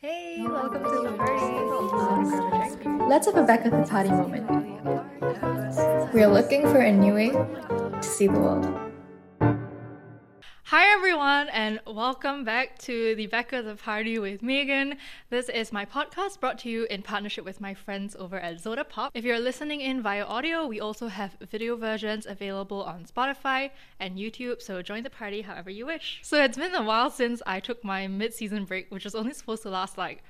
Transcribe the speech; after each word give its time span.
Hey, 0.00 0.44
welcome 0.46 0.84
to 0.84 1.10
the 1.10 1.16
party. 1.18 2.88
Let's 3.08 3.26
have 3.26 3.34
a 3.34 3.42
back 3.42 3.66
at 3.66 3.72
the 3.72 3.82
party 3.82 4.10
moment. 4.10 4.46
We 6.14 6.22
are 6.22 6.32
looking 6.32 6.62
for 6.62 6.78
a 6.78 6.92
new 6.92 7.14
way 7.14 7.30
to 7.30 8.00
see 8.00 8.28
the 8.28 8.38
world. 8.38 8.87
Hi, 10.70 10.92
everyone, 10.92 11.48
and 11.48 11.80
welcome 11.86 12.44
back 12.44 12.78
to 12.80 13.14
the 13.14 13.26
Back 13.26 13.54
of 13.54 13.64
the 13.64 13.74
Party 13.74 14.18
with 14.18 14.42
Megan. 14.42 14.98
This 15.30 15.48
is 15.48 15.72
my 15.72 15.86
podcast 15.86 16.40
brought 16.40 16.58
to 16.58 16.68
you 16.68 16.86
in 16.90 17.00
partnership 17.00 17.42
with 17.42 17.58
my 17.58 17.72
friends 17.72 18.14
over 18.14 18.38
at 18.38 18.62
Zoda 18.62 18.86
Pop. 18.86 19.12
If 19.14 19.24
you're 19.24 19.40
listening 19.40 19.80
in 19.80 20.02
via 20.02 20.26
audio, 20.26 20.66
we 20.66 20.78
also 20.78 21.08
have 21.08 21.38
video 21.40 21.74
versions 21.76 22.26
available 22.26 22.82
on 22.82 23.06
Spotify 23.06 23.70
and 23.98 24.18
YouTube, 24.18 24.60
so 24.60 24.82
join 24.82 25.04
the 25.04 25.08
party 25.08 25.40
however 25.40 25.70
you 25.70 25.86
wish. 25.86 26.20
So, 26.22 26.44
it's 26.44 26.58
been 26.58 26.74
a 26.74 26.82
while 26.82 27.08
since 27.08 27.40
I 27.46 27.60
took 27.60 27.82
my 27.82 28.06
mid 28.06 28.34
season 28.34 28.66
break, 28.66 28.90
which 28.90 29.04
was 29.04 29.14
only 29.14 29.32
supposed 29.32 29.62
to 29.62 29.70
last 29.70 29.96
like 29.96 30.22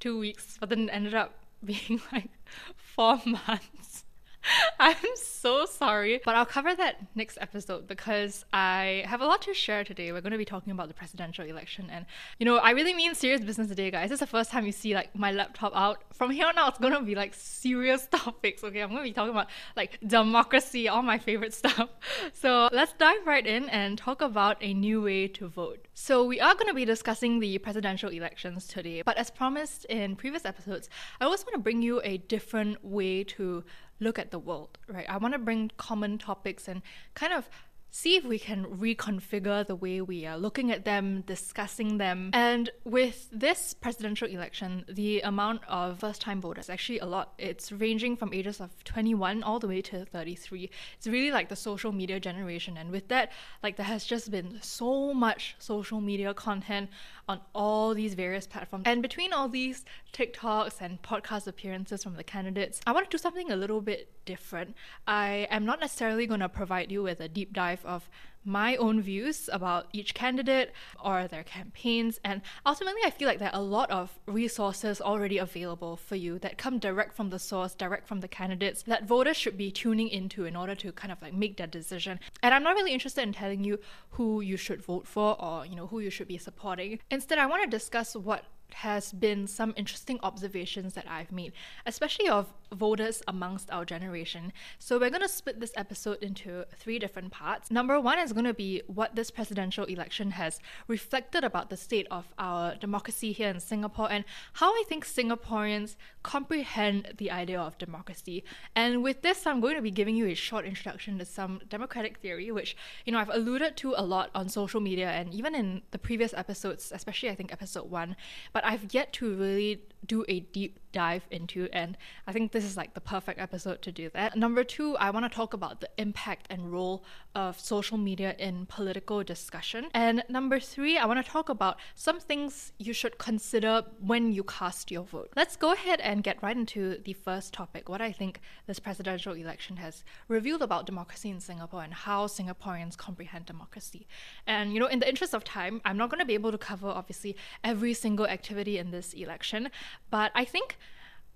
two 0.00 0.18
weeks, 0.18 0.56
but 0.58 0.70
then 0.70 0.90
ended 0.90 1.14
up 1.14 1.34
being 1.64 2.02
like 2.10 2.30
four 2.74 3.20
months. 3.46 4.03
I'm 4.80 4.96
so 5.16 5.66
sorry, 5.66 6.20
but 6.24 6.34
I'll 6.34 6.46
cover 6.46 6.74
that 6.74 6.96
next 7.14 7.38
episode 7.40 7.86
because 7.86 8.44
I 8.52 9.04
have 9.06 9.20
a 9.20 9.26
lot 9.26 9.42
to 9.42 9.54
share 9.54 9.84
today. 9.84 10.12
We're 10.12 10.20
going 10.20 10.32
to 10.32 10.38
be 10.38 10.44
talking 10.44 10.72
about 10.72 10.88
the 10.88 10.94
presidential 10.94 11.44
election, 11.44 11.88
and 11.90 12.06
you 12.38 12.46
know, 12.46 12.56
I 12.56 12.70
really 12.70 12.94
mean 12.94 13.14
serious 13.14 13.42
business 13.42 13.68
today, 13.68 13.90
guys. 13.90 14.10
This 14.10 14.16
is 14.16 14.20
the 14.20 14.26
first 14.26 14.50
time 14.50 14.66
you 14.66 14.72
see 14.72 14.94
like 14.94 15.14
my 15.16 15.32
laptop 15.32 15.72
out. 15.74 16.02
From 16.12 16.30
here 16.30 16.46
on 16.46 16.58
out, 16.58 16.70
it's 16.70 16.78
going 16.78 16.92
to 16.92 17.00
be 17.00 17.14
like 17.14 17.34
serious 17.34 18.06
topics. 18.10 18.62
Okay, 18.62 18.80
I'm 18.80 18.90
going 18.90 19.02
to 19.02 19.08
be 19.08 19.12
talking 19.12 19.30
about 19.30 19.48
like 19.76 19.98
democracy, 20.06 20.88
all 20.88 21.02
my 21.02 21.18
favorite 21.18 21.54
stuff. 21.62 21.88
So 22.32 22.68
let's 22.72 22.92
dive 22.92 23.26
right 23.26 23.46
in 23.46 23.68
and 23.68 23.96
talk 23.96 24.22
about 24.22 24.56
a 24.60 24.74
new 24.74 25.02
way 25.02 25.28
to 25.28 25.48
vote. 25.48 25.86
So 25.94 26.24
we 26.24 26.40
are 26.40 26.54
going 26.54 26.66
to 26.66 26.74
be 26.74 26.84
discussing 26.84 27.40
the 27.40 27.56
presidential 27.58 28.10
elections 28.10 28.66
today, 28.66 29.02
but 29.02 29.16
as 29.16 29.30
promised 29.30 29.84
in 29.86 30.16
previous 30.16 30.44
episodes, 30.44 30.88
I 31.20 31.24
always 31.24 31.44
want 31.44 31.54
to 31.54 31.60
bring 31.60 31.82
you 31.82 32.00
a 32.04 32.18
different 32.18 32.84
way 32.84 33.24
to 33.24 33.64
look 34.00 34.18
at 34.18 34.30
the 34.30 34.38
world, 34.38 34.78
right? 34.88 35.08
I 35.08 35.16
want 35.16 35.34
to 35.34 35.38
bring 35.38 35.70
common 35.76 36.18
topics 36.18 36.68
and 36.68 36.82
kind 37.14 37.32
of 37.32 37.48
see 37.94 38.16
if 38.16 38.24
we 38.24 38.40
can 38.40 38.64
reconfigure 38.64 39.64
the 39.64 39.76
way 39.76 40.00
we 40.00 40.26
are 40.26 40.36
looking 40.36 40.72
at 40.72 40.84
them, 40.84 41.22
discussing 41.28 41.98
them. 41.98 42.28
And 42.32 42.68
with 42.82 43.28
this 43.30 43.72
presidential 43.72 44.26
election, 44.26 44.84
the 44.88 45.20
amount 45.20 45.62
of 45.68 46.00
first 46.00 46.20
time 46.20 46.40
voters 46.40 46.68
actually 46.68 46.98
a 46.98 47.06
lot. 47.06 47.34
It's 47.38 47.70
ranging 47.70 48.16
from 48.16 48.34
ages 48.34 48.60
of 48.60 48.82
21 48.82 49.44
all 49.44 49.60
the 49.60 49.68
way 49.68 49.80
to 49.82 50.04
33. 50.06 50.70
It's 50.96 51.06
really 51.06 51.30
like 51.30 51.48
the 51.48 51.54
social 51.54 51.92
media 51.92 52.18
generation. 52.18 52.76
And 52.76 52.90
with 52.90 53.06
that, 53.08 53.30
like 53.62 53.76
there 53.76 53.86
has 53.86 54.04
just 54.04 54.28
been 54.28 54.58
so 54.60 55.14
much 55.14 55.54
social 55.60 56.00
media 56.00 56.34
content 56.34 56.90
on 57.28 57.40
all 57.54 57.94
these 57.94 58.14
various 58.14 58.46
platforms. 58.46 58.84
And 58.86 59.02
between 59.02 59.32
all 59.32 59.48
these 59.48 59.84
TikToks 60.12 60.80
and 60.80 61.00
podcast 61.02 61.46
appearances 61.46 62.02
from 62.02 62.16
the 62.16 62.24
candidates, 62.24 62.80
I 62.86 62.92
want 62.92 63.10
to 63.10 63.14
do 63.14 63.20
something 63.20 63.50
a 63.50 63.56
little 63.56 63.80
bit 63.80 64.10
different. 64.24 64.74
I 65.06 65.46
am 65.50 65.64
not 65.64 65.80
necessarily 65.80 66.26
going 66.26 66.40
to 66.40 66.48
provide 66.48 66.92
you 66.92 67.02
with 67.02 67.20
a 67.20 67.28
deep 67.28 67.52
dive 67.52 67.84
of 67.84 68.08
my 68.44 68.76
own 68.76 69.00
views 69.00 69.48
about 69.52 69.86
each 69.92 70.14
candidate 70.14 70.72
or 71.02 71.26
their 71.26 71.44
campaigns. 71.44 72.20
And 72.24 72.42
ultimately, 72.66 73.00
I 73.04 73.10
feel 73.10 73.28
like 73.28 73.38
there 73.38 73.54
are 73.54 73.60
a 73.60 73.64
lot 73.64 73.90
of 73.90 74.18
resources 74.26 75.00
already 75.00 75.38
available 75.38 75.96
for 75.96 76.16
you 76.16 76.38
that 76.40 76.58
come 76.58 76.78
direct 76.78 77.14
from 77.14 77.30
the 77.30 77.38
source, 77.38 77.74
direct 77.74 78.06
from 78.06 78.20
the 78.20 78.28
candidates 78.28 78.82
that 78.82 79.04
voters 79.06 79.36
should 79.36 79.56
be 79.56 79.70
tuning 79.70 80.08
into 80.08 80.44
in 80.44 80.56
order 80.56 80.74
to 80.74 80.92
kind 80.92 81.12
of 81.12 81.20
like 81.22 81.34
make 81.34 81.56
that 81.56 81.70
decision. 81.70 82.20
And 82.42 82.54
I'm 82.54 82.62
not 82.62 82.74
really 82.74 82.92
interested 82.92 83.22
in 83.22 83.32
telling 83.32 83.64
you 83.64 83.78
who 84.10 84.40
you 84.40 84.56
should 84.56 84.82
vote 84.82 85.06
for 85.06 85.40
or, 85.42 85.66
you 85.66 85.76
know, 85.76 85.86
who 85.86 86.00
you 86.00 86.10
should 86.10 86.28
be 86.28 86.38
supporting. 86.38 86.98
Instead, 87.10 87.38
I 87.38 87.46
want 87.46 87.62
to 87.62 87.68
discuss 87.68 88.14
what 88.14 88.44
has 88.74 89.12
been 89.12 89.46
some 89.46 89.72
interesting 89.76 90.18
observations 90.22 90.94
that 90.94 91.06
I've 91.08 91.32
made, 91.32 91.52
especially 91.86 92.28
of 92.28 92.52
voters 92.72 93.22
amongst 93.28 93.70
our 93.70 93.84
generation. 93.84 94.52
So, 94.78 94.98
we're 94.98 95.10
going 95.10 95.22
to 95.22 95.28
split 95.28 95.60
this 95.60 95.72
episode 95.76 96.22
into 96.22 96.64
three 96.76 96.98
different 96.98 97.32
parts. 97.32 97.70
Number 97.70 98.00
one 98.00 98.18
is 98.18 98.32
going 98.32 98.44
to 98.44 98.54
be 98.54 98.82
what 98.86 99.14
this 99.14 99.30
presidential 99.30 99.84
election 99.84 100.32
has 100.32 100.60
reflected 100.88 101.44
about 101.44 101.70
the 101.70 101.76
state 101.76 102.06
of 102.10 102.34
our 102.38 102.74
democracy 102.74 103.32
here 103.32 103.48
in 103.48 103.60
Singapore 103.60 104.10
and 104.10 104.24
how 104.54 104.70
I 104.70 104.84
think 104.88 105.06
Singaporeans 105.06 105.96
comprehend 106.22 107.14
the 107.18 107.30
idea 107.30 107.60
of 107.60 107.78
democracy. 107.78 108.44
And 108.74 109.02
with 109.02 109.22
this, 109.22 109.46
I'm 109.46 109.60
going 109.60 109.76
to 109.76 109.82
be 109.82 109.90
giving 109.90 110.16
you 110.16 110.26
a 110.26 110.34
short 110.34 110.64
introduction 110.64 111.18
to 111.18 111.24
some 111.24 111.60
democratic 111.68 112.18
theory, 112.18 112.50
which, 112.50 112.76
you 113.04 113.12
know, 113.12 113.18
I've 113.18 113.30
alluded 113.30 113.76
to 113.78 113.94
a 113.96 114.02
lot 114.02 114.30
on 114.34 114.48
social 114.48 114.80
media 114.80 115.10
and 115.10 115.32
even 115.32 115.54
in 115.54 115.82
the 115.90 115.98
previous 115.98 116.34
episodes, 116.34 116.92
especially 116.94 117.30
I 117.30 117.34
think 117.34 117.52
episode 117.52 117.90
one. 117.90 118.16
But 118.52 118.63
I've 118.64 118.92
yet 118.94 119.12
to 119.14 119.34
really 119.34 119.82
do 120.06 120.24
a 120.28 120.40
deep 120.40 120.80
dive 120.94 121.26
into 121.30 121.68
and 121.72 121.98
I 122.26 122.32
think 122.32 122.52
this 122.52 122.64
is 122.64 122.76
like 122.76 122.94
the 122.94 123.00
perfect 123.00 123.40
episode 123.40 123.82
to 123.82 123.92
do 123.92 124.10
that. 124.14 124.36
Number 124.36 124.62
2, 124.62 124.96
I 124.96 125.10
want 125.10 125.24
to 125.24 125.34
talk 125.34 125.52
about 125.52 125.80
the 125.80 125.90
impact 125.98 126.46
and 126.50 126.72
role 126.72 127.04
of 127.34 127.58
social 127.58 127.98
media 127.98 128.36
in 128.38 128.66
political 128.66 129.24
discussion. 129.24 129.88
And 129.92 130.22
number 130.28 130.60
3, 130.60 130.96
I 130.96 131.04
want 131.06 131.24
to 131.24 131.28
talk 131.28 131.48
about 131.48 131.78
some 131.96 132.20
things 132.20 132.72
you 132.78 132.92
should 132.92 133.18
consider 133.18 133.82
when 133.98 134.32
you 134.32 134.44
cast 134.44 134.92
your 134.92 135.02
vote. 135.02 135.32
Let's 135.34 135.56
go 135.56 135.72
ahead 135.72 136.00
and 136.00 136.22
get 136.22 136.40
right 136.42 136.56
into 136.56 136.98
the 137.04 137.12
first 137.12 137.52
topic, 137.52 137.88
what 137.88 138.00
I 138.00 138.12
think 138.12 138.40
this 138.68 138.78
presidential 138.78 139.34
election 139.34 139.76
has 139.78 140.04
revealed 140.28 140.62
about 140.62 140.86
democracy 140.86 141.28
in 141.28 141.40
Singapore 141.40 141.82
and 141.82 141.92
how 141.92 142.28
Singaporeans 142.28 142.96
comprehend 142.96 143.46
democracy. 143.46 144.06
And 144.46 144.72
you 144.72 144.78
know, 144.78 144.86
in 144.86 145.00
the 145.00 145.08
interest 145.08 145.34
of 145.34 145.42
time, 145.42 145.80
I'm 145.84 145.96
not 145.96 146.08
going 146.08 146.20
to 146.20 146.24
be 146.24 146.34
able 146.34 146.52
to 146.52 146.58
cover 146.58 146.86
obviously 146.86 147.36
every 147.64 147.94
single 147.94 148.28
activity 148.28 148.78
in 148.78 148.92
this 148.92 149.12
election, 149.12 149.70
but 150.10 150.32
I 150.34 150.44
think 150.44 150.76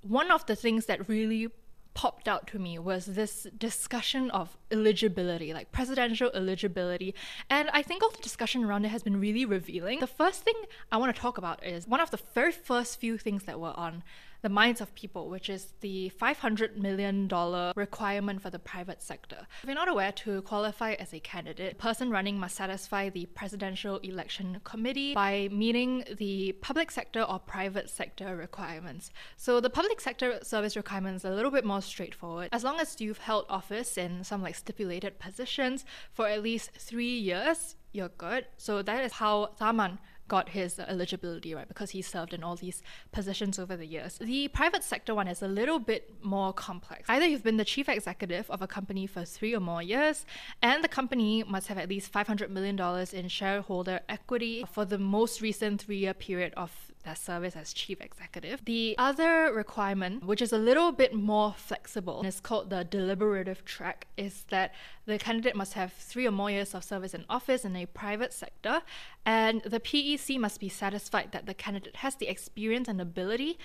one 0.03 0.31
of 0.31 0.47
the 0.47 0.57
things 0.57 0.87
that 0.87 1.09
really 1.09 1.49
popped 1.95 2.29
out 2.29 2.47
to 2.47 2.61
me 2.61 2.79
was 2.79 3.07
this 3.07 3.49
discussion 3.59 4.31
of 4.31 4.57
eligibility, 4.71 5.53
like 5.53 5.73
presidential 5.73 6.31
eligibility. 6.33 7.13
And 7.51 7.69
I 7.73 7.83
think 7.83 8.05
all 8.05 8.11
the 8.11 8.23
discussion 8.23 8.63
around 8.63 8.85
it 8.85 8.91
has 8.91 9.03
been 9.03 9.19
really 9.21 9.45
revealing. 9.45 9.99
The 9.99 10.07
first 10.07 10.45
thing 10.45 10.55
I 10.93 10.97
want 10.97 11.13
to 11.13 11.21
talk 11.21 11.39
about 11.39 11.65
is 11.67 11.89
one 11.89 12.01
of 12.01 12.13
the 12.13 12.21
very 12.35 12.53
first 12.53 13.01
few 13.01 13.19
things 13.19 13.43
that 13.45 13.59
were 13.59 13.77
on 13.77 14.05
the 14.43 14.49
minds 14.49 14.81
of 14.81 14.94
people, 14.94 15.28
which 15.28 15.49
is 15.49 15.72
the 15.81 16.12
$500 16.21 16.76
million 16.76 17.28
requirement 17.76 18.43
for 18.43 18.50
the 18.50 18.59
private 18.59 19.03
sector. 19.03 19.47
If 19.62 19.69
you're 19.69 19.75
not 19.75 19.88
aware, 19.88 20.12
to 20.12 20.43
qualify 20.43 20.93
as 20.94 21.12
a 21.12 21.21
candidate, 21.21 21.78
person 21.78 22.10
running 22.10 22.38
must 22.38 22.56
satisfy 22.56 23.09
the 23.09 23.27
presidential 23.27 23.98
election 23.98 24.60
committee 24.65 25.15
by 25.15 25.48
meeting 25.50 26.04
the 26.16 26.53
public 26.60 26.91
sector 26.91 27.22
or 27.22 27.38
private 27.38 27.91
sector 27.91 28.37
requirements. 28.37 29.10
So 29.37 29.60
the 29.60 29.71
public 29.71 30.00
sector 30.00 30.38
service 30.43 30.77
requirements 30.77 31.25
are 31.25 31.32
a 31.32 31.34
little 31.34 31.50
bit 31.50 31.65
more 31.65 31.82
straightforward. 31.82 32.48
As 32.53 32.65
long 32.65 32.81
as 32.81 33.00
you've 33.00 33.19
held 33.19 33.47
office 33.48 33.98
in 33.98 34.25
some 34.25 34.43
like 34.43 34.54
stipulated 34.54 35.19
positions 35.19 35.84
for 36.12 36.28
at 36.28 36.43
least 36.43 36.71
three 36.72 37.16
years, 37.19 37.77
you're 37.93 38.09
good. 38.09 38.47
So 38.56 38.82
that 38.82 39.04
is 39.04 39.12
how 39.15 39.50
Tharman 39.60 39.98
got 40.28 40.50
his 40.50 40.78
eligibility, 40.78 41.55
right? 41.55 41.66
Because 41.66 41.91
he 41.91 42.03
served 42.03 42.33
in 42.34 42.44
all 42.44 42.56
these 42.56 42.83
positions 43.12 43.59
over 43.59 43.77
the 43.77 43.87
years. 43.87 44.19
The 44.19 44.49
private 44.49 44.84
sector 44.84 45.15
one 45.15 45.28
is 45.28 45.43
a 45.43 45.49
little 45.49 45.78
bit 45.78 46.12
more 46.22 46.53
complex. 46.53 47.09
Either 47.09 47.27
you've 47.27 47.43
been 47.43 47.56
the 47.56 47.65
chief 47.65 47.89
executive 47.89 48.50
of 48.50 48.62
a 48.62 48.66
company 48.66 49.06
for 49.06 49.25
three 49.25 49.55
or 49.55 49.61
more 49.61 49.83
years, 49.83 50.27
and 50.62 50.84
the 50.84 50.89
company 50.89 51.43
must 51.44 51.69
have 51.69 51.78
at 51.78 51.89
least 51.89 52.12
$500 52.12 52.50
million 52.50 52.78
in 53.12 53.28
shareholder 53.28 54.00
equity 54.09 54.65
for 54.71 54.84
the 54.84 54.99
most 54.99 55.41
recent 55.41 55.83
three 55.83 55.99
year 55.99 56.15
period 56.15 56.53
of 56.56 56.88
service 57.15 57.57
as 57.57 57.73
chief 57.73 58.01
executive. 58.01 58.65
The 58.65 58.95
other 58.99 59.53
requirement, 59.53 60.25
which 60.25 60.43
is 60.43 60.53
a 60.53 60.59
little 60.59 60.93
bit 60.93 61.15
more 61.15 61.55
flexible, 61.57 62.19
and 62.19 62.29
is 62.29 62.41
called 62.41 62.71
the 62.71 62.85
deliberative 62.85 63.65
track, 63.65 64.07
is 64.17 64.45
that 64.51 64.75
the 65.07 65.19
candidate 65.19 65.57
must 65.57 65.75
have 65.75 65.93
three 65.93 66.27
or 66.27 66.31
more 66.31 66.51
years 66.51 66.75
of 66.75 66.85
service 66.85 67.15
in 67.15 67.25
office 67.29 67.65
in 67.65 67.77
a 67.77 67.87
private 67.87 68.33
sector, 68.33 68.83
and 69.25 69.63
the 69.63 69.81
PEC 69.81 70.39
must 70.39 70.61
be 70.61 70.69
satisfied 70.69 71.33
that 71.33 71.47
the 71.47 71.55
candidate 71.55 71.97
has 71.97 72.15
the 72.17 72.29
experience 72.29 72.89
and 72.89 73.01
ability 73.01 73.59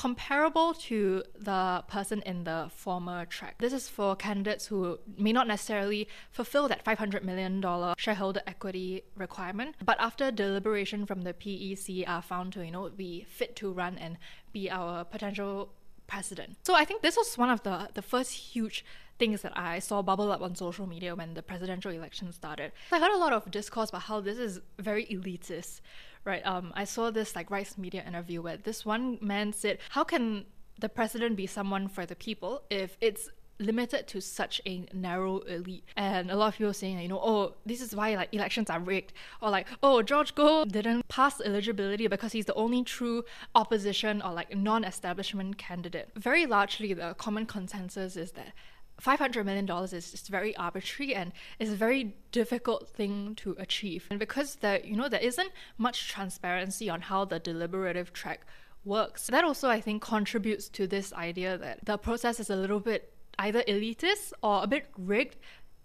comparable 0.00 0.72
to 0.72 1.22
the 1.38 1.84
person 1.86 2.22
in 2.22 2.44
the 2.44 2.70
former 2.74 3.26
track. 3.26 3.56
This 3.58 3.74
is 3.74 3.86
for 3.86 4.16
candidates 4.16 4.64
who 4.64 4.98
may 5.18 5.30
not 5.30 5.46
necessarily 5.46 6.08
fulfill 6.30 6.68
that 6.68 6.82
$500 6.82 7.22
million 7.22 7.62
shareholder 7.98 8.40
equity 8.46 9.02
requirement, 9.14 9.76
but 9.84 10.00
after 10.00 10.30
deliberation 10.30 11.04
from 11.04 11.20
the 11.20 11.34
PEC 11.34 12.08
are 12.08 12.22
found 12.22 12.54
to, 12.54 12.64
you 12.64 12.70
know, 12.70 12.88
be 12.88 13.26
fit 13.28 13.54
to 13.56 13.70
run 13.70 13.98
and 13.98 14.16
be 14.54 14.70
our 14.70 15.04
potential 15.04 15.70
president. 16.06 16.56
So 16.62 16.74
I 16.74 16.86
think 16.86 17.02
this 17.02 17.18
was 17.18 17.36
one 17.36 17.50
of 17.50 17.62
the, 17.62 17.90
the 17.92 18.00
first 18.00 18.32
huge 18.32 18.86
things 19.18 19.42
that 19.42 19.52
I 19.54 19.80
saw 19.80 20.00
bubble 20.00 20.32
up 20.32 20.40
on 20.40 20.54
social 20.56 20.86
media 20.86 21.14
when 21.14 21.34
the 21.34 21.42
presidential 21.42 21.92
election 21.92 22.32
started. 22.32 22.72
I 22.90 22.98
heard 22.98 23.12
a 23.12 23.18
lot 23.18 23.34
of 23.34 23.50
discourse 23.50 23.90
about 23.90 24.02
how 24.02 24.20
this 24.20 24.38
is 24.38 24.62
very 24.78 25.04
elitist 25.04 25.82
right? 26.24 26.44
Um, 26.46 26.72
I 26.74 26.84
saw 26.84 27.10
this 27.10 27.34
like 27.34 27.50
Rice 27.50 27.76
Media 27.78 28.04
interview 28.06 28.42
where 28.42 28.56
this 28.56 28.84
one 28.84 29.18
man 29.20 29.52
said, 29.52 29.78
"How 29.90 30.04
can 30.04 30.46
the 30.78 30.88
president 30.88 31.36
be 31.36 31.46
someone 31.46 31.88
for 31.88 32.06
the 32.06 32.16
people 32.16 32.62
if 32.70 32.96
it's 33.00 33.28
limited 33.60 34.06
to 34.08 34.20
such 34.20 34.60
a 34.66 34.86
narrow 34.92 35.38
elite. 35.40 35.84
And 35.96 36.30
a 36.30 36.36
lot 36.36 36.48
of 36.48 36.56
people 36.56 36.72
saying, 36.72 36.98
you 36.98 37.08
know, 37.08 37.20
oh, 37.22 37.54
this 37.66 37.80
is 37.80 37.94
why 37.94 38.16
like 38.16 38.34
elections 38.34 38.70
are 38.70 38.80
rigged, 38.80 39.12
or 39.40 39.50
like, 39.50 39.68
oh, 39.82 40.02
George 40.02 40.34
Goh 40.34 40.66
didn't 40.66 41.06
pass 41.08 41.40
eligibility 41.40 42.06
because 42.06 42.32
he's 42.32 42.46
the 42.46 42.54
only 42.54 42.82
true 42.82 43.24
opposition 43.54 44.22
or 44.22 44.32
like 44.32 44.56
non-establishment 44.56 45.58
candidate. 45.58 46.08
Very 46.16 46.46
largely, 46.46 46.94
the 46.94 47.14
common 47.18 47.46
consensus 47.46 48.16
is 48.16 48.32
that 48.32 48.52
$500 49.00 49.44
million 49.44 49.68
is 49.92 50.10
just 50.10 50.28
very 50.28 50.56
arbitrary 50.56 51.14
and 51.14 51.32
is 51.58 51.72
a 51.72 51.76
very 51.76 52.14
difficult 52.32 52.88
thing 52.88 53.34
to 53.36 53.56
achieve. 53.58 54.06
And 54.10 54.18
because 54.18 54.56
there, 54.56 54.80
you 54.84 54.96
know, 54.96 55.08
there 55.08 55.20
isn't 55.20 55.50
much 55.78 56.08
transparency 56.08 56.90
on 56.90 57.02
how 57.02 57.24
the 57.24 57.38
deliberative 57.38 58.12
track 58.12 58.46
works. 58.84 59.26
That 59.26 59.44
also, 59.44 59.68
I 59.68 59.80
think, 59.80 60.02
contributes 60.02 60.68
to 60.70 60.86
this 60.86 61.12
idea 61.12 61.58
that 61.58 61.84
the 61.84 61.98
process 61.98 62.40
is 62.40 62.50
a 62.50 62.56
little 62.56 62.80
bit 62.80 63.12
either 63.38 63.62
elitist 63.62 64.32
or 64.42 64.62
a 64.62 64.66
bit 64.66 64.86
rigged 64.98 65.36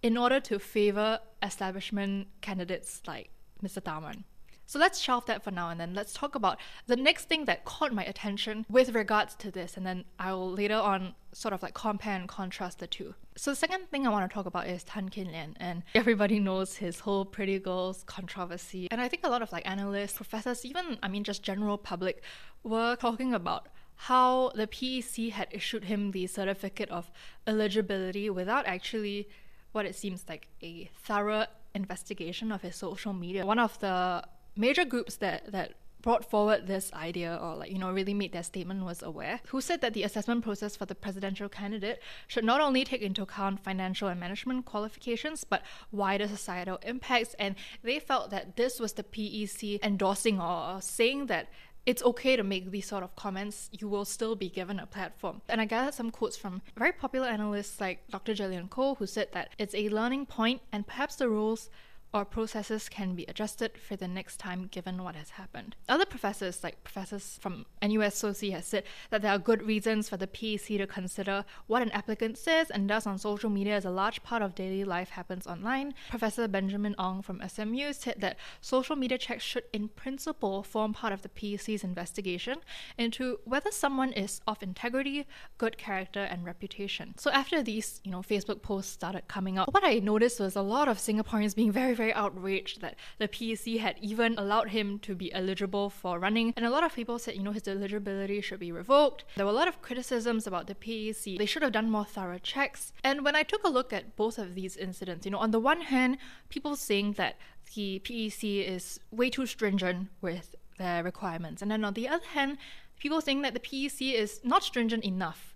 in 0.02 0.18
order 0.18 0.40
to 0.40 0.60
favor 0.60 1.20
establishment 1.42 2.28
candidates 2.42 3.02
like 3.08 3.30
Mr. 3.64 3.82
Tharman. 3.82 4.24
So 4.68 4.80
let's 4.80 5.00
shelve 5.00 5.26
that 5.28 5.44
for 5.44 5.52
now 5.52 5.70
and 5.70 5.80
then 5.80 5.94
let's 5.94 6.14
talk 6.14 6.36
about 6.36 6.58
the 6.88 6.96
next 6.96 7.26
thing 7.26 7.46
that 7.46 7.66
caught 7.66 7.94
my 7.94 8.04
attention 8.04 8.66
with 8.70 8.96
regards 8.96 9.36
to 9.36 9.52
this, 9.52 9.78
and 9.78 9.86
then 9.86 10.06
I 10.20 10.34
will 10.34 10.52
later 10.52 10.76
on 10.76 11.16
sort 11.34 11.54
of 11.54 11.62
like 11.62 11.74
compare 11.74 12.16
and 12.16 12.28
contrast 12.28 12.80
the 12.80 12.88
two. 12.88 13.14
So 13.36 13.52
the 13.52 13.56
second 13.56 13.90
thing 13.90 14.08
I 14.08 14.10
want 14.10 14.30
to 14.30 14.34
talk 14.34 14.46
about 14.46 14.68
is 14.68 14.84
Tan 14.84 15.10
Kin 15.10 15.28
Lian, 15.28 15.56
and 15.60 15.84
everybody 15.96 16.40
knows 16.40 16.76
his 16.76 17.02
whole 17.02 17.26
Pretty 17.26 17.60
Girls 17.60 18.04
controversy. 18.06 18.88
And 18.90 19.02
I 19.02 19.08
think 19.08 19.26
a 19.26 19.30
lot 19.30 19.42
of 19.42 19.52
like 19.52 19.68
analysts, 19.68 20.14
professors, 20.14 20.66
even 20.66 20.98
I 21.04 21.08
mean 21.08 21.24
just 21.24 21.44
general 21.44 21.78
public, 21.78 22.24
were 22.64 22.96
talking 22.96 23.34
about 23.34 23.68
how 23.96 24.52
the 24.56 24.68
PEC 24.68 25.32
had 25.32 25.48
issued 25.52 25.86
him 25.86 26.12
the 26.12 26.28
certificate 26.28 26.90
of 26.90 27.12
eligibility 27.48 28.30
without 28.30 28.66
actually 28.66 29.30
what 29.72 29.86
it 29.86 29.96
seems 29.96 30.26
like 30.28 30.48
a 30.64 30.90
thorough 31.04 31.46
investigation 31.74 32.52
of 32.52 32.62
his 32.62 32.76
social 32.76 33.14
media. 33.14 33.46
One 33.46 33.60
of 33.60 33.78
the 33.80 34.24
major 34.56 34.86
groups 34.86 35.16
that 35.18 35.52
that 35.52 35.74
brought 36.06 36.24
forward 36.24 36.68
this 36.68 36.94
idea 36.94 37.36
or 37.42 37.56
like 37.56 37.72
you 37.72 37.80
know 37.80 37.92
really 37.92 38.14
made 38.14 38.32
their 38.32 38.44
statement 38.44 38.86
was 38.86 39.02
AWARE 39.02 39.40
who 39.48 39.60
said 39.60 39.82
that 39.82 39.96
the 39.96 40.04
assessment 40.04 40.44
process 40.44 40.76
for 40.76 40.86
the 40.86 40.94
presidential 40.94 41.50
candidate 41.50 42.00
should 42.28 42.46
not 42.46 42.62
only 42.62 42.84
take 42.84 43.02
into 43.02 43.24
account 43.24 43.60
financial 43.60 44.08
and 44.08 44.20
management 44.20 44.66
qualifications 44.66 45.44
but 45.44 45.64
wider 45.92 46.28
societal 46.28 46.78
impacts 46.84 47.34
and 47.40 47.56
they 47.82 47.98
felt 48.00 48.30
that 48.30 48.56
this 48.56 48.80
was 48.80 48.94
the 48.94 49.04
PEC 49.04 49.80
endorsing 49.82 50.40
or 50.40 50.80
saying 50.80 51.26
that 51.26 51.48
it's 51.88 52.04
okay 52.04 52.36
to 52.36 52.44
make 52.44 52.72
these 52.72 52.88
sort 52.88 53.04
of 53.04 53.16
comments, 53.16 53.70
you 53.72 53.88
will 53.88 54.06
still 54.06 54.36
be 54.36 54.50
given 54.50 54.80
a 54.80 54.88
platform. 54.88 55.42
And 55.48 55.62
I 55.62 55.66
gathered 55.66 55.94
some 55.94 56.10
quotes 56.10 56.36
from 56.36 56.64
very 56.76 56.92
popular 56.92 57.28
analysts 57.28 57.80
like 57.80 58.00
Dr. 58.10 58.34
Gillian 58.34 58.70
Koh, 58.70 58.96
who 58.96 59.06
said 59.06 59.28
that 59.34 59.50
it's 59.60 59.76
a 59.76 59.90
learning 59.90 60.26
point 60.26 60.62
and 60.72 60.88
perhaps 60.88 61.16
the 61.16 61.30
rules 61.30 61.70
or 62.16 62.24
processes 62.24 62.88
can 62.88 63.14
be 63.14 63.26
adjusted 63.28 63.78
for 63.78 63.98
the 63.98 64.08
next 64.08 64.38
time 64.38 64.70
given 64.72 65.04
what 65.04 65.18
has 65.18 65.32
happened. 65.32 65.76
Other 65.90 66.06
professors, 66.06 66.64
like 66.64 66.82
professors 66.82 67.38
from 67.42 67.66
NUS 67.84 68.24
NUSOC, 68.24 68.54
has 68.54 68.66
said 68.66 68.84
that 69.10 69.22
there 69.22 69.34
are 69.34 69.38
good 69.38 69.62
reasons 69.62 70.08
for 70.08 70.16
the 70.16 70.26
PEC 70.26 70.78
to 70.78 70.88
consider 70.88 71.44
what 71.68 71.82
an 71.82 71.92
applicant 71.92 72.38
says 72.38 72.70
and 72.70 72.88
does 72.88 73.06
on 73.06 73.18
social 73.18 73.50
media 73.50 73.76
as 73.76 73.84
a 73.84 73.90
large 73.90 74.24
part 74.24 74.42
of 74.42 74.56
daily 74.56 74.86
life 74.86 75.10
happens 75.10 75.46
online. 75.46 75.94
Professor 76.10 76.48
Benjamin 76.48 76.96
Ong 76.98 77.22
from 77.22 77.42
SMU 77.46 77.92
said 77.92 78.16
that 78.20 78.38
social 78.62 78.96
media 78.96 79.18
checks 79.18 79.44
should, 79.44 79.66
in 79.74 79.90
principle, 79.90 80.64
form 80.64 80.94
part 80.94 81.12
of 81.12 81.22
the 81.22 81.28
PEC's 81.28 81.84
investigation 81.84 82.60
into 82.98 83.40
whether 83.44 83.72
someone 83.72 84.14
is 84.14 84.40
of 84.48 84.64
integrity, 84.64 85.28
good 85.58 85.78
character, 85.78 86.24
and 86.24 86.46
reputation. 86.46 87.14
So 87.18 87.30
after 87.32 87.62
these, 87.62 88.00
you 88.06 88.12
know, 88.12 88.22
Facebook 88.22 88.62
posts 88.62 88.94
started 88.94 89.28
coming 89.28 89.60
up, 89.60 89.74
what 89.74 89.84
I 89.84 90.00
noticed 90.00 90.40
was 90.40 90.56
a 90.56 90.62
lot 90.62 90.88
of 90.88 90.98
Singaporeans 90.98 91.54
being 91.54 91.74
very, 91.74 91.94
very 91.94 92.05
very 92.06 92.14
outraged 92.14 92.82
that 92.82 92.96
the 93.18 93.28
PEC 93.28 93.80
had 93.80 93.96
even 94.00 94.38
allowed 94.38 94.70
him 94.70 95.00
to 95.00 95.16
be 95.16 95.34
eligible 95.34 95.90
for 95.90 96.20
running. 96.20 96.54
And 96.56 96.66
a 96.66 96.70
lot 96.70 96.84
of 96.84 96.94
people 96.94 97.18
said, 97.18 97.36
you 97.36 97.44
know, 97.44 97.52
his 97.52 97.68
eligibility 97.68 98.42
should 98.42 98.60
be 98.60 98.72
revoked. 98.72 99.26
There 99.36 99.46
were 99.46 99.52
a 99.52 99.56
lot 99.56 99.68
of 99.68 99.82
criticisms 99.82 100.46
about 100.46 100.68
the 100.68 100.76
PEC. 100.76 101.38
They 101.40 101.48
should 101.48 101.64
have 101.64 101.72
done 101.72 101.90
more 101.90 102.06
thorough 102.06 102.38
checks. 102.38 102.94
And 103.04 103.26
when 103.26 103.36
I 103.36 103.44
took 103.44 103.64
a 103.64 103.70
look 103.70 103.92
at 103.92 104.16
both 104.16 104.38
of 104.38 104.54
these 104.54 104.78
incidents, 104.78 105.26
you 105.26 105.32
know, 105.32 105.40
on 105.40 105.52
the 105.52 105.60
one 105.60 105.82
hand, 105.82 106.18
people 106.50 106.76
saying 106.76 107.14
that 107.14 107.38
the 107.74 108.00
PEC 108.06 108.68
is 108.68 109.00
way 109.12 109.32
too 109.32 109.48
stringent 109.48 110.10
with 110.22 110.56
their 110.78 111.04
requirements. 111.04 111.64
And 111.64 111.72
then 111.72 111.84
on 111.84 111.94
the 111.94 112.08
other 112.08 112.28
hand, 112.34 112.60
people 113.00 113.20
saying 113.20 113.42
that 113.42 113.56
the 113.56 113.60
PEC 113.60 114.14
is 114.14 114.42
not 114.44 114.64
stringent 114.64 115.04
enough. 115.04 115.55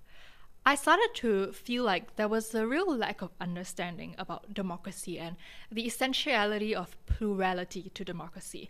I 0.70 0.76
started 0.76 1.10
to 1.16 1.52
feel 1.52 1.84
like 1.84 2.16
there 2.16 2.28
was 2.28 2.54
a 2.54 2.68
real 2.68 2.96
lack 2.96 3.24
of 3.24 3.32
understanding 3.42 4.14
about 4.20 4.54
democracy 4.54 5.18
and 5.18 5.36
the 5.72 5.88
essentiality 5.88 6.76
of 6.76 6.96
plurality 7.08 7.90
to 7.96 8.06
democracy. 8.06 8.70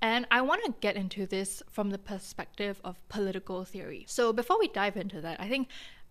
And 0.00 0.28
I 0.30 0.42
want 0.42 0.64
to 0.64 0.74
get 0.80 0.94
into 0.94 1.26
this 1.26 1.60
from 1.68 1.90
the 1.90 1.98
perspective 1.98 2.80
of 2.84 3.00
political 3.08 3.64
theory. 3.64 4.04
So, 4.06 4.32
before 4.32 4.60
we 4.60 4.68
dive 4.68 4.96
into 4.96 5.20
that, 5.22 5.40
I 5.40 5.48
think 5.48 5.66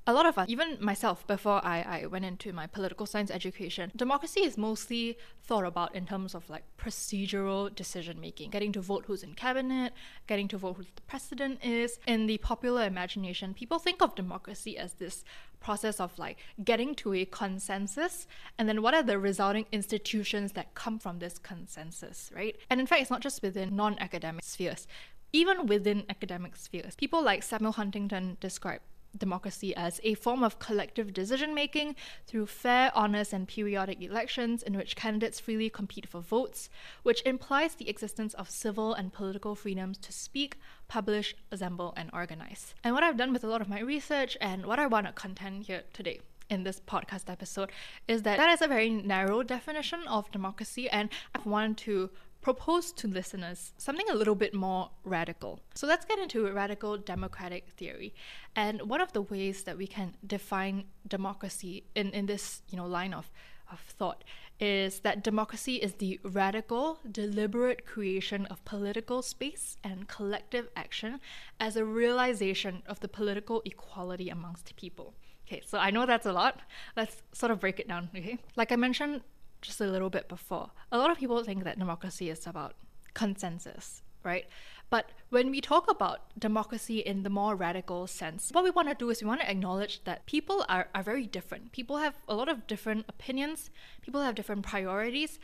a 0.09 0.13
lot 0.13 0.25
of 0.25 0.39
us, 0.39 0.49
even 0.49 0.77
myself, 0.79 1.25
before 1.27 1.63
I, 1.63 2.01
I 2.01 2.05
went 2.07 2.25
into 2.25 2.51
my 2.51 2.65
political 2.65 3.05
science 3.05 3.29
education, 3.29 3.91
democracy 3.95 4.39
is 4.41 4.57
mostly 4.57 5.19
thought 5.43 5.65
about 5.65 5.93
in 5.93 6.07
terms 6.07 6.33
of 6.33 6.49
like 6.49 6.63
procedural 6.79 7.73
decision 7.73 8.19
making, 8.19 8.49
getting 8.49 8.71
to 8.71 8.81
vote 8.81 9.03
who's 9.05 9.21
in 9.21 9.35
cabinet, 9.35 9.93
getting 10.25 10.47
to 10.47 10.57
vote 10.57 10.77
who 10.77 10.83
the 10.83 11.01
president 11.05 11.63
is. 11.63 11.99
In 12.07 12.25
the 12.25 12.39
popular 12.39 12.85
imagination, 12.85 13.53
people 13.53 13.77
think 13.77 14.01
of 14.01 14.15
democracy 14.15 14.79
as 14.79 14.93
this 14.93 15.23
process 15.59 15.99
of 15.99 16.17
like 16.17 16.37
getting 16.63 16.95
to 16.95 17.13
a 17.13 17.25
consensus 17.25 18.25
and 18.57 18.67
then 18.67 18.81
what 18.81 18.95
are 18.95 19.03
the 19.03 19.19
resulting 19.19 19.67
institutions 19.71 20.53
that 20.53 20.73
come 20.73 20.97
from 20.97 21.19
this 21.19 21.37
consensus, 21.37 22.31
right? 22.35 22.55
And 22.71 22.79
in 22.79 22.87
fact, 22.87 23.03
it's 23.03 23.11
not 23.11 23.21
just 23.21 23.43
within 23.43 23.75
non 23.75 23.95
academic 23.99 24.43
spheres. 24.43 24.87
Even 25.31 25.67
within 25.67 26.05
academic 26.09 26.55
spheres, 26.55 26.95
people 26.95 27.21
like 27.21 27.43
Samuel 27.43 27.73
Huntington 27.73 28.37
describe 28.39 28.81
democracy 29.17 29.75
as 29.75 29.99
a 30.03 30.13
form 30.13 30.43
of 30.43 30.59
collective 30.59 31.13
decision 31.13 31.53
making 31.53 31.95
through 32.27 32.45
fair, 32.45 32.91
honest, 32.95 33.33
and 33.33 33.47
periodic 33.47 34.01
elections 34.01 34.63
in 34.63 34.75
which 34.75 34.95
candidates 34.95 35.39
freely 35.39 35.69
compete 35.69 36.07
for 36.07 36.21
votes, 36.21 36.69
which 37.03 37.21
implies 37.25 37.75
the 37.75 37.89
existence 37.89 38.33
of 38.35 38.49
civil 38.49 38.93
and 38.93 39.13
political 39.13 39.55
freedoms 39.55 39.97
to 39.97 40.11
speak, 40.11 40.57
publish, 40.87 41.35
assemble, 41.51 41.93
and 41.97 42.09
organize. 42.13 42.73
And 42.83 42.93
what 42.93 43.03
I've 43.03 43.17
done 43.17 43.33
with 43.33 43.43
a 43.43 43.47
lot 43.47 43.61
of 43.61 43.69
my 43.69 43.79
research 43.79 44.37
and 44.39 44.65
what 44.65 44.79
I 44.79 44.87
want 44.87 45.07
to 45.07 45.13
contend 45.13 45.63
here 45.63 45.83
today 45.93 46.21
in 46.49 46.63
this 46.63 46.79
podcast 46.79 47.29
episode 47.29 47.71
is 48.07 48.23
that 48.23 48.37
that 48.37 48.49
is 48.49 48.61
a 48.61 48.67
very 48.67 48.89
narrow 48.89 49.43
definition 49.43 50.01
of 50.07 50.31
democracy, 50.31 50.89
and 50.89 51.09
I 51.35 51.47
want 51.47 51.77
to 51.79 52.09
propose 52.41 52.91
to 52.93 53.07
listeners 53.07 53.73
something 53.77 54.09
a 54.09 54.15
little 54.15 54.35
bit 54.35 54.53
more 54.53 54.89
radical. 55.03 55.59
So 55.75 55.87
let's 55.87 56.05
get 56.05 56.19
into 56.19 56.49
radical 56.51 56.97
democratic 56.97 57.69
theory. 57.77 58.13
And 58.55 58.83
one 58.83 59.01
of 59.01 59.13
the 59.13 59.21
ways 59.21 59.63
that 59.63 59.77
we 59.77 59.87
can 59.87 60.15
define 60.25 60.85
democracy 61.07 61.83
in, 61.95 62.11
in 62.11 62.25
this 62.25 62.61
you 62.69 62.77
know 62.77 62.85
line 62.85 63.13
of, 63.13 63.29
of 63.71 63.79
thought 63.79 64.23
is 64.59 64.99
that 65.01 65.23
democracy 65.23 65.75
is 65.75 65.93
the 65.95 66.19
radical, 66.23 66.99
deliberate 67.09 67.85
creation 67.85 68.45
of 68.47 68.63
political 68.65 69.21
space 69.21 69.77
and 69.83 70.07
collective 70.07 70.67
action 70.75 71.19
as 71.59 71.77
a 71.77 71.85
realization 71.85 72.83
of 72.87 72.99
the 72.99 73.07
political 73.07 73.61
equality 73.65 74.29
amongst 74.29 74.75
people. 74.75 75.13
Okay, 75.47 75.61
so 75.65 75.79
I 75.79 75.89
know 75.89 76.05
that's 76.05 76.25
a 76.25 76.33
lot. 76.33 76.59
Let's 76.95 77.23
sort 77.31 77.51
of 77.51 77.59
break 77.59 77.79
it 77.79 77.87
down, 77.87 78.09
okay? 78.15 78.37
Like 78.55 78.71
I 78.71 78.75
mentioned 78.75 79.21
just 79.61 79.81
a 79.81 79.85
little 79.85 80.09
bit 80.09 80.27
before, 80.27 80.71
a 80.91 80.97
lot 80.97 81.11
of 81.11 81.17
people 81.17 81.43
think 81.43 81.63
that 81.63 81.79
democracy 81.79 82.29
is 82.29 82.47
about 82.47 82.75
consensus, 83.13 84.01
right? 84.23 84.45
But 84.89 85.11
when 85.29 85.51
we 85.51 85.61
talk 85.61 85.89
about 85.89 86.21
democracy 86.37 86.99
in 86.99 87.23
the 87.23 87.29
more 87.29 87.55
radical 87.55 88.07
sense, 88.07 88.49
what 88.51 88.63
we 88.63 88.71
want 88.71 88.89
to 88.89 88.95
do 88.95 89.09
is 89.09 89.21
we 89.21 89.27
want 89.27 89.41
to 89.41 89.49
acknowledge 89.49 90.03
that 90.05 90.25
people 90.25 90.65
are, 90.67 90.87
are 90.95 91.03
very 91.03 91.27
different. 91.27 91.71
People 91.71 91.97
have 91.97 92.15
a 92.27 92.35
lot 92.35 92.49
of 92.49 92.65
different 92.65 93.05
opinions, 93.07 93.69
people 94.01 94.21
have 94.21 94.35
different 94.35 94.63
priorities. 94.63 95.39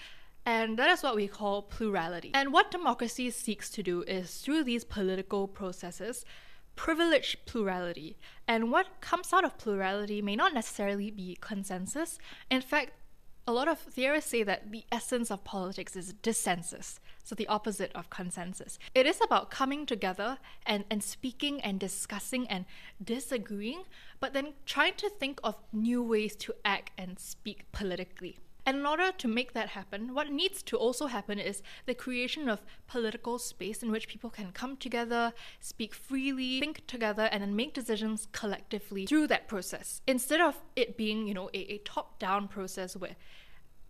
And 0.48 0.78
that 0.78 0.92
is 0.92 1.02
what 1.02 1.16
we 1.16 1.28
call 1.28 1.64
plurality. 1.64 2.32
And 2.34 2.54
what 2.54 2.70
democracy 2.70 3.32
seeks 3.32 3.70
to 3.72 3.82
do 3.82 4.04
is 4.04 4.38
through 4.38 4.64
these 4.64 4.84
political 4.84 5.48
processes, 5.48 6.24
privilege 6.76 7.38
plurality. 7.46 8.16
And 8.48 8.72
what 8.72 9.02
comes 9.02 9.34
out 9.34 9.44
of 9.44 9.58
plurality 9.58 10.22
may 10.22 10.36
not 10.36 10.54
necessarily 10.54 11.10
be 11.10 11.38
consensus. 11.42 12.20
In 12.52 12.62
fact, 12.62 12.92
a 13.48 13.54
lot 13.54 13.68
of 13.68 13.78
theorists 13.78 14.32
say 14.32 14.42
that 14.44 14.72
the 14.72 14.86
essence 14.92 15.30
of 15.30 15.44
politics 15.44 15.96
is 15.96 16.14
dissensus, 16.14 17.00
so 17.24 17.36
the 17.36 17.48
opposite 17.48 17.92
of 17.94 18.10
consensus. 18.10 18.80
It 18.96 19.06
is 19.06 19.20
about 19.22 19.52
coming 19.52 19.86
together 19.86 20.40
and, 20.66 20.84
and 20.90 21.04
speaking 21.04 21.62
and 21.62 21.80
discussing 21.80 22.48
and 22.48 22.66
disagreeing, 23.04 23.84
but 24.20 24.34
then 24.34 24.54
trying 24.66 24.96
to 24.96 25.10
think 25.10 25.40
of 25.44 25.56
new 25.72 26.02
ways 26.02 26.36
to 26.38 26.56
act 26.66 26.92
and 26.98 27.20
speak 27.20 27.72
politically. 27.72 28.40
And 28.66 28.78
in 28.78 28.86
order 28.86 29.12
to 29.12 29.28
make 29.28 29.54
that 29.54 29.70
happen, 29.70 30.14
what 30.14 30.32
needs 30.32 30.64
to 30.64 30.78
also 30.78 31.06
happen 31.08 31.38
is 31.38 31.62
the 31.86 31.94
creation 31.94 32.50
of 32.50 32.66
political 32.88 33.38
space 33.38 33.84
in 33.84 33.92
which 33.92 34.08
people 34.08 34.30
can 34.30 34.52
come 34.52 34.76
together, 34.76 35.34
speak 35.60 35.94
freely, 35.94 36.60
think 36.60 36.88
together, 36.88 37.30
and 37.32 37.44
then 37.44 37.56
make 37.56 37.74
decisions 37.74 38.28
collectively 38.32 39.06
through 39.06 39.28
that 39.28 39.48
process. 39.48 40.02
Instead 40.08 40.42
of 40.42 40.62
it 40.76 40.98
being, 40.98 41.28
you 41.28 41.34
know, 41.34 41.50
a, 41.54 41.74
a 41.74 41.78
top 41.80 42.18
down 42.18 42.48
process 42.48 42.96
where 42.96 43.16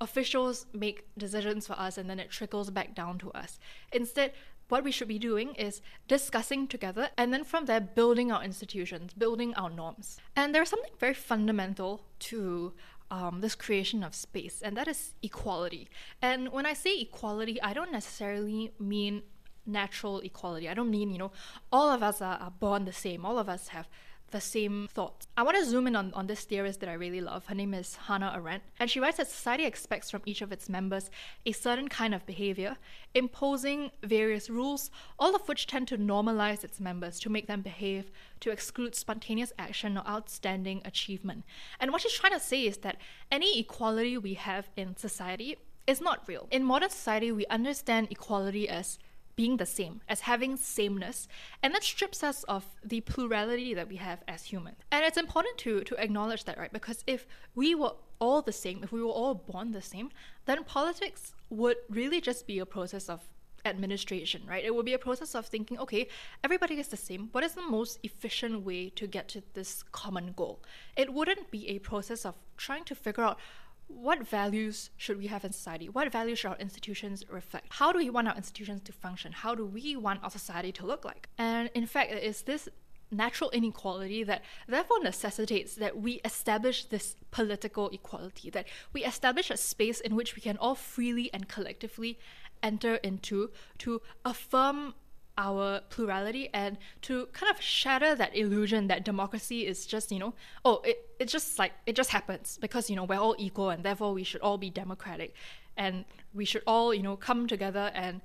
officials 0.01 0.65
make 0.73 1.07
decisions 1.17 1.67
for 1.67 1.73
us 1.73 1.97
and 1.97 2.09
then 2.09 2.19
it 2.19 2.29
trickles 2.29 2.69
back 2.69 2.93
down 2.93 3.17
to 3.17 3.31
us. 3.31 3.59
Instead, 3.91 4.33
what 4.67 4.83
we 4.83 4.91
should 4.91 5.07
be 5.07 5.19
doing 5.19 5.53
is 5.55 5.81
discussing 6.07 6.67
together 6.67 7.09
and 7.17 7.31
then 7.31 7.43
from 7.43 7.65
there 7.65 7.79
building 7.79 8.31
our 8.31 8.43
institutions, 8.43 9.13
building 9.13 9.53
our 9.55 9.69
norms. 9.69 10.17
And 10.35 10.53
there's 10.53 10.69
something 10.69 10.91
very 10.99 11.13
fundamental 11.13 12.03
to 12.19 12.73
um, 13.11 13.41
this 13.41 13.55
creation 13.55 14.03
of 14.03 14.15
space, 14.15 14.61
and 14.61 14.75
that 14.77 14.87
is 14.87 15.13
equality. 15.21 15.87
And 16.21 16.51
when 16.51 16.65
I 16.65 16.73
say 16.73 16.99
equality, 16.99 17.61
I 17.61 17.73
don't 17.73 17.91
necessarily 17.91 18.71
mean 18.79 19.23
natural 19.65 20.19
equality. 20.19 20.69
I 20.69 20.73
don't 20.73 20.91
mean, 20.91 21.11
you 21.11 21.17
know, 21.17 21.31
all 21.71 21.89
of 21.89 22.03
us 22.03 22.21
are, 22.21 22.37
are 22.37 22.51
born 22.51 22.85
the 22.85 22.93
same, 22.93 23.25
all 23.25 23.37
of 23.37 23.49
us 23.49 23.69
have 23.69 23.87
the 24.31 24.41
same 24.41 24.87
thoughts. 24.91 25.27
I 25.37 25.43
want 25.43 25.57
to 25.57 25.65
zoom 25.65 25.87
in 25.87 25.95
on, 25.95 26.13
on 26.13 26.27
this 26.27 26.43
theorist 26.43 26.79
that 26.79 26.89
I 26.89 26.93
really 26.93 27.21
love. 27.21 27.45
Her 27.45 27.55
name 27.55 27.73
is 27.73 27.95
Hannah 27.95 28.33
Arendt, 28.35 28.63
and 28.79 28.89
she 28.89 28.99
writes 28.99 29.17
that 29.17 29.27
society 29.27 29.65
expects 29.65 30.11
from 30.11 30.21
each 30.25 30.41
of 30.41 30.51
its 30.51 30.67
members 30.67 31.09
a 31.45 31.51
certain 31.51 31.87
kind 31.87 32.13
of 32.13 32.25
behavior, 32.25 32.77
imposing 33.13 33.91
various 34.03 34.49
rules, 34.49 34.89
all 35.19 35.35
of 35.35 35.47
which 35.47 35.67
tend 35.67 35.87
to 35.89 35.97
normalize 35.97 36.63
its 36.63 36.79
members 36.79 37.19
to 37.19 37.29
make 37.29 37.47
them 37.47 37.61
behave, 37.61 38.11
to 38.39 38.51
exclude 38.51 38.95
spontaneous 38.95 39.53
action 39.57 39.97
or 39.97 40.07
outstanding 40.07 40.81
achievement. 40.85 41.43
And 41.79 41.91
what 41.91 42.01
she's 42.01 42.13
trying 42.13 42.33
to 42.33 42.39
say 42.39 42.65
is 42.65 42.77
that 42.77 42.97
any 43.31 43.59
equality 43.59 44.17
we 44.17 44.33
have 44.33 44.69
in 44.75 44.97
society 44.97 45.57
is 45.87 46.01
not 46.01 46.27
real. 46.27 46.47
In 46.51 46.63
modern 46.63 46.89
society, 46.89 47.31
we 47.31 47.45
understand 47.47 48.07
equality 48.09 48.67
as 48.67 48.97
being 49.35 49.57
the 49.57 49.65
same, 49.65 50.01
as 50.07 50.21
having 50.21 50.55
sameness, 50.55 51.27
and 51.61 51.73
that 51.73 51.83
strips 51.83 52.23
us 52.23 52.43
of 52.43 52.65
the 52.83 53.01
plurality 53.01 53.73
that 53.73 53.89
we 53.89 53.97
have 53.97 54.23
as 54.27 54.45
humans. 54.45 54.77
And 54.91 55.03
it's 55.03 55.17
important 55.17 55.57
to 55.59 55.83
to 55.83 55.95
acknowledge 56.01 56.45
that, 56.45 56.57
right? 56.57 56.71
Because 56.71 57.03
if 57.05 57.27
we 57.53 57.75
were 57.75 57.93
all 58.19 58.41
the 58.41 58.53
same, 58.53 58.83
if 58.83 58.91
we 58.91 59.01
were 59.01 59.17
all 59.21 59.35
born 59.35 59.71
the 59.71 59.81
same, 59.81 60.09
then 60.45 60.63
politics 60.63 61.33
would 61.49 61.77
really 61.89 62.21
just 62.21 62.47
be 62.47 62.59
a 62.59 62.65
process 62.65 63.09
of 63.09 63.21
administration, 63.65 64.43
right? 64.47 64.63
It 64.63 64.73
would 64.73 64.85
be 64.85 64.93
a 64.93 64.99
process 64.99 65.35
of 65.35 65.47
thinking, 65.47 65.79
okay, 65.79 66.07
everybody 66.43 66.79
is 66.79 66.87
the 66.87 66.97
same. 66.97 67.29
What 67.31 67.43
is 67.43 67.53
the 67.53 67.63
most 67.63 67.99
efficient 68.03 68.63
way 68.63 68.89
to 68.91 69.07
get 69.07 69.27
to 69.29 69.41
this 69.53 69.83
common 69.91 70.33
goal? 70.35 70.61
It 70.95 71.11
wouldn't 71.13 71.51
be 71.51 71.67
a 71.69 71.79
process 71.79 72.25
of 72.25 72.35
trying 72.57 72.83
to 72.85 72.95
figure 72.95 73.23
out 73.23 73.39
what 73.87 74.27
values 74.27 74.89
should 74.97 75.17
we 75.17 75.27
have 75.27 75.45
in 75.45 75.51
society? 75.51 75.89
What 75.89 76.11
values 76.11 76.39
should 76.39 76.49
our 76.49 76.57
institutions 76.57 77.23
reflect? 77.29 77.67
How 77.69 77.91
do 77.91 77.99
we 77.99 78.09
want 78.09 78.27
our 78.27 78.35
institutions 78.35 78.81
to 78.85 78.91
function? 78.91 79.31
How 79.31 79.55
do 79.55 79.65
we 79.65 79.95
want 79.95 80.23
our 80.23 80.29
society 80.29 80.71
to 80.73 80.85
look 80.85 81.05
like? 81.05 81.29
And 81.37 81.69
in 81.73 81.85
fact, 81.85 82.11
it 82.11 82.23
is 82.23 82.41
this 82.43 82.67
natural 83.11 83.49
inequality 83.51 84.23
that 84.23 84.41
therefore 84.67 85.01
necessitates 85.03 85.75
that 85.75 85.97
we 85.97 86.13
establish 86.25 86.85
this 86.85 87.15
political 87.31 87.89
equality, 87.89 88.49
that 88.49 88.67
we 88.93 89.03
establish 89.03 89.49
a 89.49 89.57
space 89.57 89.99
in 89.99 90.15
which 90.15 90.35
we 90.35 90.41
can 90.41 90.57
all 90.57 90.75
freely 90.75 91.31
and 91.33 91.47
collectively 91.47 92.19
enter 92.63 92.95
into 92.95 93.51
to 93.77 94.01
affirm 94.23 94.95
our 95.37 95.81
plurality 95.89 96.49
and 96.53 96.77
to 97.01 97.25
kind 97.33 97.53
of 97.53 97.61
shatter 97.61 98.15
that 98.15 98.35
illusion 98.35 98.87
that 98.87 99.03
democracy 99.03 99.67
is 99.67 99.85
just 99.85 100.11
you 100.11 100.19
know 100.19 100.33
oh 100.63 100.81
it, 100.85 101.09
it 101.19 101.27
just 101.27 101.59
like 101.59 101.73
it 101.85 101.95
just 101.95 102.09
happens 102.11 102.57
because 102.61 102.89
you 102.89 102.95
know 102.95 103.03
we're 103.03 103.19
all 103.19 103.35
equal 103.37 103.69
and 103.69 103.83
therefore 103.83 104.13
we 104.13 104.23
should 104.23 104.41
all 104.41 104.57
be 104.57 104.69
democratic. 104.69 105.33
And 105.77 106.05
we 106.33 106.45
should 106.45 106.63
all 106.65 106.93
you 106.93 107.03
know 107.03 107.15
come 107.15 107.47
together 107.47 107.91
and 107.93 108.21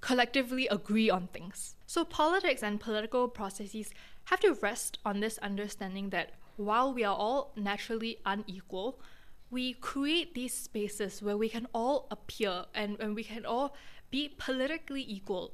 collectively 0.00 0.68
agree 0.68 1.10
on 1.10 1.26
things. 1.28 1.74
So 1.86 2.04
politics 2.04 2.62
and 2.62 2.78
political 2.78 3.28
processes 3.28 3.90
have 4.26 4.40
to 4.40 4.54
rest 4.54 4.98
on 5.04 5.20
this 5.20 5.38
understanding 5.38 6.10
that 6.10 6.32
while 6.56 6.92
we 6.92 7.02
are 7.02 7.16
all 7.16 7.52
naturally 7.56 8.18
unequal 8.24 9.00
we 9.50 9.72
create 9.72 10.34
these 10.34 10.52
spaces 10.52 11.22
where 11.22 11.36
we 11.36 11.48
can 11.48 11.66
all 11.72 12.06
appear 12.10 12.66
and, 12.74 13.00
and 13.00 13.14
we 13.14 13.24
can 13.24 13.46
all 13.46 13.74
be 14.10 14.28
politically 14.28 15.04
equal 15.08 15.52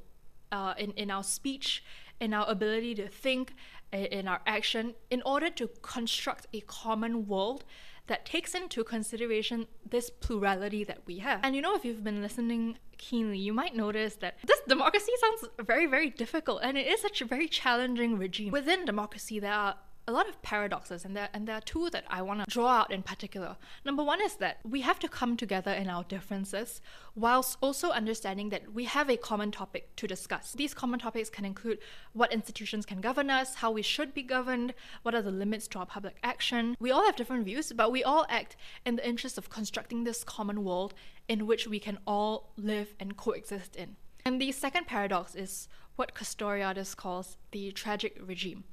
uh, 0.51 0.73
in, 0.77 0.91
in 0.91 1.11
our 1.11 1.23
speech, 1.23 1.83
in 2.19 2.33
our 2.33 2.49
ability 2.49 2.95
to 2.95 3.07
think, 3.07 3.53
in 3.91 4.27
our 4.27 4.41
action, 4.45 4.95
in 5.09 5.21
order 5.25 5.49
to 5.49 5.69
construct 5.81 6.47
a 6.53 6.61
common 6.61 7.27
world 7.27 7.63
that 8.07 8.25
takes 8.25 8.53
into 8.53 8.83
consideration 8.83 9.67
this 9.89 10.09
plurality 10.09 10.83
that 10.83 10.99
we 11.05 11.17
have. 11.19 11.39
And 11.43 11.55
you 11.55 11.61
know, 11.61 11.75
if 11.75 11.83
you've 11.83 12.03
been 12.03 12.21
listening 12.21 12.77
keenly, 12.97 13.37
you 13.37 13.53
might 13.53 13.75
notice 13.75 14.15
that 14.17 14.37
this 14.45 14.59
democracy 14.67 15.11
sounds 15.19 15.51
very, 15.59 15.87
very 15.87 16.09
difficult, 16.09 16.61
and 16.63 16.77
it 16.77 16.87
is 16.87 17.01
such 17.01 17.21
a 17.21 17.25
very 17.25 17.47
challenging 17.47 18.17
regime. 18.17 18.51
Within 18.51 18.85
democracy, 18.85 19.39
there 19.39 19.53
are 19.53 19.75
a 20.07 20.11
lot 20.11 20.29
of 20.29 20.41
paradoxes, 20.41 21.03
and 21.03 21.15
there 21.15 21.29
and 21.33 21.47
there 21.47 21.55
are 21.55 21.61
two 21.61 21.89
that 21.89 22.05
I 22.09 22.21
want 22.21 22.43
to 22.43 22.49
draw 22.49 22.67
out 22.67 22.91
in 22.91 23.01
particular. 23.01 23.57
Number 23.83 24.03
one 24.03 24.21
is 24.21 24.35
that 24.35 24.59
we 24.63 24.81
have 24.81 24.99
to 24.99 25.07
come 25.07 25.35
together 25.35 25.71
in 25.71 25.89
our 25.89 26.03
differences, 26.03 26.81
whilst 27.15 27.57
also 27.61 27.89
understanding 27.89 28.49
that 28.49 28.73
we 28.73 28.85
have 28.85 29.09
a 29.09 29.17
common 29.17 29.51
topic 29.51 29.95
to 29.95 30.07
discuss. 30.07 30.53
These 30.53 30.73
common 30.73 30.99
topics 30.99 31.29
can 31.29 31.45
include 31.45 31.79
what 32.13 32.31
institutions 32.31 32.85
can 32.85 33.01
govern 33.01 33.29
us, 33.29 33.55
how 33.55 33.71
we 33.71 33.81
should 33.81 34.13
be 34.13 34.23
governed, 34.23 34.73
what 35.01 35.15
are 35.15 35.21
the 35.21 35.31
limits 35.31 35.67
to 35.69 35.79
our 35.79 35.85
public 35.85 36.17
action. 36.23 36.75
We 36.79 36.91
all 36.91 37.05
have 37.05 37.15
different 37.15 37.45
views, 37.45 37.71
but 37.73 37.91
we 37.91 38.03
all 38.03 38.25
act 38.29 38.55
in 38.85 38.97
the 38.97 39.07
interest 39.07 39.37
of 39.37 39.49
constructing 39.49 40.03
this 40.03 40.23
common 40.23 40.63
world 40.63 40.93
in 41.27 41.47
which 41.47 41.67
we 41.67 41.79
can 41.79 41.97
all 42.05 42.51
live 42.57 42.93
and 42.99 43.17
coexist 43.17 43.75
in. 43.75 43.95
And 44.23 44.41
the 44.41 44.51
second 44.51 44.87
paradox 44.87 45.35
is 45.35 45.67
what 45.95 46.13
Castoriadis 46.13 46.95
calls 46.95 47.37
the 47.51 47.71
tragic 47.71 48.19
regime. 48.21 48.65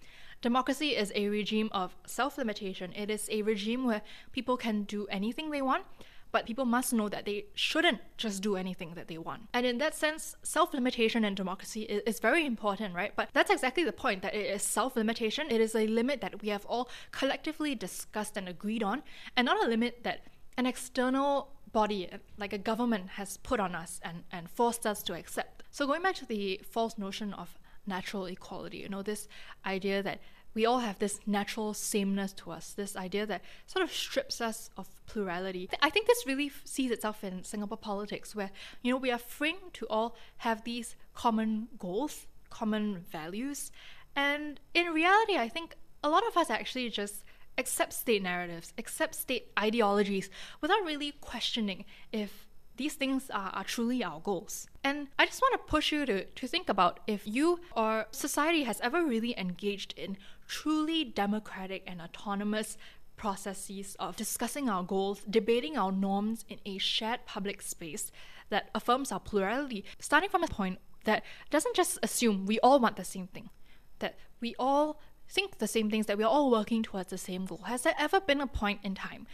Democracy 0.43 0.89
is 0.97 1.13
a 1.15 1.29
regime 1.29 1.71
of 1.73 1.97
self 2.05 2.37
limitation. 2.37 2.93
It 2.97 3.11
is 3.11 3.29
a 3.31 3.43
regime 3.43 3.85
where 3.85 4.03
people 4.33 4.57
can 4.57 4.83
do 4.83 5.07
anything 5.07 5.51
they 5.51 5.63
want, 5.63 5.85
but 6.33 6.47
people 6.47 6.65
must 6.65 6.93
know 6.93 7.09
that 7.09 7.27
they 7.27 7.47
shouldn't 7.55 8.01
just 8.17 8.43
do 8.43 8.57
anything 8.57 8.95
that 8.95 9.07
they 9.07 9.19
want. 9.19 9.43
And 9.55 9.65
in 9.65 9.79
that 9.79 9.95
sense, 9.95 10.35
self 10.43 10.75
limitation 10.75 11.25
in 11.25 11.37
democracy 11.37 11.83
is, 11.83 12.03
is, 12.07 12.19
very 12.19 12.45
important, 12.45 12.93
right? 12.93 13.13
But 13.15 13.29
that's 13.33 13.53
exactly 13.53 13.85
the 13.85 13.93
point 13.93 14.23
that 14.23 14.35
it 14.35 14.47
is 14.47 14.65
self 14.65 14.97
limitation. 14.97 15.47
It 15.49 15.61
is 15.61 15.77
a 15.77 15.87
limit 15.87 16.21
that 16.23 16.43
we 16.43 16.49
have 16.49 16.65
all 16.67 16.91
collectively 17.13 17.77
discussed 17.77 18.37
and 18.37 18.49
agreed 18.49 18.83
on, 18.83 19.05
and 19.37 19.47
not 19.47 19.65
a 19.65 19.69
limit 19.69 20.03
that 20.03 20.27
an 20.59 20.67
external 20.67 21.53
body, 21.71 22.11
like 22.37 22.53
a 22.53 22.59
government, 22.59 23.11
has 23.11 23.37
put 23.37 23.61
on 23.61 23.77
us 23.77 24.01
and, 24.03 24.25
and 24.33 24.51
forced 24.51 24.87
us 24.87 25.05
to 25.05 25.15
accept. 25.15 25.63
So, 25.71 25.87
going 25.87 26.03
back 26.03 26.17
to 26.17 26.27
the 26.27 26.61
false 26.69 26.99
notion 26.99 27.33
of 27.33 27.59
natural 27.87 28.27
equality. 28.27 28.79
You 28.79 28.89
know, 28.89 29.03
this 29.03 29.29
idea 29.67 30.03
that 30.03 30.21
we 30.55 30.67
all 30.67 30.81
have 30.81 30.99
this 30.99 31.21
natural 31.27 31.73
sameness 31.73 32.33
to 32.35 32.51
us, 32.51 32.73
this 32.75 32.95
idea 32.95 33.25
that 33.27 33.43
sort 33.67 33.83
of 33.83 33.91
strips 33.91 34.41
us 34.41 34.69
of 34.77 34.89
plurality. 35.07 35.69
I 35.81 35.91
think 35.91 36.07
this 36.07 36.27
really 36.27 36.51
sees 36.65 36.91
itself 36.91 37.25
in 37.25 37.43
Singapore 37.43 37.79
politics, 37.79 38.35
where, 38.35 38.51
you 38.83 38.93
know, 38.93 38.99
we 38.99 39.11
are 39.11 39.19
framed 39.19 39.73
to 39.75 39.87
all 39.89 40.15
have 40.39 40.65
these 40.65 40.95
common 41.15 41.69
goals, 41.79 42.27
common 42.51 43.05
values. 43.11 43.73
And 44.15 44.61
in 44.75 44.87
reality, 44.87 45.37
I 45.39 45.49
think 45.49 45.77
a 46.05 46.11
lot 46.11 46.27
of 46.27 46.37
us 46.37 46.51
actually 46.51 46.91
just 46.91 47.25
accept 47.57 47.93
state 47.95 48.23
narratives, 48.23 48.73
accept 48.77 49.15
state 49.15 49.53
ideologies 49.59 50.29
without 50.61 50.85
really 50.85 51.13
questioning 51.21 51.85
if 52.13 52.47
these 52.77 52.95
things 52.95 53.31
are, 53.31 53.51
are 53.53 53.65
truly 53.65 54.03
our 54.03 54.21
goals. 54.21 54.67
And 54.83 55.09
I 55.19 55.27
just 55.27 55.41
want 55.41 55.55
to 55.55 55.71
push 55.71 55.93
you 55.93 56.07
to, 56.07 56.25
to 56.25 56.47
think 56.47 56.69
about 56.69 57.01
if 57.07 57.23
you 57.27 57.61
or 57.77 58.07
society 58.11 58.65
has 58.65 58.81
ever 58.81 59.05
really 59.05 59.39
engaged 59.39 59.95
in 59.97 60.17
truly 60.49 61.05
democratic 61.05 61.83
and 61.87 62.01
autonomous 62.01 62.77
processes 63.17 63.97
of 64.01 64.17
discussing 64.17 64.69
our 64.69 64.83
goals, 64.83 65.21
debating 65.29 65.77
our 65.77 65.93
norms 65.93 66.45
in 66.49 66.59
a 66.67 66.79
shared 66.79 67.25
public 67.27 67.63
space 67.63 68.11
that 68.49 68.69
affirms 68.75 69.13
our 69.13 69.21
plurality, 69.21 69.85
starting 69.99 70.29
from 70.29 70.43
a 70.43 70.49
point 70.49 70.79
that 71.05 71.23
doesn't 71.51 71.77
just 71.77 71.99
assume 72.03 72.47
we 72.47 72.59
all 72.61 72.81
want 72.81 72.97
the 72.97 73.05
same 73.05 73.27
thing, 73.29 73.51
that 73.99 74.19
we 74.41 74.55
all 74.59 75.01
think 75.29 75.59
the 75.59 75.69
same 75.69 75.91
things, 75.91 76.07
that 76.07 76.19
we're 76.19 76.27
all 76.27 76.51
working 76.51 76.83
towards 76.83 77.11
the 77.11 77.19
same 77.19 77.45
goal. 77.47 77.63
Has 77.67 77.83
there 77.83 77.95
ever 77.99 78.21
been 78.21 78.41
a 78.41 78.47
point 78.47 78.81
in 78.83 78.95
time 78.95 79.27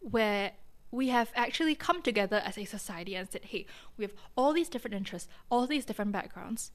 where 0.00 0.52
we 0.96 1.08
have 1.08 1.30
actually 1.34 1.74
come 1.74 2.00
together 2.00 2.42
as 2.44 2.56
a 2.56 2.64
society 2.64 3.14
and 3.14 3.30
said, 3.30 3.44
hey, 3.44 3.66
we 3.96 4.04
have 4.04 4.14
all 4.34 4.52
these 4.54 4.70
different 4.70 4.94
interests, 4.94 5.28
all 5.50 5.66
these 5.66 5.84
different 5.84 6.10
backgrounds. 6.10 6.72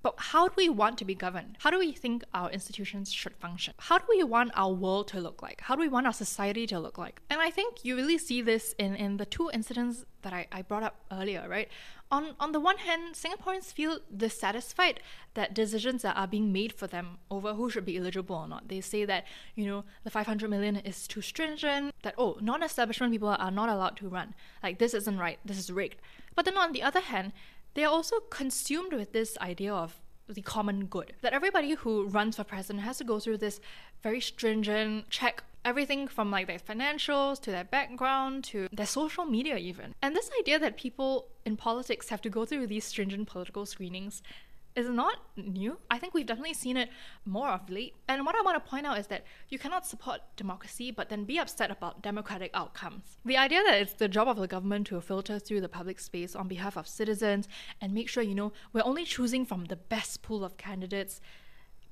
But 0.00 0.14
how 0.18 0.48
do 0.48 0.54
we 0.56 0.68
want 0.68 0.98
to 0.98 1.04
be 1.04 1.14
governed? 1.14 1.56
How 1.60 1.70
do 1.70 1.78
we 1.78 1.90
think 1.92 2.24
our 2.34 2.50
institutions 2.50 3.10
should 3.10 3.34
function? 3.36 3.74
How 3.78 3.98
do 3.98 4.04
we 4.08 4.22
want 4.22 4.52
our 4.54 4.72
world 4.72 5.08
to 5.08 5.20
look 5.20 5.42
like? 5.42 5.62
How 5.62 5.74
do 5.74 5.80
we 5.80 5.88
want 5.88 6.06
our 6.06 6.12
society 6.12 6.66
to 6.68 6.78
look 6.78 6.98
like? 6.98 7.20
And 7.30 7.40
I 7.40 7.50
think 7.50 7.84
you 7.84 7.96
really 7.96 8.18
see 8.18 8.42
this 8.42 8.74
in, 8.78 8.94
in 8.94 9.16
the 9.16 9.24
two 9.24 9.50
incidents 9.52 10.04
that 10.22 10.32
I, 10.32 10.46
I 10.52 10.62
brought 10.62 10.82
up 10.82 10.96
earlier, 11.10 11.46
right? 11.48 11.68
On, 12.14 12.36
on 12.38 12.52
the 12.52 12.60
one 12.60 12.78
hand, 12.78 13.14
Singaporeans 13.14 13.72
feel 13.72 13.98
dissatisfied 14.16 15.00
that 15.34 15.52
decisions 15.52 16.02
that 16.02 16.16
are 16.16 16.28
being 16.28 16.52
made 16.52 16.72
for 16.72 16.86
them 16.86 17.18
over 17.28 17.54
who 17.54 17.68
should 17.68 17.84
be 17.84 17.98
eligible 17.98 18.36
or 18.36 18.46
not. 18.46 18.68
They 18.68 18.80
say 18.80 19.04
that, 19.04 19.24
you 19.56 19.66
know, 19.66 19.82
the 20.04 20.10
500 20.10 20.48
million 20.48 20.76
is 20.76 21.08
too 21.08 21.20
stringent, 21.20 21.92
that, 22.04 22.14
oh, 22.16 22.38
non 22.40 22.62
establishment 22.62 23.12
people 23.12 23.30
are 23.30 23.50
not 23.50 23.68
allowed 23.68 23.96
to 23.96 24.08
run. 24.08 24.34
Like, 24.62 24.78
this 24.78 24.94
isn't 24.94 25.18
right, 25.18 25.40
this 25.44 25.58
is 25.58 25.72
rigged. 25.72 25.96
But 26.36 26.44
then 26.44 26.56
on 26.56 26.70
the 26.70 26.84
other 26.84 27.00
hand, 27.00 27.32
they 27.74 27.82
are 27.82 27.92
also 27.92 28.20
consumed 28.30 28.92
with 28.92 29.12
this 29.12 29.36
idea 29.38 29.74
of 29.74 30.00
the 30.28 30.42
common 30.42 30.86
good. 30.86 31.14
That 31.20 31.32
everybody 31.32 31.74
who 31.74 32.06
runs 32.06 32.36
for 32.36 32.44
president 32.44 32.84
has 32.84 32.98
to 32.98 33.04
go 33.04 33.18
through 33.18 33.38
this 33.38 33.60
very 34.04 34.20
stringent 34.20 35.10
check 35.10 35.42
everything 35.64 36.08
from 36.08 36.30
like 36.30 36.46
their 36.46 36.58
financials 36.58 37.40
to 37.42 37.50
their 37.50 37.64
background 37.64 38.44
to 38.44 38.68
their 38.72 38.86
social 38.86 39.24
media 39.24 39.56
even. 39.56 39.94
And 40.02 40.14
this 40.14 40.30
idea 40.40 40.58
that 40.58 40.76
people 40.76 41.28
in 41.44 41.56
politics 41.56 42.08
have 42.08 42.22
to 42.22 42.30
go 42.30 42.44
through 42.44 42.66
these 42.66 42.84
stringent 42.84 43.28
political 43.28 43.66
screenings 43.66 44.22
is 44.76 44.88
not 44.88 45.18
new. 45.36 45.78
I 45.90 45.98
think 45.98 46.14
we've 46.14 46.26
definitely 46.26 46.54
seen 46.54 46.76
it 46.76 46.90
more 47.24 47.48
of 47.48 47.70
late. 47.70 47.94
And 48.08 48.26
what 48.26 48.34
I 48.34 48.42
want 48.42 48.62
to 48.62 48.68
point 48.68 48.86
out 48.86 48.98
is 48.98 49.06
that 49.06 49.24
you 49.48 49.58
cannot 49.58 49.86
support 49.86 50.20
democracy 50.36 50.90
but 50.90 51.08
then 51.08 51.24
be 51.24 51.38
upset 51.38 51.70
about 51.70 52.02
democratic 52.02 52.50
outcomes. 52.54 53.18
The 53.24 53.36
idea 53.36 53.62
that 53.62 53.80
it's 53.80 53.94
the 53.94 54.08
job 54.08 54.28
of 54.28 54.36
the 54.36 54.48
government 54.48 54.88
to 54.88 55.00
filter 55.00 55.38
through 55.38 55.60
the 55.60 55.68
public 55.68 56.00
space 56.00 56.34
on 56.34 56.48
behalf 56.48 56.76
of 56.76 56.88
citizens 56.88 57.48
and 57.80 57.92
make 57.92 58.08
sure, 58.08 58.22
you 58.22 58.34
know, 58.34 58.52
we're 58.72 58.84
only 58.84 59.04
choosing 59.04 59.44
from 59.46 59.66
the 59.66 59.76
best 59.76 60.22
pool 60.22 60.44
of 60.44 60.56
candidates. 60.56 61.20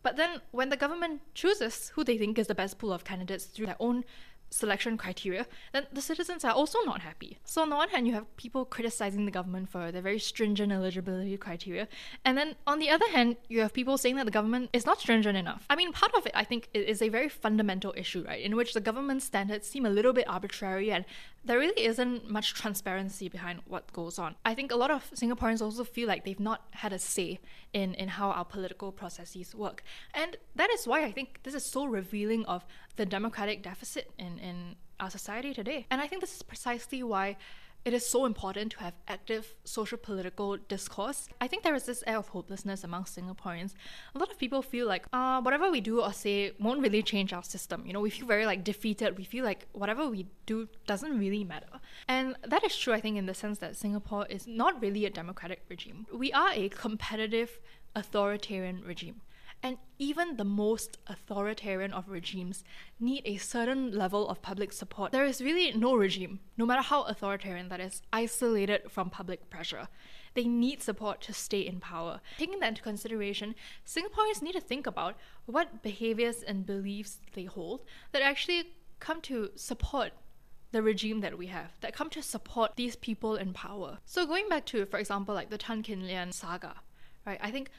But 0.02 0.16
then 0.16 0.40
when 0.50 0.68
the 0.68 0.76
government 0.76 1.22
chooses 1.34 1.90
who 1.94 2.04
they 2.04 2.18
think 2.18 2.38
is 2.38 2.48
the 2.48 2.54
best 2.54 2.78
pool 2.78 2.92
of 2.92 3.04
candidates 3.04 3.44
through 3.44 3.66
their 3.66 3.76
own 3.78 4.04
selection 4.50 4.98
criteria, 4.98 5.46
then 5.72 5.86
the 5.92 6.02
citizens 6.02 6.44
are 6.44 6.52
also 6.52 6.78
not 6.84 7.00
happy. 7.00 7.38
So 7.44 7.62
on 7.62 7.70
the 7.70 7.76
one 7.76 7.88
hand, 7.88 8.06
you 8.06 8.12
have 8.12 8.36
people 8.36 8.64
criticizing 8.64 9.24
the 9.24 9.30
government 9.30 9.70
for 9.70 9.90
their 9.90 10.02
very 10.02 10.18
stringent 10.18 10.70
eligibility 10.70 11.36
criteria, 11.38 11.88
and 12.24 12.36
then 12.36 12.56
on 12.66 12.78
the 12.78 12.90
other 12.90 13.08
hand, 13.10 13.36
you 13.48 13.60
have 13.60 13.72
people 13.72 13.96
saying 13.96 14.16
that 14.16 14.26
the 14.26 14.30
government 14.30 14.68
is 14.74 14.84
not 14.84 15.00
stringent 15.00 15.38
enough. 15.38 15.64
I 15.70 15.76
mean, 15.76 15.92
part 15.92 16.14
of 16.14 16.26
it, 16.26 16.32
I 16.34 16.44
think, 16.44 16.68
is 16.74 17.00
a 17.00 17.08
very 17.08 17.30
fundamental 17.30 17.94
issue, 17.96 18.24
right, 18.28 18.42
in 18.42 18.54
which 18.54 18.74
the 18.74 18.80
government 18.80 19.22
standards 19.22 19.66
seem 19.66 19.86
a 19.86 19.90
little 19.90 20.12
bit 20.12 20.28
arbitrary 20.28 20.92
and 20.92 21.06
there 21.44 21.58
really 21.58 21.84
isn't 21.84 22.30
much 22.30 22.54
transparency 22.54 23.28
behind 23.28 23.60
what 23.66 23.92
goes 23.92 24.18
on. 24.18 24.36
I 24.44 24.54
think 24.54 24.70
a 24.70 24.76
lot 24.76 24.90
of 24.90 25.10
Singaporeans 25.10 25.60
also 25.60 25.84
feel 25.84 26.06
like 26.06 26.24
they've 26.24 26.38
not 26.38 26.62
had 26.70 26.92
a 26.92 26.98
say 26.98 27.40
in, 27.72 27.94
in 27.94 28.08
how 28.08 28.30
our 28.30 28.44
political 28.44 28.92
processes 28.92 29.54
work. 29.54 29.82
And 30.14 30.36
that 30.54 30.70
is 30.70 30.86
why 30.86 31.04
I 31.04 31.10
think 31.10 31.40
this 31.42 31.54
is 31.54 31.64
so 31.64 31.84
revealing 31.84 32.44
of 32.46 32.64
the 32.96 33.06
democratic 33.06 33.62
deficit 33.62 34.12
in, 34.18 34.38
in 34.38 34.76
our 35.00 35.10
society 35.10 35.52
today. 35.52 35.86
And 35.90 36.00
I 36.00 36.06
think 36.06 36.20
this 36.20 36.36
is 36.36 36.42
precisely 36.42 37.02
why 37.02 37.36
it 37.84 37.92
is 37.92 38.06
so 38.06 38.24
important 38.26 38.72
to 38.72 38.78
have 38.78 38.94
active 39.08 39.54
social 39.64 39.98
political 39.98 40.56
discourse. 40.56 41.28
I 41.40 41.48
think 41.48 41.62
there 41.62 41.74
is 41.74 41.84
this 41.84 42.04
air 42.06 42.18
of 42.18 42.28
hopelessness 42.28 42.84
among 42.84 43.04
Singaporeans. 43.04 43.74
A 44.14 44.18
lot 44.18 44.30
of 44.30 44.38
people 44.38 44.62
feel 44.62 44.86
like 44.86 45.06
uh, 45.12 45.40
whatever 45.40 45.70
we 45.70 45.80
do 45.80 46.00
or 46.00 46.12
say 46.12 46.52
won't 46.60 46.80
really 46.80 47.02
change 47.02 47.32
our 47.32 47.42
system. 47.42 47.84
You 47.86 47.92
know, 47.92 48.00
we 48.00 48.10
feel 48.10 48.26
very 48.26 48.46
like 48.46 48.62
defeated. 48.62 49.18
We 49.18 49.24
feel 49.24 49.44
like 49.44 49.66
whatever 49.72 50.08
we 50.08 50.26
do 50.46 50.68
doesn't 50.86 51.18
really 51.18 51.44
matter. 51.44 51.80
And 52.08 52.36
that 52.46 52.64
is 52.64 52.76
true, 52.76 52.94
I 52.94 53.00
think, 53.00 53.16
in 53.16 53.26
the 53.26 53.34
sense 53.34 53.58
that 53.58 53.76
Singapore 53.76 54.26
is 54.26 54.46
not 54.46 54.80
really 54.80 55.04
a 55.04 55.10
democratic 55.10 55.62
regime. 55.68 56.06
We 56.12 56.32
are 56.32 56.52
a 56.52 56.68
competitive 56.68 57.58
authoritarian 57.94 58.82
regime. 58.86 59.22
And 59.62 59.78
even 59.98 60.36
the 60.36 60.44
most 60.44 60.98
authoritarian 61.06 61.92
of 61.92 62.08
regimes 62.08 62.64
need 62.98 63.22
a 63.24 63.36
certain 63.36 63.92
level 63.92 64.28
of 64.28 64.42
public 64.42 64.72
support. 64.72 65.12
There 65.12 65.24
is 65.24 65.40
really 65.40 65.70
no 65.72 65.94
regime, 65.94 66.40
no 66.56 66.66
matter 66.66 66.82
how 66.82 67.02
authoritarian 67.04 67.68
that 67.68 67.80
is, 67.80 68.02
isolated 68.12 68.90
from 68.90 69.08
public 69.08 69.48
pressure. 69.50 69.86
They 70.34 70.44
need 70.44 70.82
support 70.82 71.20
to 71.22 71.32
stay 71.32 71.60
in 71.60 71.78
power. 71.78 72.20
Taking 72.38 72.58
that 72.60 72.70
into 72.70 72.82
consideration, 72.82 73.54
Singaporeans 73.86 74.42
need 74.42 74.54
to 74.54 74.60
think 74.60 74.86
about 74.86 75.16
what 75.46 75.82
behaviors 75.82 76.42
and 76.42 76.66
beliefs 76.66 77.20
they 77.34 77.44
hold 77.44 77.84
that 78.10 78.22
actually 78.22 78.72
come 78.98 79.20
to 79.22 79.50
support 79.54 80.12
the 80.72 80.82
regime 80.82 81.20
that 81.20 81.38
we 81.38 81.46
have, 81.48 81.72
that 81.82 81.94
come 81.94 82.08
to 82.10 82.22
support 82.22 82.72
these 82.76 82.96
people 82.96 83.36
in 83.36 83.52
power. 83.52 83.98
So 84.06 84.26
going 84.26 84.48
back 84.48 84.64
to, 84.66 84.86
for 84.86 84.98
example, 84.98 85.34
like 85.34 85.50
the 85.50 85.58
Tan 85.58 85.82
Kin 85.82 86.06
Lian 86.06 86.32
saga, 86.32 86.76
right? 87.26 87.38
I 87.42 87.50
think 87.50 87.70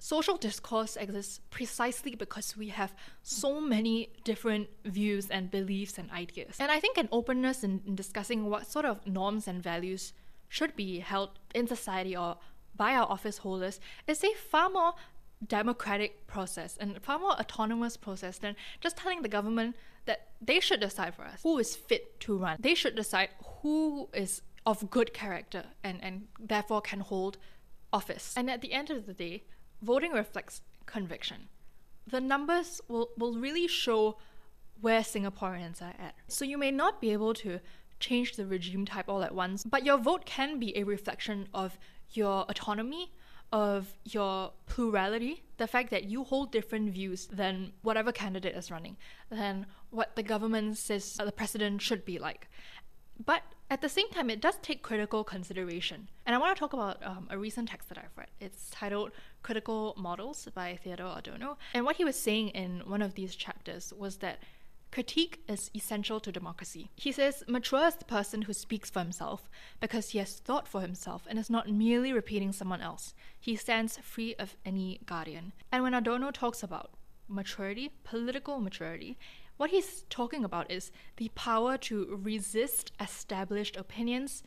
social 0.00 0.36
discourse 0.36 0.96
exists 0.96 1.40
precisely 1.50 2.14
because 2.14 2.56
we 2.56 2.68
have 2.68 2.94
so 3.22 3.60
many 3.60 4.10
different 4.24 4.68
views 4.84 5.30
and 5.30 5.50
beliefs 5.50 5.98
and 5.98 6.10
ideas. 6.10 6.56
And 6.58 6.72
I 6.72 6.80
think 6.80 6.96
an 6.96 7.08
openness 7.12 7.62
in, 7.62 7.82
in, 7.86 7.94
discussing 7.94 8.46
what 8.46 8.66
sort 8.66 8.86
of 8.86 9.06
norms 9.06 9.46
and 9.46 9.62
values 9.62 10.12
should 10.48 10.74
be 10.74 10.98
held 10.98 11.38
in 11.54 11.66
society 11.66 12.16
or 12.16 12.38
by 12.74 12.94
our 12.94 13.08
office 13.08 13.38
holders 13.38 13.78
is 14.06 14.24
a 14.24 14.32
far 14.34 14.70
more 14.70 14.94
democratic 15.46 16.26
process 16.26 16.76
and 16.78 17.00
far 17.02 17.18
more 17.18 17.32
autonomous 17.32 17.96
process 17.96 18.38
than 18.38 18.56
just 18.80 18.96
telling 18.96 19.22
the 19.22 19.28
government 19.28 19.76
that 20.06 20.28
they 20.40 20.60
should 20.60 20.80
decide 20.80 21.14
for 21.14 21.22
us 21.22 21.40
who 21.42 21.58
is 21.58 21.76
fit 21.76 22.18
to 22.20 22.36
run. 22.36 22.56
They 22.58 22.74
should 22.74 22.94
decide 22.94 23.28
who 23.62 24.08
is 24.14 24.42
of 24.66 24.90
good 24.90 25.12
character 25.12 25.64
and, 25.84 26.02
and 26.02 26.28
therefore 26.38 26.80
can 26.80 27.00
hold 27.00 27.38
office. 27.92 28.34
And 28.36 28.50
at 28.50 28.60
the 28.60 28.72
end 28.72 28.90
of 28.90 29.06
the 29.06 29.14
day, 29.14 29.44
voting 29.82 30.12
reflects 30.12 30.62
conviction. 30.86 31.48
The 32.06 32.20
numbers 32.20 32.80
will, 32.88 33.10
will 33.16 33.34
really 33.34 33.68
show 33.68 34.16
where 34.80 35.00
Singaporeans 35.00 35.82
are 35.82 35.94
at. 35.98 36.14
So 36.28 36.44
you 36.44 36.58
may 36.58 36.70
not 36.70 37.00
be 37.00 37.12
able 37.12 37.34
to 37.34 37.60
change 38.00 38.36
the 38.36 38.46
regime 38.46 38.86
type 38.86 39.08
all 39.08 39.22
at 39.22 39.34
once, 39.34 39.64
but 39.64 39.84
your 39.84 39.98
vote 39.98 40.24
can 40.24 40.58
be 40.58 40.76
a 40.76 40.84
reflection 40.84 41.48
of 41.52 41.78
your 42.12 42.44
autonomy, 42.48 43.12
of 43.52 43.94
your 44.04 44.52
plurality, 44.66 45.42
the 45.58 45.66
fact 45.66 45.90
that 45.90 46.04
you 46.04 46.24
hold 46.24 46.50
different 46.50 46.92
views 46.92 47.26
than 47.26 47.72
whatever 47.82 48.10
candidate 48.10 48.56
is 48.56 48.70
running, 48.70 48.96
than 49.28 49.66
what 49.90 50.16
the 50.16 50.22
government 50.22 50.78
says 50.78 51.14
the 51.14 51.32
president 51.32 51.82
should 51.82 52.04
be 52.04 52.18
like. 52.18 52.48
But 53.24 53.42
at 53.68 53.82
the 53.82 53.88
same 53.88 54.08
time, 54.10 54.30
it 54.30 54.40
does 54.40 54.56
take 54.62 54.82
critical 54.82 55.24
consideration. 55.24 56.08
And 56.24 56.34
I 56.34 56.38
want 56.38 56.56
to 56.56 56.58
talk 56.58 56.72
about 56.72 57.04
um, 57.04 57.28
a 57.30 57.36
recent 57.36 57.68
text 57.68 57.88
that 57.90 57.98
I've 57.98 58.16
read. 58.16 58.28
It's 58.40 58.70
titled 58.70 59.10
Critical 59.42 59.94
Models 59.96 60.48
by 60.54 60.76
Theodor 60.76 61.14
Adorno. 61.16 61.58
And 61.74 61.84
what 61.84 61.96
he 61.96 62.04
was 62.04 62.18
saying 62.18 62.48
in 62.50 62.82
one 62.86 63.02
of 63.02 63.14
these 63.14 63.34
chapters 63.34 63.92
was 63.96 64.18
that 64.18 64.42
critique 64.90 65.42
is 65.48 65.70
essential 65.74 66.18
to 66.20 66.32
democracy. 66.32 66.90
He 66.96 67.12
says, 67.12 67.44
mature 67.46 67.86
is 67.86 67.96
the 67.96 68.04
person 68.04 68.42
who 68.42 68.52
speaks 68.52 68.90
for 68.90 69.00
himself 69.00 69.48
because 69.80 70.10
he 70.10 70.18
has 70.18 70.34
thought 70.40 70.66
for 70.66 70.80
himself 70.80 71.26
and 71.28 71.38
is 71.38 71.50
not 71.50 71.70
merely 71.70 72.12
repeating 72.12 72.52
someone 72.52 72.80
else. 72.80 73.14
He 73.38 73.56
stands 73.56 73.98
free 73.98 74.34
of 74.38 74.56
any 74.64 75.00
guardian. 75.06 75.52
And 75.70 75.82
when 75.82 75.94
Adorno 75.94 76.30
talks 76.30 76.62
about 76.62 76.90
maturity, 77.28 77.92
political 78.02 78.60
maturity, 78.60 79.16
what 79.56 79.70
he's 79.70 80.04
talking 80.08 80.44
about 80.44 80.70
is 80.70 80.90
the 81.18 81.28
power 81.34 81.76
to 81.76 82.18
resist 82.20 82.92
established 82.98 83.76
opinions 83.76 84.42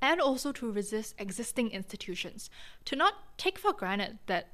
and 0.00 0.20
also 0.20 0.52
to 0.52 0.70
resist 0.70 1.14
existing 1.18 1.70
institutions, 1.70 2.50
to 2.84 2.96
not 2.96 3.38
take 3.38 3.58
for 3.58 3.72
granted 3.72 4.18
that 4.26 4.48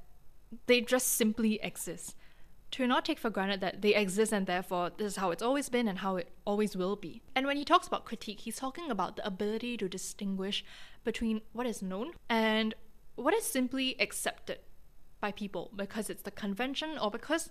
they 0.67 0.81
just 0.81 1.09
simply 1.09 1.61
exist, 1.63 2.17
to 2.71 2.87
not 2.87 3.05
take 3.05 3.19
for 3.19 3.31
granted 3.31 3.61
that 3.61 3.83
they 3.83 3.95
exist 3.95 4.33
and 4.33 4.47
therefore 4.47 4.91
this 4.97 5.13
is 5.13 5.17
how 5.17 5.31
it's 5.31 5.43
always 5.43 5.69
been 5.69 5.89
and 5.89 5.99
how 5.99 6.17
it 6.17 6.29
always 6.45 6.77
will 6.77 6.97
be. 6.97 7.23
And 7.35 7.47
when 7.47 7.57
he 7.57 7.65
talks 7.65 7.87
about 7.87 8.05
critique, 8.05 8.41
he's 8.41 8.57
talking 8.57 8.91
about 8.91 9.17
the 9.17 9.27
ability 9.27 9.77
to 9.79 9.89
distinguish 9.89 10.65
between 11.05 11.43
what 11.53 11.67
is 11.67 11.83
known 11.83 12.13
and 12.29 12.75
what 13.15 13.35
is 13.35 13.45
simply 13.45 13.97
accepted 14.01 14.59
by 15.21 15.33
people 15.33 15.71
because 15.77 16.09
it's 16.09 16.23
the 16.23 16.31
convention 16.31 16.99
or 16.99 17.11
because 17.11 17.51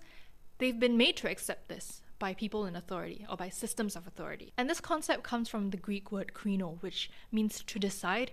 they've 0.58 0.80
been 0.80 0.97
made 0.97 1.17
to 1.17 1.30
accept 1.30 1.69
this 1.69 2.01
by 2.22 2.34
people 2.36 2.66
in 2.68 2.76
authority 2.76 3.26
or 3.30 3.36
by 3.36 3.50
systems 3.50 3.96
of 3.96 4.06
authority. 4.06 4.54
And 4.58 4.70
this 4.70 4.80
concept 4.80 5.24
comes 5.24 5.50
from 5.50 5.72
the 5.72 5.78
Greek 5.88 6.12
word 6.12 6.32
krino, 6.34 6.82
which 6.82 7.10
means 7.32 7.64
to 7.64 7.80
decide. 7.80 8.32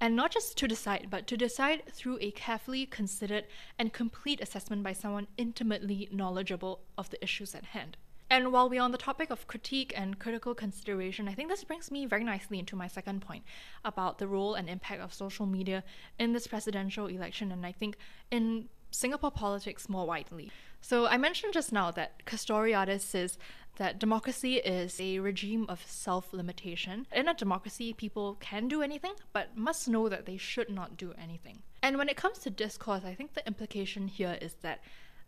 And 0.00 0.14
not 0.14 0.30
just 0.30 0.56
to 0.58 0.68
decide, 0.68 1.08
but 1.10 1.26
to 1.26 1.36
decide 1.36 1.82
through 1.90 2.18
a 2.20 2.30
carefully 2.30 2.86
considered 2.86 3.44
and 3.78 3.92
complete 3.92 4.40
assessment 4.40 4.82
by 4.82 4.92
someone 4.92 5.26
intimately 5.36 6.08
knowledgeable 6.12 6.80
of 6.96 7.10
the 7.10 7.22
issues 7.22 7.54
at 7.54 7.64
hand. 7.64 7.96
And 8.28 8.52
while 8.52 8.68
we're 8.68 8.82
on 8.82 8.92
the 8.92 8.98
topic 8.98 9.30
of 9.30 9.46
critique 9.46 9.92
and 9.96 10.18
critical 10.18 10.54
consideration, 10.54 11.28
I 11.28 11.34
think 11.34 11.48
this 11.48 11.64
brings 11.64 11.90
me 11.90 12.06
very 12.06 12.24
nicely 12.24 12.58
into 12.58 12.76
my 12.76 12.88
second 12.88 13.22
point 13.22 13.44
about 13.84 14.18
the 14.18 14.28
role 14.28 14.54
and 14.54 14.68
impact 14.68 15.00
of 15.00 15.14
social 15.14 15.46
media 15.46 15.82
in 16.18 16.32
this 16.32 16.46
presidential 16.46 17.06
election, 17.06 17.52
and 17.52 17.64
I 17.64 17.72
think 17.72 17.96
in 18.30 18.68
Singapore 18.90 19.30
politics 19.30 19.88
more 19.88 20.06
widely. 20.06 20.50
So 20.80 21.06
I 21.06 21.16
mentioned 21.16 21.52
just 21.52 21.72
now 21.72 21.90
that 21.92 22.24
Castoriadis 22.26 23.00
says 23.00 23.38
that 23.76 23.98
democracy 23.98 24.56
is 24.56 25.00
a 25.00 25.18
regime 25.18 25.66
of 25.68 25.84
self 25.86 26.32
limitation. 26.32 27.06
In 27.12 27.28
a 27.28 27.34
democracy, 27.34 27.92
people 27.92 28.36
can 28.40 28.68
do 28.68 28.82
anything, 28.82 29.14
but 29.32 29.56
must 29.56 29.88
know 29.88 30.08
that 30.08 30.26
they 30.26 30.36
should 30.36 30.70
not 30.70 30.96
do 30.96 31.12
anything. 31.20 31.62
And 31.82 31.98
when 31.98 32.08
it 32.08 32.16
comes 32.16 32.38
to 32.38 32.50
discourse, 32.50 33.04
I 33.04 33.14
think 33.14 33.34
the 33.34 33.46
implication 33.46 34.08
here 34.08 34.38
is 34.40 34.54
that 34.62 34.80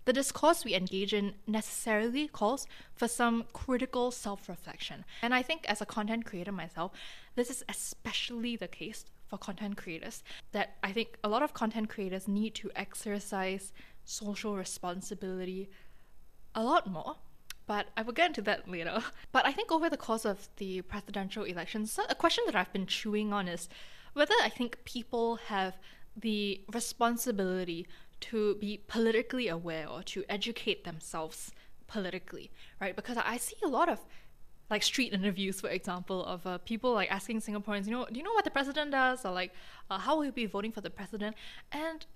the 0.04 0.12
discourse 0.14 0.64
we 0.64 0.74
engage 0.74 1.12
in 1.12 1.34
necessarily 1.46 2.28
calls 2.28 2.66
for 2.94 3.06
some 3.06 3.44
critical 3.52 4.10
self 4.10 4.48
reflection. 4.48 5.04
And 5.20 5.34
I 5.34 5.42
think 5.42 5.66
as 5.68 5.82
a 5.82 5.86
content 5.86 6.24
creator 6.24 6.52
myself, 6.52 6.92
this 7.34 7.50
is 7.50 7.62
especially 7.68 8.56
the 8.56 8.68
case 8.68 9.04
for 9.28 9.38
content 9.38 9.76
creators 9.76 10.22
that 10.52 10.76
I 10.82 10.92
think 10.92 11.18
a 11.22 11.28
lot 11.28 11.42
of 11.42 11.54
content 11.54 11.88
creators 11.88 12.26
need 12.26 12.54
to 12.56 12.70
exercise 12.74 13.72
social 14.04 14.56
responsibility 14.56 15.68
a 16.54 16.64
lot 16.64 16.90
more. 16.90 17.16
But 17.66 17.88
I 17.96 18.02
will 18.02 18.14
get 18.14 18.28
into 18.28 18.42
that 18.42 18.68
later. 18.68 19.02
But 19.32 19.46
I 19.46 19.52
think 19.52 19.70
over 19.70 19.90
the 19.90 19.98
course 19.98 20.24
of 20.24 20.48
the 20.56 20.80
presidential 20.82 21.44
elections, 21.44 21.98
a 22.08 22.14
question 22.14 22.44
that 22.46 22.56
I've 22.56 22.72
been 22.72 22.86
chewing 22.86 23.32
on 23.32 23.46
is 23.46 23.68
whether 24.14 24.34
I 24.42 24.48
think 24.48 24.78
people 24.84 25.36
have 25.36 25.78
the 26.16 26.62
responsibility 26.72 27.86
to 28.20 28.56
be 28.56 28.80
politically 28.88 29.48
aware 29.48 29.86
or 29.88 30.02
to 30.04 30.24
educate 30.28 30.84
themselves 30.84 31.52
politically, 31.86 32.50
right? 32.80 32.96
Because 32.96 33.16
I 33.18 33.36
see 33.36 33.56
a 33.62 33.68
lot 33.68 33.88
of 33.88 34.00
like 34.70 34.82
street 34.82 35.12
interviews, 35.18 35.60
for 35.60 35.68
example, 35.68 36.24
of 36.24 36.46
uh, 36.46 36.58
people 36.58 36.92
like 36.92 37.10
asking 37.10 37.40
Singaporeans, 37.40 37.86
you 37.86 37.92
know, 37.92 38.06
do 38.10 38.18
you 38.18 38.22
know 38.22 38.32
what 38.32 38.44
the 38.44 38.50
president 38.50 38.90
does, 38.90 39.24
or 39.24 39.32
like, 39.32 39.52
uh, 39.90 39.98
how 39.98 40.16
will 40.16 40.24
you 40.24 40.32
be 40.32 40.46
voting 40.46 40.72
for 40.72 40.80
the 40.80 40.90
president? 40.90 41.36
And 41.72 42.06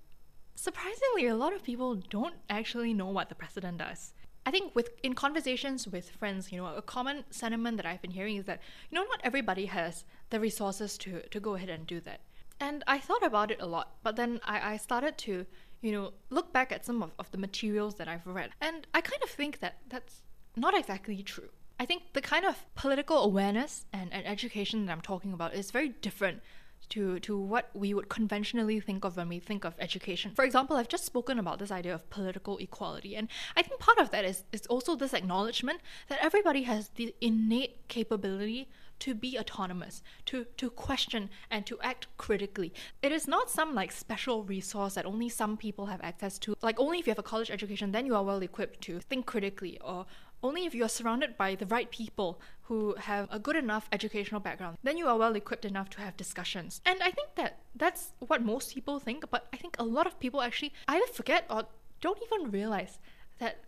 surprisingly, 0.55 1.27
a 1.27 1.35
lot 1.35 1.53
of 1.53 1.63
people 1.63 1.95
don't 1.95 2.35
actually 2.49 2.93
know 2.93 3.07
what 3.07 3.29
the 3.29 3.35
president 3.35 3.77
does. 3.79 4.13
I 4.45 4.51
think 4.51 4.75
with 4.75 4.89
in 5.03 5.13
conversations 5.13 5.87
with 5.87 6.09
friends, 6.09 6.51
you 6.51 6.57
know, 6.57 6.75
a 6.75 6.81
common 6.81 7.23
sentiment 7.29 7.77
that 7.77 7.85
I've 7.85 8.01
been 8.01 8.11
hearing 8.11 8.35
is 8.35 8.45
that 8.45 8.59
you 8.89 8.95
know 8.95 9.03
not 9.03 9.21
everybody 9.23 9.67
has 9.67 10.03
the 10.31 10.39
resources 10.39 10.97
to 10.99 11.21
to 11.21 11.39
go 11.39 11.55
ahead 11.55 11.69
and 11.69 11.87
do 11.87 12.01
that. 12.01 12.19
And 12.59 12.83
I 12.87 12.99
thought 12.99 13.23
about 13.23 13.51
it 13.51 13.61
a 13.61 13.65
lot, 13.65 13.95
but 14.03 14.15
then 14.15 14.39
I, 14.43 14.73
I 14.73 14.77
started 14.77 15.17
to, 15.19 15.45
you 15.81 15.91
know, 15.91 16.13
look 16.29 16.53
back 16.53 16.71
at 16.71 16.85
some 16.85 17.01
of, 17.03 17.11
of 17.19 17.31
the 17.31 17.37
materials 17.37 17.95
that 17.95 18.07
I've 18.07 18.25
read. 18.25 18.51
And 18.61 18.87
I 18.93 19.01
kind 19.01 19.21
of 19.23 19.29
think 19.29 19.59
that 19.59 19.79
that's 19.89 20.21
not 20.55 20.77
exactly 20.77 21.21
true. 21.23 21.49
I 21.79 21.85
think 21.85 22.13
the 22.13 22.21
kind 22.21 22.45
of 22.45 22.65
political 22.75 23.17
awareness 23.17 23.85
and, 23.91 24.13
and 24.13 24.25
education 24.25 24.85
that 24.85 24.91
I'm 24.91 25.01
talking 25.01 25.33
about 25.33 25.53
is 25.53 25.71
very 25.71 25.89
different 25.89 26.41
to, 26.89 27.19
to 27.21 27.37
what 27.37 27.69
we 27.73 27.93
would 27.93 28.09
conventionally 28.09 28.79
think 28.79 29.03
of 29.03 29.17
when 29.17 29.29
we 29.29 29.39
think 29.39 29.63
of 29.63 29.73
education. 29.79 30.31
For 30.35 30.45
example, 30.45 30.75
I've 30.77 30.87
just 30.87 31.05
spoken 31.05 31.39
about 31.39 31.59
this 31.59 31.71
idea 31.71 31.93
of 31.95 32.09
political 32.09 32.57
equality, 32.57 33.15
and 33.15 33.27
I 33.55 33.61
think 33.61 33.79
part 33.79 33.99
of 33.99 34.11
that 34.11 34.25
is, 34.25 34.43
is 34.51 34.65
also 34.67 34.95
this 34.95 35.13
acknowledgement 35.13 35.81
that 36.09 36.19
everybody 36.21 36.63
has 36.63 36.89
the 36.89 37.15
innate 37.21 37.87
capability 37.87 38.69
to 38.99 39.15
be 39.15 39.37
autonomous, 39.37 40.01
to, 40.25 40.45
to 40.55 40.69
question 40.69 41.29
and 41.49 41.65
to 41.65 41.79
act 41.81 42.07
critically. 42.17 42.73
It 43.01 43.11
is 43.11 43.27
not 43.27 43.49
some 43.49 43.73
like 43.73 43.91
special 43.91 44.43
resource 44.43 44.93
that 44.93 45.05
only 45.05 45.29
some 45.29 45.57
people 45.57 45.87
have 45.87 45.99
access 46.01 46.39
to. 46.39 46.55
Like 46.61 46.79
only 46.79 46.99
if 46.99 47.07
you 47.07 47.11
have 47.11 47.19
a 47.19 47.23
college 47.23 47.51
education, 47.51 47.91
then 47.91 48.05
you 48.05 48.15
are 48.15 48.23
well 48.23 48.41
equipped 48.41 48.81
to 48.81 48.99
think 48.99 49.25
critically 49.25 49.77
or 49.81 50.05
only 50.43 50.65
if 50.65 50.75
you 50.75 50.83
are 50.83 50.89
surrounded 50.89 51.37
by 51.37 51.55
the 51.55 51.65
right 51.65 51.89
people 51.89 52.39
who 52.63 52.95
have 52.95 53.27
a 53.31 53.39
good 53.39 53.55
enough 53.55 53.87
educational 53.91 54.41
background, 54.41 54.77
then 54.83 54.97
you 54.97 55.07
are 55.07 55.17
well 55.17 55.35
equipped 55.35 55.65
enough 55.65 55.89
to 55.91 56.01
have 56.01 56.17
discussions. 56.17 56.81
And 56.85 57.01
I 57.01 57.11
think 57.11 57.29
that 57.35 57.59
that's 57.75 58.11
what 58.19 58.43
most 58.43 58.73
people 58.73 58.99
think, 58.99 59.25
but 59.31 59.47
I 59.53 59.57
think 59.57 59.75
a 59.79 59.83
lot 59.83 60.07
of 60.07 60.19
people 60.19 60.41
actually 60.41 60.73
either 60.87 61.07
forget 61.07 61.45
or 61.49 61.63
don't 62.01 62.19
even 62.23 62.51
realize 62.51 62.99
that 63.39 63.63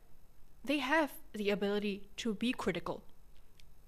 they 0.63 0.79
have 0.79 1.11
the 1.33 1.49
ability 1.49 2.09
to 2.17 2.33
be 2.33 2.51
critical. 2.51 3.03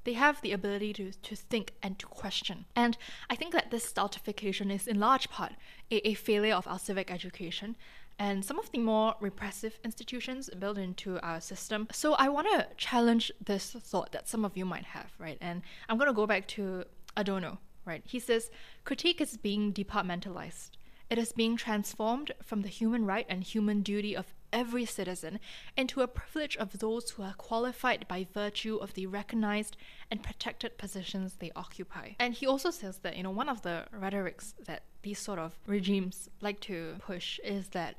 They 0.04 0.14
have 0.14 0.42
the 0.42 0.54
ability 0.54 0.94
to, 0.94 1.12
to 1.12 1.36
think 1.36 1.74
and 1.84 2.00
to 2.00 2.06
question. 2.06 2.66
And 2.76 2.98
I 3.30 3.36
think 3.36 3.52
that 3.52 3.72
this 3.72 3.84
stultification 3.84 4.72
is 4.72 4.88
in 4.88 5.00
large 5.00 5.30
part 5.30 5.54
a, 5.92 6.08
a 6.08 6.14
failure 6.14 6.56
of 6.56 6.68
our 6.68 6.80
civic 6.80 7.12
education 7.12 7.76
and 8.20 8.44
some 8.44 8.58
of 8.58 8.72
the 8.72 8.80
more 8.80 9.16
repressive 9.20 9.80
institutions 9.84 10.50
built 10.58 10.78
into 10.78 11.20
our 11.22 11.40
system. 11.40 11.88
So 11.92 12.14
I 12.14 12.30
want 12.30 12.48
to 12.52 12.68
challenge 12.76 13.32
this 13.44 13.72
thought 13.72 14.12
that 14.12 14.28
some 14.28 14.44
of 14.44 14.58
you 14.58 14.66
might 14.66 14.86
have, 14.86 15.12
right? 15.20 15.38
And 15.40 15.62
I'm 15.88 15.98
going 15.98 16.10
to 16.10 16.14
go 16.14 16.26
back 16.26 16.48
to 16.50 16.86
Adorno, 17.16 17.60
right? 17.86 18.02
He 18.06 18.20
says 18.20 18.50
critique 18.86 19.22
is 19.22 19.38
being 19.38 19.72
departmentalized. 19.72 20.72
It 21.10 21.18
is 21.18 21.32
being 21.32 21.56
transformed 21.56 22.32
from 22.44 22.62
the 22.62 22.68
human 22.68 23.06
right 23.06 23.26
and 23.30 23.44
human 23.44 23.82
duty 23.82 24.16
of 24.16 24.34
every 24.52 24.86
citizen 24.86 25.40
into 25.76 26.02
a 26.02 26.08
privilege 26.08 26.58
of 26.58 26.80
those 26.80 27.12
who 27.12 27.24
are 27.24 27.34
qualified 27.34 28.08
by 28.08 28.28
virtue 28.34 28.78
of 28.78 28.94
the 28.94 29.06
recognized 29.06 29.78
and 30.10 30.24
protected 30.24 30.78
positions 30.78 31.36
they 31.40 31.52
occupy. 31.56 32.12
And 32.20 32.34
he 32.34 32.48
also 32.48 32.72
says 32.72 33.00
that, 33.00 33.18
you 33.18 33.24
know, 33.24 33.32
one 33.32 33.50
of 33.50 33.62
the 33.62 33.86
rhetorics 33.92 34.56
that 34.66 34.84
these 35.02 35.20
sort 35.20 35.40
of 35.40 35.54
regimes 35.66 36.30
like 36.42 36.60
to 36.62 36.96
push 37.00 37.40
is 37.44 37.70
that 37.70 37.96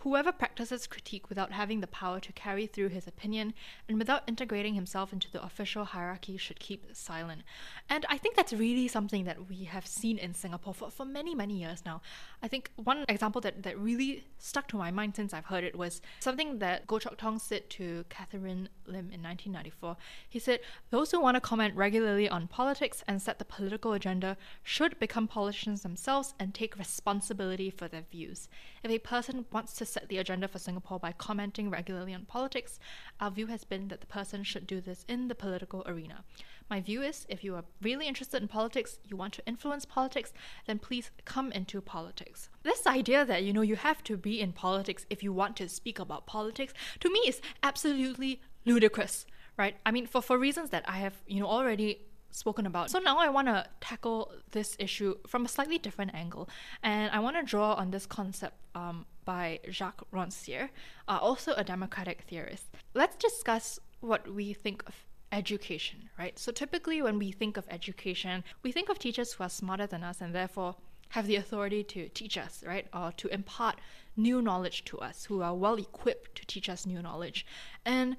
Whoever 0.00 0.32
practices 0.32 0.86
critique 0.86 1.28
without 1.28 1.52
having 1.52 1.80
the 1.80 1.86
power 1.86 2.20
to 2.20 2.32
carry 2.32 2.66
through 2.66 2.88
his 2.88 3.06
opinion 3.06 3.52
and 3.86 3.98
without 3.98 4.22
integrating 4.26 4.72
himself 4.72 5.12
into 5.12 5.30
the 5.30 5.44
official 5.44 5.84
hierarchy 5.84 6.38
should 6.38 6.58
keep 6.58 6.86
silent. 6.94 7.42
And 7.90 8.06
I 8.08 8.16
think 8.16 8.34
that's 8.34 8.54
really 8.54 8.88
something 8.88 9.24
that 9.24 9.50
we 9.50 9.64
have 9.64 9.86
seen 9.86 10.16
in 10.16 10.32
Singapore 10.32 10.72
for, 10.72 10.90
for 10.90 11.04
many, 11.04 11.34
many 11.34 11.52
years 11.52 11.82
now. 11.84 12.00
I 12.42 12.48
think 12.48 12.70
one 12.76 13.04
example 13.10 13.42
that, 13.42 13.62
that 13.62 13.78
really 13.78 14.24
stuck 14.38 14.68
to 14.68 14.76
my 14.76 14.90
mind 14.90 15.16
since 15.16 15.34
I've 15.34 15.44
heard 15.44 15.64
it 15.64 15.76
was 15.76 16.00
something 16.20 16.60
that 16.60 16.86
Goh 16.86 17.00
Chok 17.00 17.18
Tong 17.18 17.38
said 17.38 17.68
to 17.70 18.06
Catherine 18.08 18.70
Lim 18.86 19.10
in 19.12 19.22
1994. 19.22 19.98
He 20.26 20.38
said, 20.38 20.60
Those 20.88 21.10
who 21.10 21.20
want 21.20 21.34
to 21.34 21.42
comment 21.42 21.76
regularly 21.76 22.26
on 22.26 22.48
politics 22.48 23.04
and 23.06 23.20
set 23.20 23.38
the 23.38 23.44
political 23.44 23.92
agenda 23.92 24.38
should 24.62 24.98
become 24.98 25.28
politicians 25.28 25.82
themselves 25.82 26.34
and 26.38 26.54
take 26.54 26.78
responsibility 26.78 27.68
for 27.68 27.86
their 27.86 28.04
views. 28.10 28.48
If 28.82 28.90
a 28.90 28.98
person 28.98 29.44
wants 29.52 29.74
to 29.74 29.89
set 29.90 30.08
the 30.08 30.18
agenda 30.18 30.48
for 30.48 30.58
Singapore 30.58 30.98
by 30.98 31.12
commenting 31.12 31.70
regularly 31.70 32.14
on 32.14 32.24
politics, 32.24 32.78
our 33.20 33.30
view 33.30 33.46
has 33.46 33.64
been 33.64 33.88
that 33.88 34.00
the 34.00 34.06
person 34.06 34.44
should 34.44 34.66
do 34.66 34.80
this 34.80 35.04
in 35.08 35.28
the 35.28 35.34
political 35.34 35.82
arena. 35.86 36.24
My 36.70 36.80
view 36.80 37.02
is 37.02 37.26
if 37.28 37.42
you 37.42 37.56
are 37.56 37.64
really 37.82 38.06
interested 38.06 38.40
in 38.40 38.48
politics, 38.48 39.00
you 39.04 39.16
want 39.16 39.32
to 39.34 39.46
influence 39.46 39.84
politics, 39.84 40.32
then 40.66 40.78
please 40.78 41.10
come 41.24 41.50
into 41.50 41.80
politics. 41.80 42.48
This 42.62 42.86
idea 42.86 43.24
that 43.24 43.42
you 43.42 43.52
know 43.52 43.62
you 43.62 43.76
have 43.76 44.04
to 44.04 44.16
be 44.16 44.40
in 44.40 44.52
politics 44.52 45.04
if 45.10 45.22
you 45.22 45.32
want 45.32 45.56
to 45.56 45.68
speak 45.68 45.98
about 45.98 46.26
politics 46.26 46.72
to 47.00 47.10
me 47.10 47.20
is 47.26 47.40
absolutely 47.62 48.40
ludicrous, 48.64 49.26
right? 49.56 49.76
I 49.84 49.90
mean 49.90 50.06
for 50.06 50.22
for 50.22 50.38
reasons 50.38 50.70
that 50.70 50.84
I 50.88 50.98
have, 50.98 51.22
you 51.26 51.40
know, 51.40 51.48
already 51.48 52.06
spoken 52.30 52.66
about. 52.66 52.90
So 52.90 52.98
now 52.98 53.18
I 53.18 53.28
want 53.28 53.48
to 53.48 53.66
tackle 53.80 54.32
this 54.52 54.76
issue 54.78 55.16
from 55.26 55.44
a 55.44 55.48
slightly 55.48 55.78
different 55.78 56.14
angle, 56.14 56.48
and 56.82 57.10
I 57.10 57.18
want 57.18 57.36
to 57.36 57.42
draw 57.42 57.74
on 57.74 57.90
this 57.90 58.06
concept 58.06 58.56
um, 58.74 59.06
by 59.24 59.60
Jacques 59.70 60.10
Rancière, 60.12 60.70
uh, 61.08 61.18
also 61.20 61.52
a 61.54 61.64
democratic 61.64 62.22
theorist. 62.22 62.66
Let's 62.94 63.16
discuss 63.16 63.78
what 64.00 64.32
we 64.32 64.52
think 64.52 64.82
of 64.86 64.94
education, 65.32 66.10
right? 66.18 66.38
So 66.38 66.52
typically, 66.52 67.02
when 67.02 67.18
we 67.18 67.30
think 67.30 67.56
of 67.56 67.66
education, 67.70 68.44
we 68.62 68.72
think 68.72 68.88
of 68.88 68.98
teachers 68.98 69.32
who 69.32 69.44
are 69.44 69.50
smarter 69.50 69.86
than 69.86 70.02
us 70.02 70.20
and 70.20 70.34
therefore 70.34 70.76
have 71.10 71.26
the 71.26 71.36
authority 71.36 71.82
to 71.84 72.08
teach 72.08 72.38
us, 72.38 72.62
right? 72.66 72.86
Or 72.94 73.12
to 73.16 73.28
impart 73.28 73.80
new 74.16 74.40
knowledge 74.40 74.84
to 74.86 74.98
us, 74.98 75.24
who 75.24 75.42
are 75.42 75.54
well 75.54 75.74
equipped 75.74 76.36
to 76.36 76.46
teach 76.46 76.68
us 76.68 76.86
new 76.86 77.02
knowledge. 77.02 77.44
And 77.84 78.16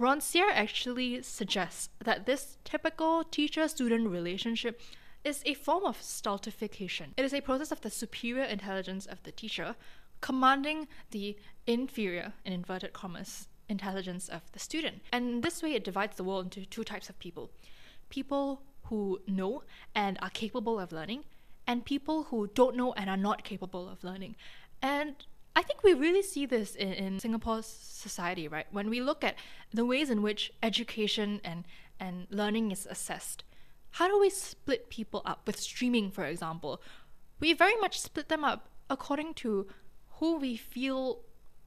Rancière 0.00 0.50
actually 0.52 1.22
suggests 1.22 1.90
that 2.04 2.26
this 2.26 2.56
typical 2.64 3.24
teacher 3.24 3.68
student 3.68 4.08
relationship 4.08 4.80
is 5.24 5.42
a 5.46 5.54
form 5.54 5.84
of 5.84 6.02
stultification. 6.02 7.14
It 7.16 7.24
is 7.24 7.34
a 7.34 7.40
process 7.40 7.70
of 7.70 7.82
the 7.82 7.90
superior 7.90 8.44
intelligence 8.44 9.06
of 9.06 9.22
the 9.22 9.32
teacher 9.32 9.76
commanding 10.22 10.88
the 11.10 11.36
inferior, 11.66 12.32
in 12.46 12.54
inverted 12.54 12.94
commas, 12.94 13.48
intelligence 13.68 14.30
of 14.30 14.50
the 14.52 14.58
student. 14.58 15.02
And 15.12 15.42
this 15.42 15.62
way, 15.62 15.74
it 15.74 15.84
divides 15.84 16.16
the 16.16 16.24
world 16.24 16.46
into 16.46 16.64
two 16.64 16.84
types 16.84 17.10
of 17.10 17.18
people 17.18 17.50
people 18.08 18.62
who 18.84 19.18
know 19.26 19.62
and 19.94 20.18
are 20.20 20.28
capable 20.30 20.78
of 20.78 20.92
learning, 20.92 21.24
and 21.66 21.84
people 21.84 22.24
who 22.24 22.46
don't 22.54 22.76
know 22.76 22.92
and 22.94 23.08
are 23.08 23.16
not 23.16 23.44
capable 23.44 23.88
of 23.88 24.04
learning. 24.04 24.36
And 24.82 25.14
I 25.56 25.62
think 25.62 25.82
we 25.82 25.94
really 25.94 26.22
see 26.22 26.44
this 26.46 26.74
in, 26.74 26.92
in 26.92 27.20
Singapore's 27.20 27.66
society, 27.66 28.48
right? 28.48 28.66
When 28.70 28.90
we 28.90 29.00
look 29.00 29.24
at 29.24 29.36
the 29.72 29.86
ways 29.86 30.10
in 30.10 30.22
which 30.22 30.52
education 30.62 31.40
and, 31.44 31.64
and 31.98 32.26
learning 32.30 32.70
is 32.70 32.86
assessed, 32.90 33.44
how 33.92 34.08
do 34.08 34.18
we 34.18 34.30
split 34.30 34.90
people 34.90 35.22
up 35.24 35.46
with 35.46 35.58
streaming, 35.58 36.10
for 36.10 36.24
example? 36.24 36.82
We 37.40 37.52
very 37.52 37.76
much 37.76 38.00
split 38.00 38.28
them 38.28 38.44
up 38.44 38.68
according 38.90 39.34
to 39.34 39.66
who 40.22 40.36
we 40.36 40.56
feel 40.56 41.18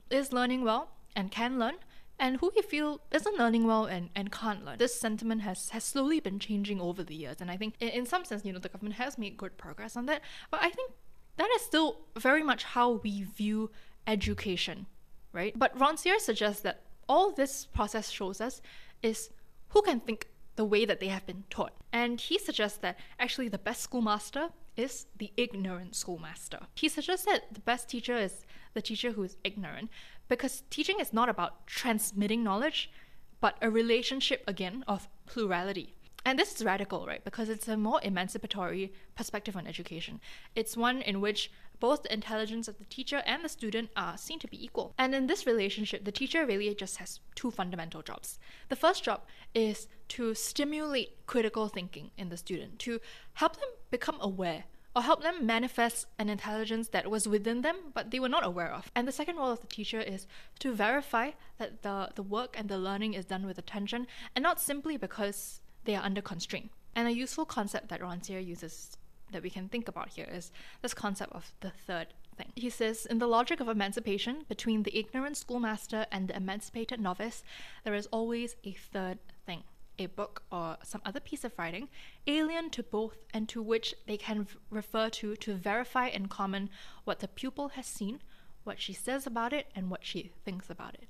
is 0.10 0.32
learning 0.32 0.64
well 0.64 0.88
and 1.14 1.30
can 1.30 1.60
learn, 1.60 1.76
and 2.18 2.38
who 2.38 2.54
we 2.56 2.62
feel 2.62 3.02
isn't 3.12 3.38
learning 3.38 3.68
well 3.68 3.84
and, 3.84 4.10
and 4.16 4.32
can't 4.32 4.64
learn. 4.64 4.78
This 4.78 4.98
sentiment 4.98 5.42
has, 5.42 5.72
has 5.72 5.84
slowly 5.84 6.22
been 6.22 6.40
changing 6.40 6.80
over 6.80 7.04
the 7.04 7.16
years, 7.16 7.42
and 7.42 7.52
I 7.52 7.58
think 7.58 7.74
in, 7.82 7.90
in 7.90 8.06
some 8.06 8.24
sense, 8.24 8.46
you 8.46 8.54
know, 8.54 8.60
the 8.60 8.70
government 8.70 8.96
has 8.96 9.18
made 9.18 9.36
good 9.36 9.58
progress 9.58 9.98
on 9.98 10.06
that, 10.06 10.22
but 10.52 10.62
I 10.64 10.70
think 10.70 10.94
that 11.36 11.50
is 11.54 11.64
still 11.64 11.98
very 12.18 12.44
much 12.44 12.64
how 12.64 13.02
we 13.04 13.24
view 13.24 13.72
education, 14.08 14.86
right? 15.34 15.54
But 15.60 15.78
Rancière 15.78 16.22
suggests 16.22 16.62
that 16.62 16.84
all 17.10 17.32
this 17.32 17.66
process 17.66 18.10
shows 18.10 18.40
us 18.40 18.62
is 19.04 19.32
who 19.72 19.82
can 19.82 20.00
think 20.00 20.30
the 20.56 20.64
way 20.64 20.86
that 20.86 21.02
they 21.02 21.10
have 21.10 21.26
been 21.26 21.44
taught. 21.50 21.74
And 21.92 22.22
he 22.22 22.40
suggests 22.40 22.78
that 22.78 22.98
actually 23.20 23.50
the 23.50 23.58
best 23.58 23.82
schoolmaster 23.82 24.52
is 24.78 25.08
the 25.18 25.32
ignorant 25.38 25.96
schoolmaster. 25.96 26.60
He 26.76 26.90
suggests 26.90 27.26
that 27.26 27.54
the 27.54 27.62
best 27.62 27.90
teacher 27.90 28.18
is 28.18 28.46
the 28.74 28.82
teacher 28.82 29.12
who 29.12 29.24
is 29.24 29.38
ignorant 29.44 29.90
because 30.28 30.64
teaching 30.70 31.00
is 31.00 31.14
not 31.14 31.30
about 31.30 31.68
transmitting 31.68 32.44
knowledge, 32.44 32.92
but 33.40 33.58
a 33.62 33.70
relationship 33.70 34.44
again 34.48 34.84
of 34.88 35.08
plurality. 35.26 35.96
And 36.28 36.40
this 36.40 36.56
is 36.56 36.66
radical, 36.66 37.06
right? 37.06 37.24
Because 37.24 37.50
it's 37.50 37.68
a 37.68 37.78
more 37.78 38.00
emancipatory 38.04 38.92
perspective 39.16 39.56
on 39.56 39.68
education. 39.68 40.20
It's 40.56 40.76
one 40.76 41.04
in 41.04 41.22
which 41.22 41.52
both 41.80 42.04
the 42.04 42.14
intelligence 42.14 42.68
of 42.68 42.80
the 42.80 42.86
teacher 42.86 43.22
and 43.26 43.44
the 43.44 43.50
student 43.50 43.90
are 43.96 44.18
seen 44.18 44.40
to 44.40 44.48
be 44.48 44.64
equal. 44.64 44.94
And 44.98 45.14
in 45.14 45.28
this 45.28 45.46
relationship, 45.46 46.04
the 46.04 46.12
teacher 46.12 46.46
really 46.46 46.74
just 46.74 46.98
has 46.98 47.20
two 47.36 47.52
fundamental 47.52 48.02
jobs. 48.02 48.40
The 48.70 48.76
first 48.76 49.04
job 49.04 49.22
is 49.54 49.88
to 50.10 50.34
stimulate 50.34 51.26
critical 51.28 51.68
thinking 51.68 52.12
in 52.18 52.30
the 52.30 52.38
student, 52.38 52.80
to 52.80 53.00
help 53.34 53.58
them 53.58 53.70
become 53.98 54.18
aware 54.20 54.62
or 54.96 55.02
help 55.02 55.22
them 55.22 55.46
manifest 55.46 56.08
an 56.18 56.30
intelligence 56.30 56.88
that 56.90 57.10
was 57.10 57.28
within 57.28 57.62
them 57.62 57.78
but 57.94 58.12
they 58.12 58.20
were 58.20 58.36
not 58.36 58.46
aware 58.46 58.72
of. 58.72 58.92
And 58.96 59.08
the 59.08 59.18
second 59.20 59.36
role 59.38 59.52
of 59.52 59.62
the 59.62 59.76
teacher 59.78 60.02
is 60.16 60.28
to 60.60 60.74
verify 60.74 61.28
that 61.60 61.82
the, 61.86 62.10
the 62.16 62.24
work 62.38 62.52
and 62.58 62.68
the 62.70 62.78
learning 62.78 63.14
is 63.14 63.26
done 63.26 63.46
with 63.46 63.58
attention 63.58 64.08
and 64.34 64.44
not 64.44 64.60
simply 64.60 64.96
because 64.98 65.62
they 65.86 65.96
are 65.96 66.04
under 66.04 66.22
constraint. 66.22 66.72
And 66.96 67.08
a 67.08 67.22
useful 67.26 67.46
concept 67.46 67.90
that 67.90 68.02
Rancière 68.02 68.46
uses 68.46 68.98
that 69.32 69.44
we 69.44 69.50
can 69.50 69.68
think 69.70 69.88
about 69.88 70.10
here 70.10 70.30
is 70.32 70.52
this 70.82 70.94
concept 70.94 71.34
of 71.34 71.52
the 71.60 71.72
third 71.88 72.08
thing. 72.38 72.52
He 72.56 72.70
says, 72.70 73.06
in 73.06 73.20
the 73.20 73.28
logic 73.28 73.60
of 73.60 73.68
emancipation, 73.68 74.46
between 74.48 74.84
the 74.84 74.98
ignorant 74.98 75.38
schoolmaster 75.38 76.06
and 76.12 76.28
the 76.28 76.38
emancipated 76.38 77.00
novice, 77.00 77.44
there 77.84 77.96
is 77.96 78.08
always 78.08 78.56
a 78.64 78.74
third 78.74 79.20
thing 79.46 79.64
a 79.98 80.08
book 80.08 80.44
or 80.52 80.78
some 80.84 81.02
other 81.06 81.20
piece 81.20 81.44
of 81.44 81.54
writing, 81.58 81.90
alien 82.28 82.70
to 82.72 82.84
both 82.84 83.18
and 83.34 83.48
to 83.50 83.62
which 83.62 83.96
they 84.08 84.18
can 84.18 84.48
refer 84.70 85.10
to 85.10 85.36
to 85.36 85.54
verify 85.54 86.08
in 86.08 86.28
common 86.28 86.70
what 87.04 87.20
the 87.20 87.28
pupil 87.28 87.70
has 87.70 87.86
seen, 87.86 88.22
what 88.64 88.80
she 88.80 88.94
says 88.94 89.26
about 89.26 89.54
it, 89.54 89.68
and 89.76 89.90
what 89.90 90.06
she 90.06 90.32
thinks 90.44 90.70
about 90.70 90.96
it. 90.96 91.08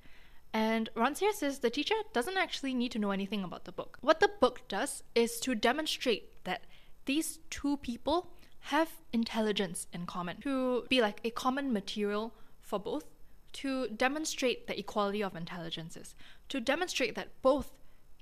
And 0.53 0.89
Rancière 0.95 1.33
says 1.33 1.59
the 1.59 1.69
teacher 1.69 1.95
doesn't 2.13 2.37
actually 2.37 2.73
need 2.73 2.91
to 2.93 2.99
know 2.99 3.11
anything 3.11 3.43
about 3.43 3.65
the 3.65 3.71
book. 3.71 3.97
What 4.01 4.21
the 4.21 4.31
book 4.39 4.61
does 4.69 5.03
is 5.13 5.39
to 5.41 5.53
demonstrate 5.53 6.43
that 6.45 6.63
these 7.05 7.39
two 7.49 7.77
people 7.77 8.31
have 8.59 8.89
intelligence 9.13 9.85
in 9.93 10.05
common, 10.05 10.41
to 10.41 10.85
be 10.89 11.01
like 11.01 11.19
a 11.23 11.29
common 11.29 11.73
material 11.73 12.33
for 12.61 12.79
both, 12.79 13.05
to 13.53 13.87
demonstrate 13.89 14.67
the 14.67 14.77
equality 14.79 15.21
of 15.21 15.35
intelligences, 15.35 16.15
to 16.49 16.59
demonstrate 16.59 17.15
that 17.15 17.41
both 17.41 17.71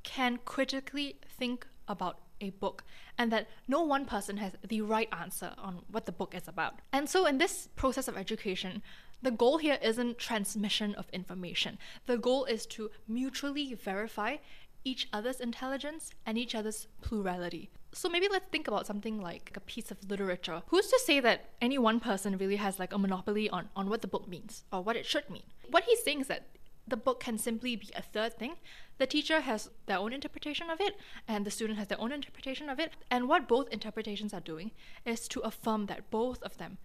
can 0.04 0.40
critically 0.46 1.18
think 1.28 1.68
about 1.88 2.20
a 2.42 2.50
book 2.52 2.84
and 3.18 3.32
that 3.32 3.48
no 3.68 3.82
one 3.82 4.06
person 4.06 4.38
has 4.38 4.54
the 4.68 4.82
right 4.82 5.10
answer 5.12 5.54
on 5.58 5.82
what 5.90 6.06
the 6.06 6.12
book 6.12 6.36
is 6.36 6.48
about. 6.48 6.80
And 6.92 7.10
so, 7.10 7.26
in 7.26 7.38
this 7.38 7.70
process 7.76 8.08
of 8.08 8.18
education, 8.18 8.82
the 9.22 9.32
goal 9.32 9.58
here 9.58 9.78
isn't 9.82 10.18
transmission 10.18 10.94
of 10.96 11.10
information. 11.14 11.78
The 12.06 12.18
goal 12.18 12.46
is 12.46 12.66
to 12.68 12.92
mutually 13.08 13.74
verify 13.74 14.38
each 14.84 15.08
other's 15.14 15.40
intelligence 15.40 16.12
and 16.26 16.38
each 16.38 16.54
other's 16.54 16.88
plurality. 17.02 17.70
So 17.94 18.10
maybe 18.10 18.28
let's 18.30 18.50
think 18.52 18.68
about 18.68 18.86
something 18.86 19.22
like 19.22 19.54
a 19.56 19.60
piece 19.62 19.92
of 19.92 20.10
literature. 20.10 20.64
Who's 20.68 20.88
to 20.88 21.00
say 21.00 21.22
that 21.22 21.52
any 21.62 21.78
one 21.78 22.00
person 22.02 22.38
really 22.38 22.58
has 22.58 22.80
like 22.80 22.92
a 22.92 22.98
monopoly 22.98 23.50
on, 23.50 23.70
on 23.76 23.88
what 23.88 24.02
the 24.02 24.08
book 24.08 24.28
means 24.28 24.64
or 24.74 24.82
what 24.82 24.96
it 24.96 25.06
should 25.06 25.30
mean? 25.30 25.44
What 25.70 25.84
he's 25.84 26.04
saying 26.04 26.22
is 26.22 26.28
that 26.28 26.48
the 26.88 26.98
book 26.98 27.20
can 27.20 27.38
simply 27.38 27.76
be 27.76 27.90
a 27.96 28.02
third 28.02 28.38
thing. 28.38 28.56
The 28.98 29.08
teacher 29.08 29.42
has 29.42 29.70
their 29.86 29.98
own 29.98 30.14
interpretation 30.14 30.70
of 30.70 30.82
it, 30.82 30.96
and 31.28 31.46
the 31.46 31.52
student 31.52 31.80
has 31.80 31.88
their 31.88 32.00
own 32.00 32.12
interpretation 32.12 32.70
of 32.70 32.80
it. 32.80 32.94
And 33.10 33.28
what 33.28 33.48
both 33.48 33.70
interpretations 33.70 34.34
are 34.34 34.40
doing 34.40 34.72
is 35.06 35.28
to 35.30 35.40
affirm 35.42 35.86
that 35.88 36.12
both 36.12 36.44
of 36.44 36.58
them 36.58 36.78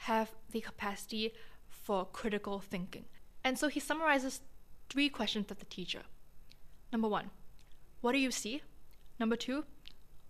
have 0.00 0.32
the 0.50 0.60
capacity 0.60 1.32
for 1.68 2.04
critical 2.04 2.60
thinking. 2.60 3.06
And 3.42 3.58
so 3.58 3.68
he 3.68 3.80
summarizes 3.80 4.40
three 4.88 5.08
questions 5.08 5.50
of 5.50 5.58
the 5.58 5.64
teacher. 5.64 6.02
Number 6.92 7.08
one, 7.08 7.30
what 8.00 8.12
do 8.12 8.18
you 8.18 8.30
see? 8.30 8.62
Number 9.18 9.36
two, 9.36 9.64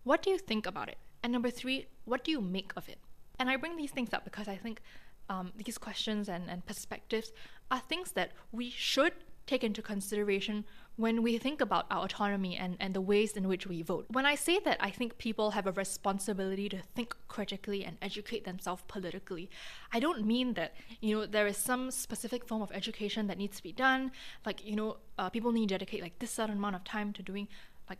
what 0.05 0.23
do 0.23 0.31
you 0.31 0.39
think 0.39 0.67
about 0.67 0.89
it? 0.89 0.99
And 1.23 1.33
number 1.33 1.51
three, 1.51 1.87
what 2.05 2.25
do 2.25 2.31
you 2.31 2.41
make 2.41 2.73
of 2.77 2.89
it? 2.89 2.99
And 3.39 3.51
I 3.51 3.57
bring 3.57 3.77
these 3.77 3.91
things 3.91 4.15
up 4.15 4.25
because 4.25 4.49
I 4.49 4.57
think 4.57 4.81
um, 5.29 5.53
these 5.57 5.79
questions 5.79 6.29
and, 6.29 6.49
and 6.49 6.65
perspectives 6.67 7.33
are 7.71 7.81
things 7.81 8.13
that 8.13 8.33
we 8.53 8.71
should 8.71 9.13
take 9.47 9.63
into 9.63 9.81
consideration 9.81 10.65
when 10.97 11.23
we 11.23 11.37
think 11.39 11.61
about 11.61 11.87
our 11.91 12.05
autonomy 12.05 12.57
and, 12.57 12.77
and 12.81 12.95
the 12.95 13.01
ways 13.01 13.37
in 13.37 13.47
which 13.47 13.67
we 13.67 13.83
vote. 13.83 14.07
When 14.09 14.25
I 14.25 14.35
say 14.35 14.59
that 14.65 14.79
I 14.81 14.91
think 14.91 15.19
people 15.19 15.51
have 15.51 15.67
a 15.67 15.73
responsibility 15.73 16.69
to 16.71 16.81
think 16.95 17.15
critically 17.29 17.85
and 17.85 17.99
educate 18.01 18.45
themselves 18.45 18.83
politically, 18.89 19.51
I 19.93 20.01
don't 20.01 20.27
mean 20.27 20.55
that, 20.55 20.75
you 21.01 21.15
know, 21.15 21.27
there 21.27 21.47
is 21.47 21.59
some 21.59 21.91
specific 21.91 22.47
form 22.47 22.63
of 22.63 22.73
education 22.73 23.27
that 23.27 23.39
needs 23.39 23.59
to 23.59 23.63
be 23.63 23.73
done. 23.73 24.11
Like, 24.45 24.65
you 24.65 24.75
know, 24.75 24.97
uh, 25.19 25.29
people 25.29 25.53
need 25.53 25.69
to 25.69 25.75
dedicate 25.75 26.03
like 26.03 26.19
this 26.19 26.31
certain 26.31 26.57
amount 26.57 26.77
of 26.77 26.85
time 26.85 27.13
to 27.13 27.23
doing 27.23 27.47
like 27.91 27.99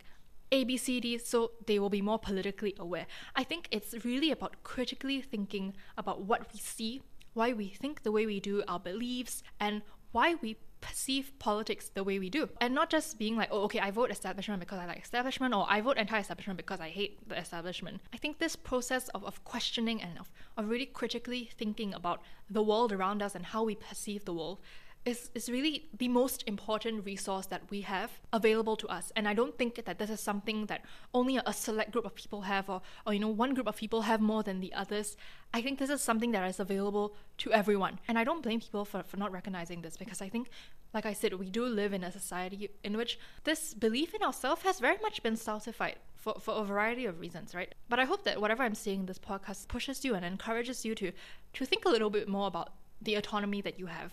A, 0.51 0.63
B, 0.63 0.75
C, 0.75 0.99
D, 0.99 1.17
so 1.19 1.51
they 1.67 1.77
will 1.77 1.91
be 1.91 2.01
more 2.01 2.17
politically 2.19 2.73
aware. 2.79 3.05
I 3.35 3.43
think 3.43 3.67
it's 3.69 4.03
really 4.03 4.31
about 4.31 4.63
critically 4.63 5.21
thinking 5.21 5.75
about 5.97 6.23
what 6.23 6.51
we 6.51 6.59
see 6.59 7.03
why 7.37 7.53
we 7.53 7.67
think 7.67 8.01
the 8.01 8.11
way 8.11 8.25
we 8.25 8.39
do, 8.39 8.63
our 8.67 8.79
beliefs, 8.79 9.43
and 9.59 9.83
why 10.11 10.33
we 10.41 10.57
perceive 10.81 11.31
politics 11.37 11.91
the 11.93 12.03
way 12.03 12.17
we 12.17 12.29
do. 12.29 12.49
And 12.59 12.73
not 12.73 12.89
just 12.89 13.19
being 13.19 13.35
like, 13.35 13.49
oh, 13.51 13.61
okay, 13.65 13.79
I 13.79 13.91
vote 13.91 14.09
establishment 14.09 14.59
because 14.59 14.79
I 14.79 14.87
like 14.87 14.99
establishment, 15.03 15.53
or 15.53 15.65
I 15.69 15.81
vote 15.81 15.97
anti 15.97 16.19
establishment 16.19 16.57
because 16.57 16.79
I 16.79 16.89
hate 16.89 17.29
the 17.29 17.37
establishment. 17.37 18.01
I 18.11 18.17
think 18.17 18.39
this 18.39 18.55
process 18.55 19.07
of, 19.09 19.23
of 19.23 19.43
questioning 19.43 20.01
and 20.01 20.17
of, 20.19 20.31
of 20.57 20.67
really 20.67 20.87
critically 20.87 21.51
thinking 21.57 21.93
about 21.93 22.21
the 22.49 22.63
world 22.63 22.91
around 22.91 23.21
us 23.21 23.35
and 23.35 23.45
how 23.45 23.63
we 23.63 23.75
perceive 23.75 24.25
the 24.25 24.33
world 24.33 24.59
is, 25.07 25.29
is 25.33 25.49
really 25.49 25.87
the 25.97 26.09
most 26.09 26.43
important 26.47 27.05
resource 27.05 27.45
that 27.45 27.61
we 27.69 27.79
have 27.81 28.19
available 28.33 28.75
to 28.75 28.87
us. 28.89 29.09
And 29.15 29.25
I 29.25 29.33
don't 29.33 29.57
think 29.57 29.85
that 29.85 29.99
this 29.99 30.09
is 30.09 30.19
something 30.19 30.65
that 30.65 30.83
only 31.13 31.39
a 31.43 31.53
select 31.53 31.91
group 31.91 32.03
of 32.03 32.13
people 32.13 32.41
have 32.41 32.69
or, 32.69 32.81
or 33.05 33.13
you 33.13 33.19
know 33.21 33.29
one 33.29 33.53
group 33.53 33.67
of 33.67 33.77
people 33.77 34.01
have 34.01 34.19
more 34.19 34.43
than 34.43 34.59
the 34.59 34.73
others. 34.73 35.15
I 35.53 35.61
think 35.61 35.79
this 35.79 35.89
is 35.89 36.01
something 36.01 36.33
that 36.33 36.45
is 36.49 36.59
available 36.59 37.15
to 37.37 37.53
everyone. 37.53 37.99
And 38.09 38.19
I 38.19 38.25
don't 38.25 38.43
blame 38.43 38.59
people 38.59 38.83
for, 38.83 39.01
for 39.01 39.15
not 39.15 39.31
recognizing 39.31 39.81
this 39.81 39.95
because 39.95 40.21
I 40.21 40.27
think 40.27 40.49
like 40.93 41.05
I 41.05 41.13
said, 41.13 41.33
we 41.33 41.49
do 41.49 41.65
live 41.65 41.93
in 41.93 42.03
a 42.03 42.11
society 42.11 42.69
in 42.83 42.97
which 42.97 43.17
this 43.45 43.73
belief 43.73 44.13
in 44.13 44.23
ourselves 44.23 44.63
has 44.63 44.79
very 44.79 44.97
much 45.01 45.23
been 45.23 45.37
stultified 45.37 45.97
for, 46.15 46.35
for 46.39 46.55
a 46.55 46.65
variety 46.65 47.05
of 47.05 47.19
reasons, 47.19 47.55
right? 47.55 47.73
But 47.87 47.99
I 47.99 48.05
hope 48.05 48.23
that 48.23 48.41
whatever 48.41 48.63
I'm 48.63 48.75
saying 48.75 49.01
in 49.01 49.05
this 49.05 49.19
podcast 49.19 49.69
pushes 49.69 50.03
you 50.03 50.15
and 50.15 50.25
encourages 50.25 50.83
you 50.83 50.95
to 50.95 51.11
to 51.53 51.65
think 51.65 51.85
a 51.85 51.89
little 51.89 52.09
bit 52.09 52.27
more 52.27 52.47
about 52.47 52.73
the 53.01 53.15
autonomy 53.15 53.61
that 53.61 53.79
you 53.79 53.85
have 53.85 54.11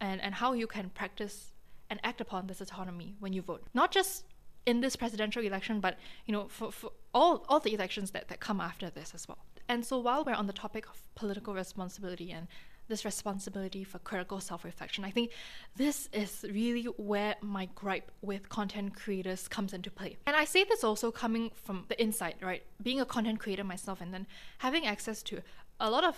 and, 0.00 0.20
and 0.20 0.34
how 0.34 0.52
you 0.52 0.66
can 0.66 0.90
practice 0.90 1.52
and 1.90 2.00
act 2.04 2.20
upon 2.20 2.46
this 2.46 2.60
autonomy 2.60 3.16
when 3.18 3.32
you 3.32 3.42
vote. 3.42 3.62
Not 3.74 3.90
just 3.90 4.24
in 4.66 4.80
this 4.80 4.96
presidential 4.96 5.42
election, 5.42 5.80
but 5.80 5.98
you 6.26 6.32
know, 6.32 6.46
for, 6.48 6.70
for 6.70 6.92
all, 7.12 7.44
all 7.48 7.60
the 7.60 7.74
elections 7.74 8.10
that, 8.12 8.28
that 8.28 8.40
come 8.40 8.60
after 8.60 8.90
this 8.90 9.12
as 9.14 9.26
well. 9.26 9.38
And 9.68 9.84
so 9.84 9.98
while 9.98 10.24
we're 10.24 10.34
on 10.34 10.46
the 10.46 10.52
topic 10.52 10.86
of 10.88 11.00
political 11.14 11.54
responsibility 11.54 12.30
and 12.32 12.46
this 12.88 13.04
responsibility 13.04 13.84
for 13.84 14.00
critical 14.00 14.40
self-reflection, 14.40 15.04
I 15.04 15.10
think 15.10 15.30
this 15.76 16.08
is 16.12 16.44
really 16.50 16.84
where 16.96 17.36
my 17.40 17.68
gripe 17.74 18.10
with 18.20 18.48
content 18.48 18.96
creators 18.96 19.46
comes 19.46 19.72
into 19.72 19.90
play. 19.90 20.18
And 20.26 20.34
I 20.34 20.44
say 20.44 20.64
this 20.64 20.82
also 20.82 21.12
coming 21.12 21.52
from 21.54 21.84
the 21.88 22.00
inside, 22.02 22.34
right? 22.42 22.64
Being 22.82 23.00
a 23.00 23.04
content 23.04 23.38
creator 23.38 23.62
myself 23.62 24.00
and 24.00 24.12
then 24.12 24.26
having 24.58 24.86
access 24.86 25.22
to 25.24 25.40
a 25.78 25.88
lot 25.88 26.04
of 26.04 26.16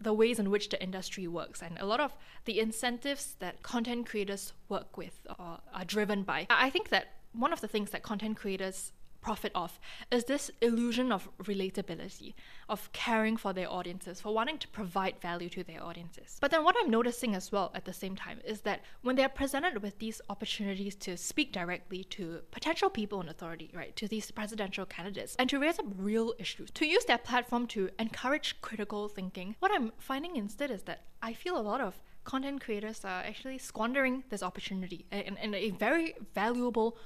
the 0.00 0.12
ways 0.12 0.38
in 0.38 0.50
which 0.50 0.68
the 0.70 0.82
industry 0.82 1.26
works 1.26 1.62
and 1.62 1.78
a 1.78 1.86
lot 1.86 2.00
of 2.00 2.14
the 2.46 2.58
incentives 2.58 3.36
that 3.38 3.62
content 3.62 4.08
creators 4.08 4.52
work 4.68 4.96
with 4.96 5.26
or 5.38 5.58
are 5.72 5.84
driven 5.84 6.22
by. 6.22 6.46
I 6.48 6.70
think 6.70 6.88
that 6.88 7.14
one 7.32 7.52
of 7.52 7.60
the 7.60 7.68
things 7.68 7.90
that 7.90 8.02
content 8.02 8.36
creators 8.36 8.92
profit 9.20 9.52
off 9.54 9.80
is 10.10 10.24
this 10.24 10.50
illusion 10.60 11.12
of 11.12 11.28
relatability, 11.42 12.34
of 12.68 12.92
caring 12.92 13.36
for 13.36 13.52
their 13.52 13.70
audiences, 13.70 14.20
for 14.20 14.34
wanting 14.34 14.58
to 14.58 14.68
provide 14.68 15.20
value 15.20 15.48
to 15.48 15.62
their 15.62 15.82
audiences. 15.82 16.38
But 16.40 16.50
then 16.50 16.64
what 16.64 16.76
I'm 16.80 16.90
noticing 16.90 17.34
as 17.34 17.52
well 17.52 17.70
at 17.74 17.84
the 17.84 17.92
same 17.92 18.16
time 18.16 18.40
is 18.44 18.62
that 18.62 18.80
when 19.02 19.16
they're 19.16 19.28
presented 19.28 19.82
with 19.82 19.98
these 19.98 20.20
opportunities 20.28 20.94
to 20.96 21.16
speak 21.16 21.52
directly 21.52 22.04
to 22.04 22.40
potential 22.50 22.90
people 22.90 23.20
in 23.20 23.28
authority, 23.28 23.70
right, 23.74 23.94
to 23.96 24.08
these 24.08 24.30
presidential 24.30 24.86
candidates, 24.86 25.36
and 25.38 25.48
to 25.50 25.58
raise 25.58 25.78
up 25.78 25.86
real 25.96 26.34
issues, 26.38 26.70
to 26.72 26.86
use 26.86 27.04
their 27.04 27.18
platform 27.18 27.66
to 27.68 27.90
encourage 27.98 28.60
critical 28.60 29.08
thinking, 29.08 29.56
what 29.58 29.72
I'm 29.74 29.92
finding 29.98 30.36
instead 30.36 30.70
is 30.70 30.82
that 30.82 31.04
I 31.22 31.32
feel 31.32 31.58
a 31.58 31.62
lot 31.62 31.80
of 31.80 32.00
content 32.24 32.60
creators 32.60 33.04
are 33.04 33.22
actually 33.22 33.58
squandering 33.58 34.24
this 34.30 34.42
opportunity 34.42 35.06
and, 35.10 35.38
and 35.38 35.54
a 35.54 35.70
very 35.70 36.14
valuable 36.34 36.96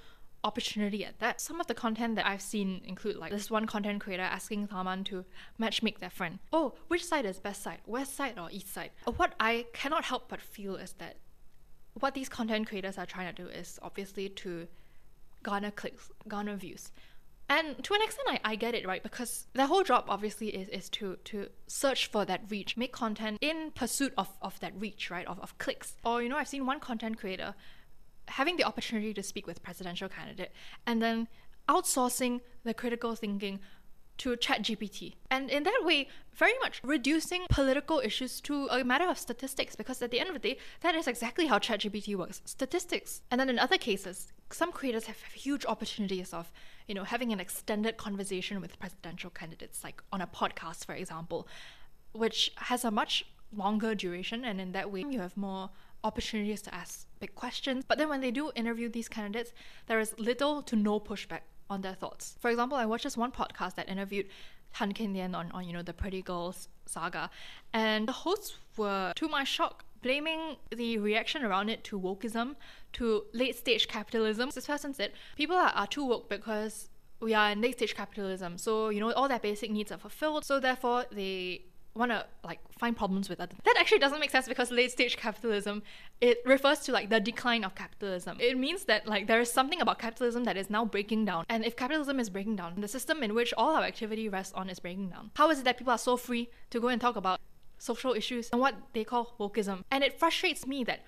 opportunity 0.45 1.05
at 1.05 1.19
that. 1.19 1.41
Some 1.41 1.61
of 1.61 1.67
the 1.67 1.75
content 1.75 2.17
that 2.17 2.27
I've 2.27 2.43
seen 2.43 2.83
include 2.85 3.17
like 3.17 3.33
this 3.33 3.51
one 3.51 3.67
content 3.67 4.01
creator 4.01 4.23
asking 4.23 4.69
Tharman 4.69 5.05
to 5.07 5.25
matchmake 5.61 5.99
their 5.99 6.11
friend. 6.11 6.39
Oh, 6.53 6.75
which 6.89 7.05
side 7.05 7.25
is 7.25 7.39
best 7.39 7.63
side, 7.63 7.79
west 7.87 8.15
side 8.15 8.39
or 8.39 8.49
east 8.51 8.73
side? 8.73 8.91
Uh, 9.07 9.13
what 9.13 9.35
I 9.41 9.67
cannot 9.73 10.05
help 10.05 10.29
but 10.29 10.41
feel 10.41 10.77
is 10.77 10.93
that 10.99 11.17
what 11.95 12.15
these 12.15 12.29
content 12.29 12.69
creators 12.69 12.99
are 12.99 13.07
trying 13.07 13.35
to 13.35 13.43
do 13.43 13.49
is 13.49 13.79
obviously 13.83 14.29
to 14.29 14.69
garner 15.43 15.71
clicks, 15.71 16.11
garner 16.29 16.57
views. 16.57 16.93
And 17.49 17.83
to 17.85 17.95
an 17.95 18.01
extent, 18.03 18.29
I, 18.31 18.41
I 18.53 18.57
get 18.57 18.75
it, 18.75 18.87
right? 18.87 19.03
Because 19.03 19.47
their 19.53 19.67
whole 19.67 19.83
job 19.83 20.07
obviously 20.09 20.49
is, 20.49 20.69
is 20.69 20.89
to, 20.91 21.17
to 21.25 21.49
search 21.67 22.07
for 22.07 22.25
that 22.25 22.41
reach, 22.49 22.77
make 22.77 22.93
content 22.93 23.39
in 23.43 23.71
pursuit 23.75 24.15
of, 24.17 24.29
of 24.41 24.59
that 24.61 24.73
reach, 24.79 25.11
right? 25.11 25.27
Of, 25.27 25.39
of 25.41 25.57
clicks. 25.59 25.95
Or, 26.05 26.23
you 26.23 26.31
know, 26.31 26.39
I've 26.39 26.49
seen 26.49 26.65
one 26.65 26.81
content 26.81 27.19
creator 27.19 27.55
having 28.29 28.57
the 28.57 28.65
opportunity 28.65 29.13
to 29.15 29.23
speak 29.23 29.47
with 29.47 29.63
presidential 29.63 30.09
candidate 30.09 30.53
and 30.87 31.03
then 31.03 31.29
outsourcing 31.69 32.41
the 32.65 32.75
critical 32.75 33.15
thinking 33.15 33.61
to 34.17 34.37
ChatGPT. 34.37 35.15
And 35.31 35.51
in 35.51 35.65
that 35.65 35.81
way, 35.83 36.09
very 36.33 36.55
much 36.61 36.81
reducing 36.85 37.47
political 37.49 37.99
issues 37.99 38.41
to 38.43 38.69
a 38.71 38.85
matter 38.85 39.09
of 39.09 39.19
statistics, 39.19 39.75
because 39.75 40.01
at 40.03 40.13
the 40.13 40.21
end 40.21 40.29
of 40.29 40.35
the 40.35 40.39
day, 40.39 40.59
that 40.83 40.95
is 40.95 41.09
exactly 41.09 41.47
how 41.47 41.59
ChatGPT 41.59 42.15
works 42.15 42.41
statistics. 42.45 43.23
And 43.31 43.41
then 43.41 43.49
in 43.49 43.59
other 43.59 43.77
cases, 43.77 44.33
some 44.51 44.71
creators 44.71 45.07
have 45.07 45.17
huge 45.33 45.67
opportunities 45.67 46.33
of, 46.33 46.53
you 46.87 46.95
know, 46.95 47.03
having 47.03 47.33
an 47.33 47.41
extended 47.41 47.97
conversation 47.97 48.61
with 48.61 48.79
presidential 48.79 49.31
candidates, 49.31 49.83
like 49.83 50.01
on 50.13 50.21
a 50.21 50.29
podcast, 50.29 50.85
for 50.85 50.95
example, 50.95 51.49
which 52.13 52.53
has 52.57 52.85
a 52.85 52.93
much 52.93 53.25
longer 53.53 53.97
duration, 53.97 54.45
and 54.45 54.61
in 54.61 54.73
that 54.73 54.93
way, 54.93 55.05
you 55.11 55.21
have 55.21 55.37
more 55.37 55.71
opportunities 56.05 56.63
to 56.63 56.75
ask 56.75 57.07
big 57.19 57.35
questions. 57.35 57.85
But 57.89 57.99
then 57.99 58.09
when 58.09 58.21
they 58.21 58.31
do 58.31 58.53
interview 58.55 58.89
these 58.89 59.09
candidates, 59.09 59.53
there 59.87 59.99
is 59.99 60.15
little 60.19 60.63
to 60.63 60.77
no 60.77 61.01
pushback 61.01 61.41
on 61.69 61.81
their 61.81 61.95
thoughts. 61.95 62.37
For 62.39 62.51
example, 62.51 62.77
I 62.77 62.87
watched 62.87 63.05
this 63.05 63.17
one 63.17 63.33
podcast 63.33 63.75
that 63.77 63.89
interviewed 63.89 64.27
Tan 64.75 64.93
Kin 64.93 65.15
Lian 65.15 65.35
on, 65.35 65.51
on, 65.53 65.65
you 65.67 65.73
know, 65.73 65.83
the 65.83 65.93
Pretty 65.93 66.21
Girls 66.21 66.69
saga, 66.87 67.31
and 67.73 68.07
the 68.07 68.13
hosts 68.13 68.57
were, 68.77 69.13
to 69.17 69.29
my 69.29 69.45
shock, 69.45 69.85
blaming 70.03 70.57
the 70.71 70.99
reaction 70.99 71.43
around 71.45 71.71
it 71.71 71.83
to 71.85 71.99
wokeism, 71.99 72.57
to 72.93 73.25
late 73.33 73.57
stage 73.57 73.89
capitalism. 73.89 74.51
This 74.55 74.67
person 74.67 74.93
said, 74.93 75.13
people 75.37 75.57
are, 75.57 75.71
are 75.71 75.87
too 75.87 76.05
woke 76.05 76.29
because 76.29 76.91
we 77.21 77.33
are 77.33 77.53
in 77.53 77.61
late 77.63 77.77
stage 77.77 77.95
capitalism, 77.95 78.59
so, 78.59 78.91
you 78.91 79.01
know, 79.01 79.13
all 79.13 79.29
their 79.29 79.39
basic 79.39 79.71
needs 79.71 79.91
are 79.93 79.99
fulfilled, 79.99 80.45
so 80.45 80.61
therefore 80.61 81.07
they 81.11 81.65
want 81.95 82.11
to 82.11 82.27
like 82.43 82.59
find 82.79 82.97
problems 82.97 83.29
with 83.29 83.41
other 83.41 83.55
that 83.65 83.77
actually 83.79 84.01
doesn't 84.01 84.19
make 84.19 84.31
sense 84.31 84.49
because 84.49 84.71
late 84.73 84.91
stage 84.91 85.17
capitalism 85.17 85.81
it 86.21 86.39
refers 86.45 86.81
to 86.81 86.93
like 86.93 87.11
the 87.11 87.21
decline 87.21 87.65
of 87.65 87.75
capitalism. 87.75 88.37
It 88.41 88.59
means 88.59 88.85
that 88.85 89.07
like 89.07 89.27
there 89.27 89.41
is 89.41 89.53
something 89.53 89.81
about 89.81 89.99
capitalism 89.99 90.45
that 90.45 90.57
is 90.57 90.71
now 90.71 90.85
breaking 90.85 91.25
down. 91.25 91.45
And 91.49 91.65
if 91.65 91.77
capitalism 91.77 92.19
is 92.19 92.31
breaking 92.31 92.57
down 92.57 92.81
the 92.81 92.89
system 92.89 93.23
in 93.23 93.35
which 93.35 93.53
all 93.57 93.77
our 93.77 93.83
activity 93.83 94.29
rests 94.29 94.55
on 94.55 94.71
is 94.71 94.79
breaking 94.79 95.11
down. 95.11 95.31
How 95.37 95.51
is 95.51 95.61
it 95.61 95.65
that 95.65 95.77
people 95.79 95.93
are 95.93 95.99
so 95.99 96.17
free 96.17 96.49
to 96.71 96.81
go 96.81 96.89
and 96.89 97.01
talk 97.01 97.17
about 97.17 97.41
social 97.79 98.15
issues 98.15 98.49
and 98.51 98.61
what 98.61 98.75
they 98.93 99.05
call 99.05 99.35
wokeism? 99.39 99.85
And 99.91 100.03
it 100.03 100.19
frustrates 100.19 100.67
me 100.67 100.85
that 100.85 101.01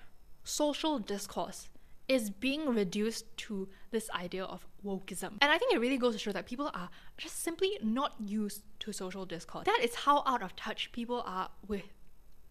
social 0.43 0.99
discourse 0.99 1.69
is 2.07 2.29
being 2.29 2.73
reduced 2.73 3.25
to 3.37 3.67
this 3.91 4.09
idea 4.11 4.43
of 4.43 4.65
wokeism. 4.85 5.33
And 5.41 5.51
I 5.51 5.57
think 5.57 5.73
it 5.73 5.79
really 5.79 5.97
goes 5.97 6.13
to 6.13 6.19
show 6.19 6.31
that 6.31 6.45
people 6.45 6.71
are 6.73 6.89
just 7.17 7.43
simply 7.43 7.77
not 7.83 8.13
used 8.19 8.63
to 8.79 8.93
social 8.93 9.25
discourse. 9.25 9.65
That 9.65 9.79
is 9.83 9.95
how 9.95 10.23
out 10.25 10.41
of 10.41 10.55
touch 10.55 10.91
people 10.91 11.21
are 11.25 11.49
with 11.67 11.83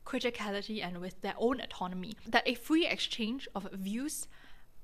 criticality 0.04 0.84
and 0.84 0.98
with 0.98 1.20
their 1.22 1.34
own 1.38 1.60
autonomy. 1.60 2.12
That 2.28 2.46
a 2.46 2.54
free 2.54 2.86
exchange 2.86 3.48
of 3.54 3.68
views, 3.72 4.28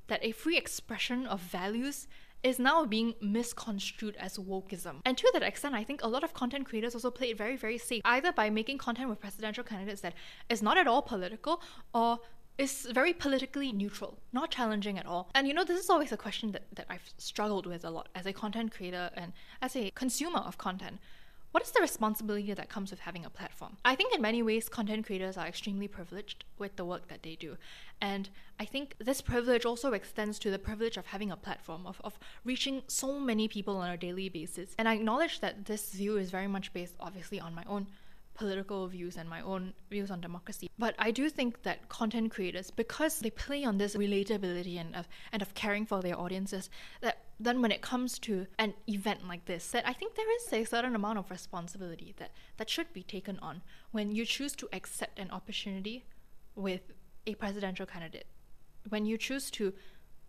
that 0.09 0.21
a 0.23 0.33
free 0.33 0.57
expression 0.57 1.27
of 1.27 1.41
values 1.41 2.09
is 2.43 2.59
now 2.59 2.85
being 2.85 3.15
misconstrued 3.21 4.17
as 4.17 4.37
wokeism. 4.37 4.97
And 5.05 5.17
to 5.17 5.31
that 5.33 5.45
extent, 5.45 5.75
I 5.77 5.85
think 5.85 6.03
a 6.03 6.09
lot 6.09 6.25
of 6.25 6.35
content 6.35 6.67
creators 6.67 6.95
also 6.95 7.11
play 7.11 7.31
it 7.31 7.39
very, 7.39 7.57
very 7.57 7.79
safe, 7.79 8.03
either 8.05 8.33
by 8.33 8.51
making 8.51 8.79
content 8.79 9.09
with 9.09 9.21
presidential 9.21 9.63
candidates 9.63 10.01
that 10.01 10.15
is 10.49 10.61
not 10.61 10.77
at 10.77 10.89
all 10.89 11.03
political 11.03 11.63
or 11.95 12.19
is 12.59 12.87
very 12.91 13.13
politically 13.13 13.73
neutral, 13.73 14.19
not 14.33 14.51
challenging 14.51 14.99
at 14.99 15.07
all. 15.07 15.29
And 15.35 15.49
you 15.49 15.55
know, 15.55 15.65
this 15.65 15.83
is 15.83 15.91
always 15.91 16.13
a 16.13 16.17
question 16.17 16.53
that, 16.53 16.65
that 16.75 16.87
I've 16.89 17.11
struggled 17.19 17.67
with 17.67 17.85
a 17.85 17.91
lot 17.91 18.09
as 18.15 18.27
a 18.27 18.33
content 18.33 18.73
creator 18.73 19.11
and 19.15 19.33
as 19.61 19.75
a 19.75 19.91
consumer 19.91 20.41
of 20.41 20.59
content. 20.59 20.99
What 21.53 21.63
is 21.63 21.71
the 21.71 21.83
responsibility 21.83 22.55
that 22.55 22.71
comes 22.71 22.91
with 22.91 23.01
having 23.01 23.27
a 23.27 23.31
platform? 23.31 23.77
I 23.85 23.95
think 23.95 24.15
in 24.15 24.23
many 24.23 24.43
ways, 24.43 24.71
content 24.71 25.05
creators 25.05 25.37
are 25.37 25.47
extremely 25.47 25.87
privileged 25.87 26.45
with 26.59 26.77
the 26.77 26.85
work 26.85 27.09
that 27.09 27.23
they 27.23 27.37
do. 27.37 27.59
And 28.01 28.31
I 28.59 28.65
think 28.65 28.97
this 28.99 29.21
privilege 29.21 29.67
also 29.67 29.93
extends 29.93 30.39
to 30.41 30.51
the 30.51 30.59
privilege 30.59 30.97
of 30.97 31.07
having 31.07 31.31
a 31.31 31.37
platform, 31.37 31.87
of, 31.87 32.01
of 32.03 32.19
reaching 32.43 32.83
so 32.87 33.21
many 33.21 33.49
people 33.49 33.77
on 33.77 33.91
a 33.91 33.99
daily 33.99 34.31
basis. 34.31 34.75
And 34.79 34.89
I 34.89 34.95
acknowledge 34.95 35.41
that 35.41 35.67
this 35.67 35.93
view 35.93 36.17
is 36.17 36.31
very 36.31 36.49
much 36.49 36.73
based, 36.73 36.95
obviously, 36.99 37.39
on 37.39 37.55
my 37.55 37.65
own 37.67 37.87
political 38.35 38.87
views 38.89 39.17
and 39.17 39.29
my 39.29 39.41
own 39.43 39.75
views 39.91 40.11
on 40.11 40.21
democracy. 40.21 40.71
But 40.79 40.95
I 40.99 41.11
do 41.11 41.29
think 41.29 41.63
that 41.63 41.89
content 41.89 42.31
creators, 42.31 42.71
because 42.71 43.21
they 43.21 43.31
play 43.31 43.65
on 43.65 43.79
this 43.79 43.95
relatability 43.95 44.81
and 44.81 44.95
of, 44.97 45.09
and 45.33 45.43
of 45.43 45.55
caring 45.55 45.87
for 45.87 46.01
their 46.01 46.19
audiences, 46.19 46.71
that 47.01 47.19
then 47.39 47.61
when 47.61 47.73
it 47.73 47.83
comes 47.83 48.19
to 48.21 48.47
an 48.59 48.75
event 48.87 49.27
like 49.29 49.45
this, 49.45 49.69
that 49.73 49.87
I 49.87 49.93
think 49.93 50.15
there 50.15 50.37
is 50.37 50.53
a 50.53 50.65
certain 50.65 50.95
amount 50.95 51.19
of 51.19 51.31
responsibility 51.31 52.15
that, 52.19 52.31
that 52.57 52.71
should 52.71 52.93
be 52.93 53.03
taken 53.03 53.39
on 53.41 53.63
when 53.91 54.13
you 54.13 54.25
choose 54.25 54.55
to 54.57 54.69
accept 54.73 55.19
an 55.19 55.31
opportunity 55.31 56.05
with 56.55 56.93
a 57.27 57.35
presidential 57.35 57.87
candidate. 57.87 58.27
When 58.89 59.07
you 59.07 59.19
choose 59.19 59.51
to, 59.53 59.73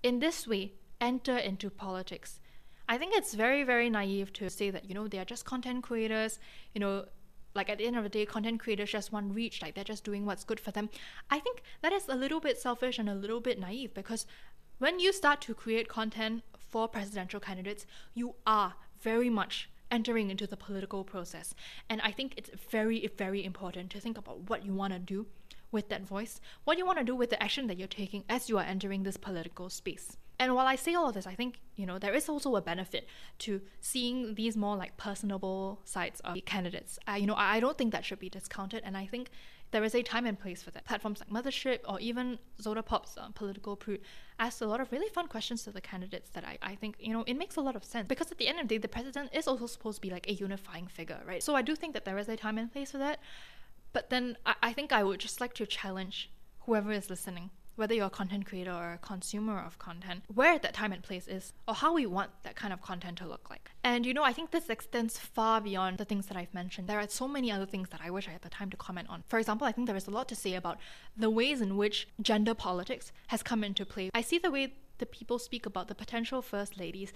in 0.01 0.19
this 0.19 0.47
way, 0.47 0.73
enter 1.01 1.37
into 1.37 1.69
politics. 1.69 2.39
I 2.87 2.97
think 2.97 3.13
it's 3.15 3.33
very, 3.33 3.63
very 3.63 3.89
naive 3.89 4.33
to 4.33 4.49
say 4.49 4.69
that, 4.69 4.85
you 4.89 4.93
know, 4.93 5.07
they 5.07 5.19
are 5.19 5.25
just 5.25 5.45
content 5.45 5.83
creators, 5.83 6.39
you 6.73 6.79
know, 6.79 7.05
like 7.55 7.69
at 7.69 7.77
the 7.77 7.85
end 7.85 7.97
of 7.97 8.03
the 8.03 8.09
day, 8.09 8.25
content 8.25 8.59
creators 8.59 8.91
just 8.91 9.11
want 9.11 9.33
reach, 9.33 9.61
like 9.61 9.75
they're 9.75 9.83
just 9.83 10.03
doing 10.03 10.25
what's 10.25 10.43
good 10.43 10.59
for 10.59 10.71
them. 10.71 10.89
I 11.29 11.39
think 11.39 11.61
that 11.81 11.93
is 11.93 12.07
a 12.07 12.15
little 12.15 12.39
bit 12.39 12.57
selfish 12.57 12.99
and 12.99 13.09
a 13.09 13.15
little 13.15 13.39
bit 13.39 13.59
naive 13.59 13.93
because 13.93 14.25
when 14.79 14.99
you 14.99 15.13
start 15.13 15.41
to 15.41 15.53
create 15.53 15.87
content 15.87 16.43
for 16.57 16.87
presidential 16.87 17.39
candidates, 17.39 17.85
you 18.13 18.35
are 18.45 18.73
very 19.01 19.29
much 19.29 19.69
entering 19.91 20.31
into 20.31 20.47
the 20.47 20.57
political 20.57 21.03
process. 21.03 21.53
And 21.89 22.01
I 22.01 22.11
think 22.11 22.33
it's 22.35 22.49
very, 22.71 23.07
very 23.15 23.45
important 23.45 23.91
to 23.91 23.99
think 23.99 24.17
about 24.17 24.49
what 24.49 24.65
you 24.65 24.73
want 24.73 24.93
to 24.93 24.99
do 24.99 25.27
with 25.71 25.89
that 25.89 26.01
voice, 26.01 26.41
what 26.63 26.77
you 26.77 26.85
want 26.85 26.97
to 26.99 27.03
do 27.03 27.15
with 27.15 27.29
the 27.29 27.41
action 27.41 27.67
that 27.67 27.77
you're 27.77 27.87
taking 27.87 28.23
as 28.27 28.49
you 28.49 28.57
are 28.57 28.63
entering 28.63 29.03
this 29.03 29.17
political 29.17 29.69
space. 29.69 30.17
And 30.39 30.55
while 30.55 30.67
I 30.67 30.75
say 30.75 30.95
all 30.95 31.07
of 31.07 31.13
this, 31.13 31.27
I 31.27 31.35
think, 31.35 31.59
you 31.75 31.85
know, 31.85 31.99
there 31.99 32.13
is 32.13 32.27
also 32.27 32.55
a 32.55 32.61
benefit 32.61 33.07
to 33.39 33.61
seeing 33.81 34.35
these 34.35 34.57
more 34.57 34.75
like 34.75 34.97
personable 34.97 35.79
sides 35.85 36.19
of 36.21 36.33
the 36.33 36.41
candidates. 36.41 36.97
You 37.15 37.27
know, 37.27 37.35
I 37.35 37.59
don't 37.59 37.77
think 37.77 37.91
that 37.91 38.03
should 38.03 38.19
be 38.19 38.29
discounted. 38.29 38.81
And 38.83 38.97
I 38.97 39.05
think 39.05 39.29
there 39.71 39.83
is 39.83 39.95
a 39.95 40.03
time 40.03 40.25
and 40.25 40.39
place 40.39 40.61
for 40.63 40.71
that. 40.71 40.85
Platforms 40.85 41.19
like 41.19 41.29
Mothership 41.29 41.79
or 41.87 41.99
even 41.99 42.39
Zodapop's 42.61 43.17
uh, 43.17 43.29
Political 43.33 43.75
Prude 43.75 44.01
asked 44.39 44.61
a 44.61 44.67
lot 44.67 44.79
of 44.81 44.91
really 44.91 45.09
fun 45.09 45.27
questions 45.27 45.63
to 45.63 45.71
the 45.71 45.81
candidates 45.81 46.29
that 46.31 46.43
I, 46.45 46.57
I 46.61 46.75
think, 46.75 46.95
you 46.99 47.13
know, 47.13 47.23
it 47.25 47.35
makes 47.35 47.55
a 47.55 47.61
lot 47.61 47.75
of 47.75 47.83
sense. 47.83 48.07
Because 48.07 48.31
at 48.31 48.37
the 48.37 48.47
end 48.47 48.59
of 48.59 48.67
the 48.67 48.75
day, 48.75 48.79
the 48.79 48.87
president 48.87 49.29
is 49.33 49.47
also 49.47 49.65
supposed 49.67 49.97
to 49.97 50.01
be 50.01 50.09
like 50.09 50.27
a 50.27 50.33
unifying 50.33 50.87
figure, 50.87 51.21
right? 51.25 51.41
So 51.41 51.55
I 51.55 51.61
do 51.61 51.75
think 51.75 51.93
that 51.93 52.05
there 52.05 52.17
is 52.17 52.27
a 52.29 52.37
time 52.37 52.57
and 52.57 52.71
place 52.71 52.91
for 52.91 52.97
that. 52.99 53.19
But 53.93 54.09
then 54.09 54.37
I, 54.45 54.55
I 54.63 54.73
think 54.73 54.91
I 54.91 55.03
would 55.03 55.19
just 55.19 55.41
like 55.41 55.53
to 55.55 55.65
challenge 55.65 56.31
whoever 56.61 56.91
is 56.91 57.09
listening 57.09 57.49
whether 57.75 57.93
you're 57.93 58.07
a 58.07 58.09
content 58.09 58.45
creator 58.45 58.71
or 58.71 58.93
a 58.93 58.97
consumer 58.97 59.59
of 59.59 59.79
content, 59.79 60.23
where 60.33 60.59
that 60.59 60.73
time 60.73 60.91
and 60.91 61.03
place 61.03 61.27
is, 61.27 61.53
or 61.67 61.73
how 61.73 61.93
we 61.93 62.05
want 62.05 62.31
that 62.43 62.55
kind 62.55 62.73
of 62.73 62.81
content 62.81 63.17
to 63.17 63.27
look 63.27 63.49
like. 63.49 63.71
And 63.83 64.05
you 64.05 64.13
know, 64.13 64.23
I 64.23 64.33
think 64.33 64.51
this 64.51 64.69
extends 64.69 65.17
far 65.17 65.61
beyond 65.61 65.97
the 65.97 66.05
things 66.05 66.27
that 66.27 66.37
I've 66.37 66.53
mentioned. 66.53 66.87
There 66.87 66.99
are 66.99 67.07
so 67.07 67.27
many 67.27 67.51
other 67.51 67.65
things 67.65 67.89
that 67.89 68.01
I 68.03 68.09
wish 68.09 68.27
I 68.27 68.31
had 68.31 68.41
the 68.41 68.49
time 68.49 68.69
to 68.69 68.77
comment 68.77 69.09
on. 69.09 69.23
For 69.27 69.39
example, 69.39 69.67
I 69.67 69.71
think 69.71 69.87
there 69.87 69.95
is 69.95 70.07
a 70.07 70.11
lot 70.11 70.27
to 70.29 70.35
say 70.35 70.55
about 70.55 70.77
the 71.17 71.29
ways 71.29 71.61
in 71.61 71.77
which 71.77 72.07
gender 72.21 72.53
politics 72.53 73.11
has 73.27 73.43
come 73.43 73.63
into 73.63 73.85
play. 73.85 74.09
I 74.13 74.21
see 74.21 74.37
the 74.37 74.51
way 74.51 74.73
the 74.99 75.05
people 75.05 75.39
speak 75.39 75.65
about 75.65 75.87
the 75.87 75.95
potential 75.95 76.41
first 76.41 76.77
ladies. 76.77 77.13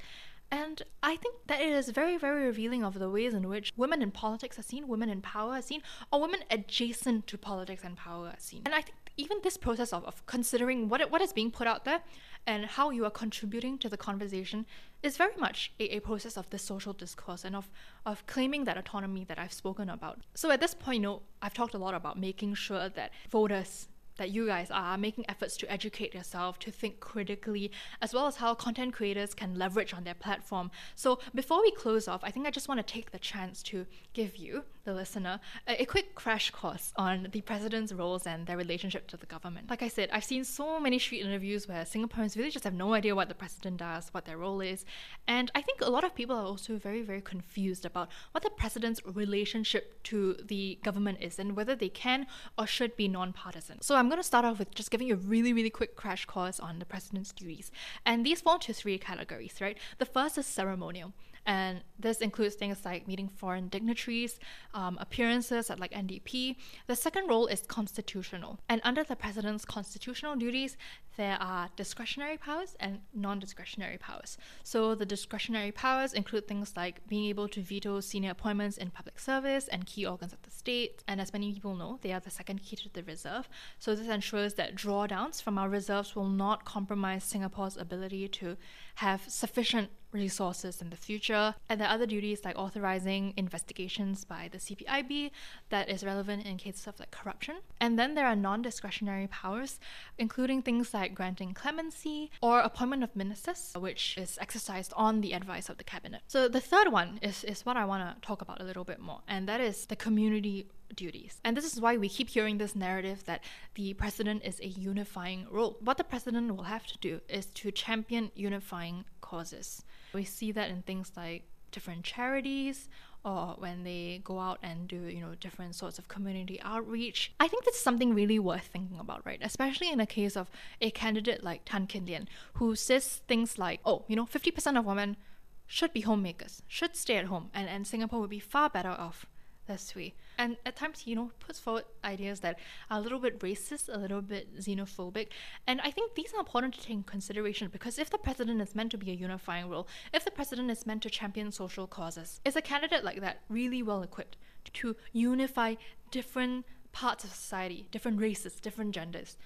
And 0.50 0.82
I 1.04 1.18
think 1.18 1.36
that 1.48 1.62
it 1.62 1.70
is 1.70 1.90
very, 1.90 2.18
very 2.18 2.46
revealing 2.46 2.84
of 2.84 3.00
the 3.00 3.10
ways 3.10 3.34
in 3.34 3.50
which 3.50 3.72
women 3.76 4.02
in 4.02 4.12
politics 4.12 4.58
are 4.58 4.64
seen, 4.64 4.88
women 4.88 5.10
in 5.10 5.22
power 5.22 5.54
are 5.54 5.62
seen, 5.62 5.82
or 6.12 6.22
women 6.22 6.42
adjacent 6.50 7.28
to 7.28 7.38
politics 7.38 7.84
and 7.84 7.98
power 7.98 8.28
are 8.28 8.40
seen. 8.40 8.62
And 8.66 8.74
I 8.74 8.82
think 8.82 8.96
even 9.18 9.40
this 9.44 9.58
process 9.58 9.92
of, 9.92 10.06
of 10.06 10.26
considering 10.26 10.90
what, 10.90 11.12
what 11.12 11.22
is 11.22 11.34
being 11.34 11.52
put 11.52 11.68
out 11.68 11.86
there 11.86 12.02
and 12.46 12.66
how 12.66 12.92
you 12.92 13.04
are 13.04 13.12
contributing 13.12 13.78
to 13.80 13.90
the 13.90 13.98
conversation 13.98 14.66
is 15.04 15.18
very 15.18 15.36
much 15.38 15.74
a, 15.80 15.98
a 15.98 16.00
process 16.00 16.38
of 16.38 16.50
this 16.50 16.62
social 16.62 16.94
discourse 16.94 17.44
and 17.44 17.56
of, 17.56 17.70
of 18.06 18.26
claiming 18.28 18.64
that 18.64 18.78
autonomy 18.78 19.26
that 19.26 19.38
I've 19.38 19.54
spoken 19.54 19.90
about. 19.90 20.20
So 20.36 20.52
at 20.52 20.62
this 20.62 20.74
point, 20.74 20.98
you 20.98 21.02
know, 21.02 21.22
I've 21.42 21.54
talked 21.54 21.74
a 21.74 21.80
lot 21.80 21.94
about 21.94 22.18
making 22.18 22.54
sure 22.54 22.90
that 22.90 23.12
voters 23.30 23.90
that 24.18 24.32
you 24.32 24.48
guys 24.48 24.70
are 24.72 24.98
making 24.98 25.26
efforts 25.30 25.56
to 25.58 25.72
educate 25.72 26.14
yourself, 26.14 26.60
to 26.60 26.72
think 26.72 27.00
critically, 27.00 27.72
as 28.02 28.14
well 28.14 28.28
as 28.28 28.38
how 28.38 28.54
content 28.54 28.94
creators 28.94 29.34
can 29.34 29.56
leverage 29.58 29.94
on 29.94 30.04
their 30.04 30.16
platform. 30.16 30.72
So, 30.96 31.20
before 31.34 31.62
we 31.62 31.72
close 31.72 32.08
off, 32.08 32.22
I 32.24 32.32
think 32.32 32.48
I 32.48 32.52
just 32.52 32.68
want 32.68 32.80
to 32.80 32.94
take 32.94 33.12
the 33.12 33.20
chance 33.20 33.64
to 33.64 33.86
give 34.14 34.36
you, 34.36 34.64
the 34.88 34.94
listener, 34.94 35.40
a, 35.68 35.84
a 35.84 35.86
quick 35.86 36.16
crash 36.16 36.50
course 36.50 36.94
on 36.96 37.28
the 37.32 37.42
president's 37.42 37.92
roles 37.92 38.26
and 38.26 38.48
their 38.48 38.58
relationship 38.58 39.06
to 39.08 39.18
the 39.18 39.26
government. 39.26 39.70
Like 39.70 39.84
I 39.84 39.90
said, 39.90 40.10
I've 40.12 40.24
seen 40.24 40.44
so 40.46 40.80
many 40.80 40.98
street 40.98 41.22
interviews 41.22 41.68
where 41.68 41.84
Singaporeans 41.84 42.38
really 42.38 42.50
just 42.50 42.64
have 42.64 42.74
no 42.74 42.94
idea 42.94 43.14
what 43.14 43.28
the 43.28 43.36
president 43.36 43.78
does, 43.78 44.08
what 44.14 44.26
their 44.26 44.38
role 44.38 44.62
is. 44.62 44.86
And 45.28 45.52
I 45.54 45.62
think 45.62 45.82
a 45.82 45.90
lot 45.90 46.06
of 46.06 46.16
people 46.16 46.38
are 46.38 46.46
also 46.46 46.78
very, 46.78 47.02
very 47.02 47.22
confused 47.22 47.86
about 47.86 48.10
what 48.32 48.44
the 48.44 48.50
president's 48.50 49.02
relationship 49.06 50.02
to 50.04 50.38
the 50.44 50.80
government 50.84 51.18
is 51.22 51.38
and 51.38 51.56
whether 51.58 51.76
they 51.76 51.90
can 51.90 52.26
or 52.58 52.66
should 52.66 52.96
be 52.96 53.10
non-partisan. 53.10 53.82
So 53.82 53.96
I'm 53.96 54.08
going 54.08 54.22
to 54.22 54.24
start 54.24 54.46
off 54.46 54.58
with 54.58 54.74
just 54.74 54.90
giving 54.90 55.08
you 55.08 55.16
a 55.16 55.18
really, 55.18 55.52
really 55.52 55.70
quick 55.70 55.98
crash 55.98 56.26
course 56.26 56.62
on 56.62 56.80
the 56.80 56.86
president's 56.86 57.34
duties. 57.34 57.72
And 58.06 58.26
these 58.26 58.40
fall 58.40 58.56
into 58.56 58.74
three 58.74 58.98
categories, 58.98 59.56
right? 59.60 59.78
The 59.98 60.06
first 60.06 60.38
is 60.38 60.46
ceremonial. 60.46 61.12
And 61.48 61.82
this 61.98 62.20
includes 62.20 62.56
things 62.56 62.84
like 62.84 63.08
meeting 63.08 63.30
foreign 63.30 63.70
dignitaries, 63.70 64.38
um, 64.74 64.98
appearances 65.00 65.70
at 65.70 65.80
like 65.80 65.92
NDP. 65.92 66.58
The 66.88 66.96
second 66.96 67.28
role 67.30 67.48
is 67.48 67.62
constitutional. 67.62 68.60
And 68.68 68.82
under 68.84 69.04
the 69.04 69.16
president's 69.16 69.64
constitutional 69.64 70.36
duties, 70.36 70.76
there 71.16 71.38
are 71.42 71.70
discretionary 71.76 72.38
powers 72.38 72.76
and 72.80 73.00
non 73.14 73.40
discretionary 73.40 73.98
powers. 73.98 74.38
So 74.64 74.94
the 74.94 75.06
discretionary 75.06 75.72
powers 75.72 76.14
include 76.14 76.48
things 76.48 76.74
like 76.76 77.08
being 77.08 77.26
able 77.26 77.48
to 77.48 77.62
veto 77.62 78.02
senior 78.02 78.32
appointments 78.32 78.78
in 78.78 78.92
public 78.92 79.18
service 79.18 79.70
and 79.70 79.86
key 79.86 80.06
organs 80.06 80.34
of 80.34 80.42
the 80.44 80.52
state. 80.52 81.04
And 81.08 81.20
as 81.22 81.34
many 81.34 81.54
people 81.54 81.76
know, 81.76 81.98
they 82.02 82.12
are 82.12 82.20
the 82.20 82.30
second 82.30 82.62
key 82.62 82.76
to 82.76 82.90
the 82.94 83.04
reserve. 83.04 83.50
So 83.80 83.96
this 83.96 84.08
ensures 84.08 84.56
that 84.56 84.76
drawdowns 84.76 85.42
from 85.42 85.58
our 85.58 85.70
reserves 85.70 86.16
will 86.16 86.28
not 86.28 86.66
compromise 86.66 87.24
Singapore's 87.24 87.78
ability 87.78 88.28
to 88.28 88.58
have 88.98 89.22
sufficient 89.28 89.90
resources 90.12 90.82
in 90.82 90.90
the 90.90 90.96
future. 90.96 91.54
And 91.70 91.80
there 91.80 91.88
are 91.88 91.94
other 91.94 92.06
duties 92.06 92.44
like 92.44 92.58
authorizing 92.58 93.34
investigations 93.38 94.26
by 94.26 94.50
the 94.52 94.58
CPIB 94.58 95.32
that 95.70 95.90
is 95.90 96.04
relevant 96.04 96.46
in 96.46 96.58
cases 96.58 96.88
of 96.88 97.00
like 97.00 97.12
corruption. 97.12 97.58
And 97.80 98.00
then 98.00 98.16
there 98.16 98.26
are 98.26 98.36
non-discretionary 98.36 99.28
powers, 99.28 99.80
including 100.18 100.62
things 100.62 100.94
like 100.94 101.14
granting 101.14 101.54
clemency 101.54 102.32
or 102.42 102.62
appointment 102.62 103.04
of 103.04 103.16
ministers, 103.16 103.74
which 103.78 104.18
is 104.18 104.38
exercised 104.42 104.94
on 104.96 105.22
the 105.22 105.34
advice 105.34 105.70
of 105.70 105.78
the 105.78 105.84
cabinet. 105.84 106.22
So 106.28 106.48
the 106.48 106.62
third 106.62 106.92
one 106.92 107.20
is, 107.22 107.44
is 107.44 107.66
what 107.66 107.78
I 107.78 107.86
want 107.86 108.02
to 108.04 108.28
talk 108.28 108.42
about 108.42 108.62
a 108.62 108.64
little 108.64 108.84
bit 108.84 109.00
more, 109.00 109.22
and 109.28 109.48
that 109.48 109.62
is 109.62 109.86
the 109.86 109.96
community 109.96 110.68
duties. 110.96 111.40
And 111.44 111.56
this 111.56 111.72
is 111.72 111.82
why 111.82 111.98
we 111.98 112.10
keep 112.10 112.30
hearing 112.30 112.58
this 112.58 112.76
narrative 112.76 113.24
that 113.26 113.44
the 113.76 113.94
president 113.94 114.44
is 114.44 114.60
a 114.60 114.68
unifying 114.68 115.48
role. 115.50 115.78
What 115.82 115.98
the 115.98 116.04
president 116.04 116.56
will 116.56 116.64
have 116.64 116.86
to 116.88 116.98
do 117.00 117.22
is 117.30 117.48
to 117.48 117.72
champion 117.72 118.32
unifying 118.36 119.06
causes. 119.22 119.84
We 120.14 120.24
see 120.24 120.52
that 120.54 120.70
in 120.70 120.82
things 120.82 121.12
like 121.16 121.44
different 121.72 122.04
charities 122.04 122.90
or 123.26 123.56
when 123.58 123.84
they 123.84 124.22
go 124.24 124.40
out 124.40 124.60
and 124.64 124.88
do, 124.88 125.02
you 125.02 125.20
know, 125.20 125.36
different 125.40 125.76
sorts 125.76 126.00
of 126.00 126.08
community 126.08 126.60
outreach. 126.62 127.34
I 127.40 127.48
think 127.48 127.66
that's 127.66 127.80
something 127.80 128.14
really 128.14 128.40
worth 128.40 128.70
thinking 128.72 129.00
about, 129.00 129.26
right? 129.26 129.40
Especially 129.42 129.90
in 129.92 130.00
a 130.00 130.06
case 130.06 130.38
of 130.38 130.50
a 130.80 130.92
candidate 130.92 131.44
like 131.44 131.64
Tan 131.66 131.88
Kin 131.88 132.06
Lian, 132.06 132.28
who 132.54 132.76
says 132.76 133.22
things 133.28 133.58
like, 133.58 133.82
oh, 133.86 134.06
you 134.08 134.16
know, 134.16 134.26
50% 134.26 134.80
of 134.80 134.86
women 134.86 135.18
should 135.66 135.92
be 135.92 136.02
homemakers, 136.02 136.62
should 136.68 136.96
stay 136.96 137.18
at 137.18 137.26
home, 137.26 137.50
and, 137.54 137.68
and 137.68 137.86
Singapore 137.86 138.22
would 138.22 138.30
be 138.30 138.40
far 138.40 138.70
better 138.70 138.92
off 138.92 139.26
this 139.68 139.96
way. 139.96 140.16
And 140.38 140.58
at 140.66 140.76
times, 140.76 141.04
you 141.06 141.16
know, 141.16 141.32
puts 141.40 141.60
forward 141.60 141.86
ideas 142.04 142.40
that 142.42 142.60
are 142.90 143.00
a 143.00 143.02
little 143.02 143.20
bit 143.20 143.40
racist, 143.40 143.94
a 143.94 143.98
little 143.98 144.22
bit 144.22 144.58
xenophobic. 144.58 145.28
And 145.66 145.82
I 145.82 145.92
think 145.92 146.16
these 146.16 146.34
are 146.34 146.40
important 146.40 146.74
to 146.76 146.82
take 146.82 146.92
in 146.92 147.04
consideration 147.04 147.70
because 147.72 148.00
if 148.00 148.10
the 148.10 148.18
president 148.18 148.62
is 148.62 148.76
meant 148.76 148.92
to 148.92 148.98
be 148.98 149.12
a 149.12 149.16
unifying 149.16 149.70
role, 149.70 149.88
if 150.14 150.26
the 150.26 150.32
president 150.32 150.72
is 150.72 150.86
meant 150.86 151.04
to 151.04 151.10
champion 151.10 151.52
social 151.52 151.88
causes, 151.88 152.40
is 152.46 152.56
a 152.56 152.62
candidate 152.62 153.04
like 153.04 153.22
that 153.22 153.42
really 153.50 153.84
well 153.84 154.02
equipped 154.02 154.38
to 154.74 154.96
unify 155.14 155.76
different 156.12 156.66
parts 156.92 157.24
of 157.24 157.32
society, 157.32 157.88
different 157.92 158.20
races, 158.20 158.60
different 158.60 158.94
genders? 158.94 159.38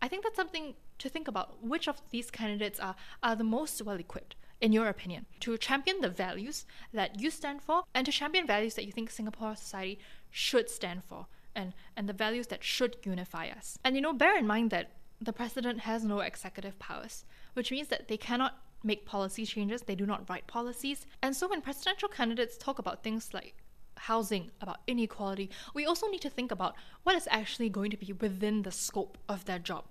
I 0.00 0.08
think 0.08 0.22
that's 0.22 0.36
something 0.36 0.74
to 0.98 1.08
think 1.08 1.28
about. 1.28 1.62
Which 1.64 1.88
of 1.88 2.02
these 2.10 2.30
candidates 2.30 2.78
are, 2.80 2.94
are 3.22 3.36
the 3.36 3.44
most 3.44 3.82
well 3.82 3.96
equipped? 3.96 4.36
In 4.60 4.72
your 4.72 4.88
opinion, 4.88 5.26
to 5.40 5.56
champion 5.58 6.00
the 6.00 6.08
values 6.08 6.66
that 6.92 7.20
you 7.20 7.30
stand 7.30 7.62
for 7.62 7.84
and 7.94 8.04
to 8.04 8.12
champion 8.12 8.46
values 8.46 8.74
that 8.74 8.84
you 8.84 8.92
think 8.92 9.10
Singapore 9.10 9.54
society 9.56 9.98
should 10.30 10.68
stand 10.68 11.04
for 11.04 11.26
and, 11.54 11.74
and 11.96 12.08
the 12.08 12.12
values 12.12 12.48
that 12.48 12.64
should 12.64 12.96
unify 13.04 13.48
us. 13.48 13.78
And 13.84 13.94
you 13.94 14.02
know, 14.02 14.12
bear 14.12 14.36
in 14.36 14.46
mind 14.46 14.70
that 14.70 14.90
the 15.20 15.32
president 15.32 15.80
has 15.80 16.04
no 16.04 16.20
executive 16.20 16.78
powers, 16.78 17.24
which 17.54 17.70
means 17.70 17.88
that 17.88 18.08
they 18.08 18.16
cannot 18.16 18.58
make 18.84 19.04
policy 19.04 19.44
changes, 19.44 19.82
they 19.82 19.96
do 19.96 20.06
not 20.06 20.28
write 20.28 20.46
policies. 20.46 21.06
And 21.22 21.34
so 21.34 21.48
when 21.48 21.60
presidential 21.60 22.08
candidates 22.08 22.56
talk 22.56 22.78
about 22.78 23.02
things 23.02 23.34
like 23.34 23.54
housing, 23.96 24.50
about 24.60 24.78
inequality, 24.86 25.50
we 25.74 25.84
also 25.84 26.06
need 26.08 26.20
to 26.20 26.30
think 26.30 26.52
about 26.52 26.74
what 27.02 27.16
is 27.16 27.26
actually 27.30 27.68
going 27.68 27.90
to 27.90 27.96
be 27.96 28.12
within 28.12 28.62
the 28.62 28.70
scope 28.70 29.18
of 29.28 29.44
their 29.44 29.58
job. 29.58 29.84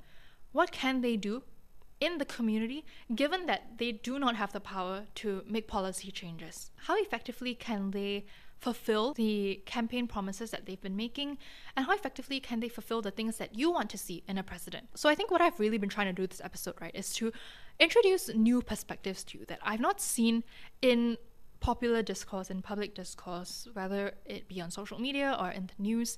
What 0.54 0.72
can 0.72 1.02
they 1.02 1.18
do 1.18 1.44
in 2.00 2.18
the 2.18 2.26
community 2.26 2.86
given 3.14 3.46
that 3.48 3.78
they 3.78 3.92
do 3.92 4.20
not 4.20 4.36
have 4.36 4.54
the 4.54 4.60
power 4.60 5.06
to 5.16 5.44
make 5.48 5.68
policy 5.68 6.12
changes? 6.12 6.72
How 6.76 6.96
effectively 6.98 7.56
can 7.56 7.92
they 7.92 8.26
fulfill 8.60 9.14
the 9.14 9.62
campaign 9.66 10.08
promises 10.08 10.52
that 10.52 10.66
they've 10.66 10.82
been 10.82 10.96
making 10.96 11.38
and 11.76 11.86
how 11.86 11.94
effectively 11.94 12.40
can 12.40 12.60
they 12.60 12.70
fulfill 12.70 13.02
the 13.02 13.12
things 13.12 13.38
that 13.38 13.56
you 13.56 13.72
want 13.72 13.90
to 13.90 13.98
see 13.98 14.24
in 14.28 14.38
a 14.38 14.44
president 14.44 14.88
so 14.96 15.08
i 15.08 15.16
think 15.16 15.30
what 15.30 15.42
i've 15.42 15.60
really 15.60 15.78
been 15.78 15.90
trying 15.90 16.08
to 16.08 16.14
do 16.14 16.26
this 16.26 16.42
episode 16.44 16.74
right 16.82 16.96
is 16.96 17.14
to 17.14 17.32
introduce 17.80 18.30
new 18.34 18.62
perspectives 18.62 19.24
to 19.24 19.38
you 19.38 19.46
that 19.46 19.60
i've 19.62 19.80
not 19.80 20.02
seen 20.02 20.44
in 20.82 21.18
popular 21.60 22.02
discourse 22.02 22.50
in 22.50 22.62
public 22.62 22.96
discourse 22.96 23.68
whether 23.74 24.14
it 24.26 24.48
be 24.48 24.60
on 24.60 24.72
social 24.72 25.00
media 25.00 25.36
or 25.40 25.50
in 25.50 25.68
the 25.68 25.82
news 25.82 26.18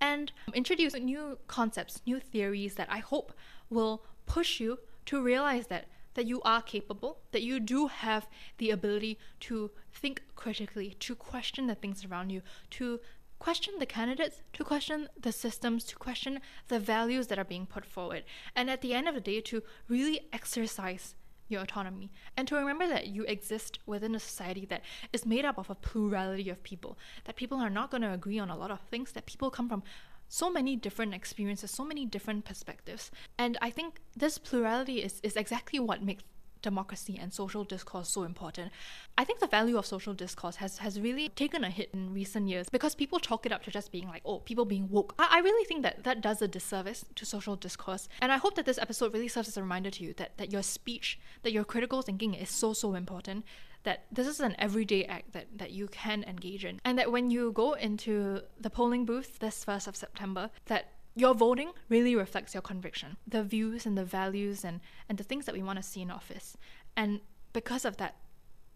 and 0.00 0.32
introduce 0.54 0.94
new 0.94 1.38
concepts 1.48 2.00
new 2.06 2.20
theories 2.20 2.76
that 2.76 2.88
i 2.90 2.98
hope 2.98 3.32
will 3.68 4.04
push 4.26 4.60
you 4.60 4.78
to 5.10 5.20
realize 5.20 5.66
that 5.66 5.86
that 6.14 6.26
you 6.26 6.40
are 6.42 6.62
capable, 6.62 7.18
that 7.32 7.42
you 7.42 7.58
do 7.60 7.86
have 7.86 8.28
the 8.58 8.70
ability 8.70 9.18
to 9.38 9.70
think 9.92 10.22
critically, 10.34 10.96
to 10.98 11.14
question 11.14 11.66
the 11.66 11.74
things 11.74 12.04
around 12.04 12.30
you, 12.30 12.42
to 12.68 13.00
question 13.38 13.74
the 13.78 13.86
candidates, 13.86 14.42
to 14.52 14.64
question 14.64 15.08
the 15.20 15.32
systems, 15.32 15.84
to 15.84 15.96
question 15.96 16.40
the 16.68 16.78
values 16.78 17.28
that 17.28 17.38
are 17.38 17.44
being 17.44 17.66
put 17.66 17.84
forward. 17.84 18.22
And 18.54 18.70
at 18.70 18.82
the 18.82 18.94
end 18.94 19.08
of 19.08 19.14
the 19.14 19.20
day, 19.20 19.40
to 19.40 19.62
really 19.88 20.28
exercise 20.32 21.14
your 21.48 21.62
autonomy 21.62 22.12
and 22.36 22.46
to 22.46 22.54
remember 22.54 22.86
that 22.86 23.08
you 23.08 23.24
exist 23.24 23.80
within 23.86 24.14
a 24.14 24.20
society 24.20 24.64
that 24.66 24.82
is 25.12 25.26
made 25.26 25.44
up 25.44 25.58
of 25.58 25.70
a 25.70 25.74
plurality 25.74 26.48
of 26.50 26.62
people, 26.62 26.96
that 27.24 27.36
people 27.36 27.58
are 27.58 27.70
not 27.70 27.90
going 27.90 28.02
to 28.02 28.12
agree 28.12 28.38
on 28.38 28.50
a 28.50 28.56
lot 28.56 28.70
of 28.70 28.80
things, 28.90 29.12
that 29.12 29.26
people 29.26 29.50
come 29.50 29.68
from 29.68 29.82
so 30.30 30.48
many 30.48 30.76
different 30.76 31.12
experiences, 31.12 31.72
so 31.72 31.84
many 31.84 32.06
different 32.06 32.44
perspectives. 32.44 33.10
And 33.36 33.58
I 33.60 33.70
think 33.70 34.00
this 34.16 34.38
plurality 34.38 35.02
is, 35.02 35.20
is 35.22 35.36
exactly 35.36 35.80
what 35.80 36.02
makes 36.02 36.22
democracy 36.62 37.18
and 37.20 37.32
social 37.32 37.64
discourse 37.64 38.08
so 38.08 38.22
important. 38.22 38.72
I 39.16 39.24
think 39.24 39.40
the 39.40 39.46
value 39.46 39.76
of 39.76 39.86
social 39.86 40.14
discourse 40.14 40.56
has, 40.56 40.78
has 40.78 41.00
really 41.00 41.28
taken 41.28 41.64
a 41.64 41.70
hit 41.70 41.90
in 41.92 42.12
recent 42.12 42.48
years 42.48 42.68
because 42.70 42.94
people 42.94 43.18
chalk 43.18 43.46
it 43.46 43.52
up 43.52 43.62
to 43.64 43.70
just 43.70 43.92
being 43.92 44.08
like, 44.08 44.22
oh, 44.24 44.38
people 44.38 44.64
being 44.64 44.88
woke. 44.88 45.14
I, 45.18 45.28
I 45.32 45.38
really 45.40 45.64
think 45.64 45.82
that 45.82 46.04
that 46.04 46.20
does 46.20 46.42
a 46.42 46.48
disservice 46.48 47.04
to 47.14 47.26
social 47.26 47.56
discourse. 47.56 48.08
And 48.20 48.32
I 48.32 48.36
hope 48.36 48.54
that 48.56 48.66
this 48.66 48.78
episode 48.78 49.12
really 49.12 49.28
serves 49.28 49.48
as 49.48 49.56
a 49.56 49.62
reminder 49.62 49.90
to 49.90 50.04
you 50.04 50.14
that, 50.14 50.38
that 50.38 50.52
your 50.52 50.62
speech, 50.62 51.18
that 51.42 51.52
your 51.52 51.64
critical 51.64 52.02
thinking 52.02 52.34
is 52.34 52.50
so, 52.50 52.72
so 52.72 52.94
important 52.94 53.44
that 53.82 54.04
this 54.12 54.26
is 54.26 54.40
an 54.40 54.54
everyday 54.58 55.04
act 55.04 55.32
that, 55.32 55.46
that 55.56 55.70
you 55.70 55.88
can 55.88 56.22
engage 56.24 56.64
in. 56.64 56.80
And 56.84 56.98
that 56.98 57.10
when 57.10 57.30
you 57.30 57.52
go 57.52 57.72
into 57.72 58.42
the 58.60 58.70
polling 58.70 59.04
booth 59.04 59.38
this 59.38 59.64
1st 59.64 59.88
of 59.88 59.96
September, 59.96 60.50
that 60.66 60.92
your 61.14 61.34
voting 61.34 61.72
really 61.88 62.14
reflects 62.14 62.54
your 62.54 62.62
conviction, 62.62 63.16
the 63.26 63.42
views 63.42 63.86
and 63.86 63.96
the 63.96 64.04
values 64.04 64.64
and, 64.64 64.80
and 65.08 65.18
the 65.18 65.24
things 65.24 65.46
that 65.46 65.54
we 65.54 65.62
want 65.62 65.78
to 65.78 65.82
see 65.82 66.02
in 66.02 66.10
office. 66.10 66.56
And 66.96 67.20
because 67.52 67.84
of 67.84 67.96
that, 67.96 68.16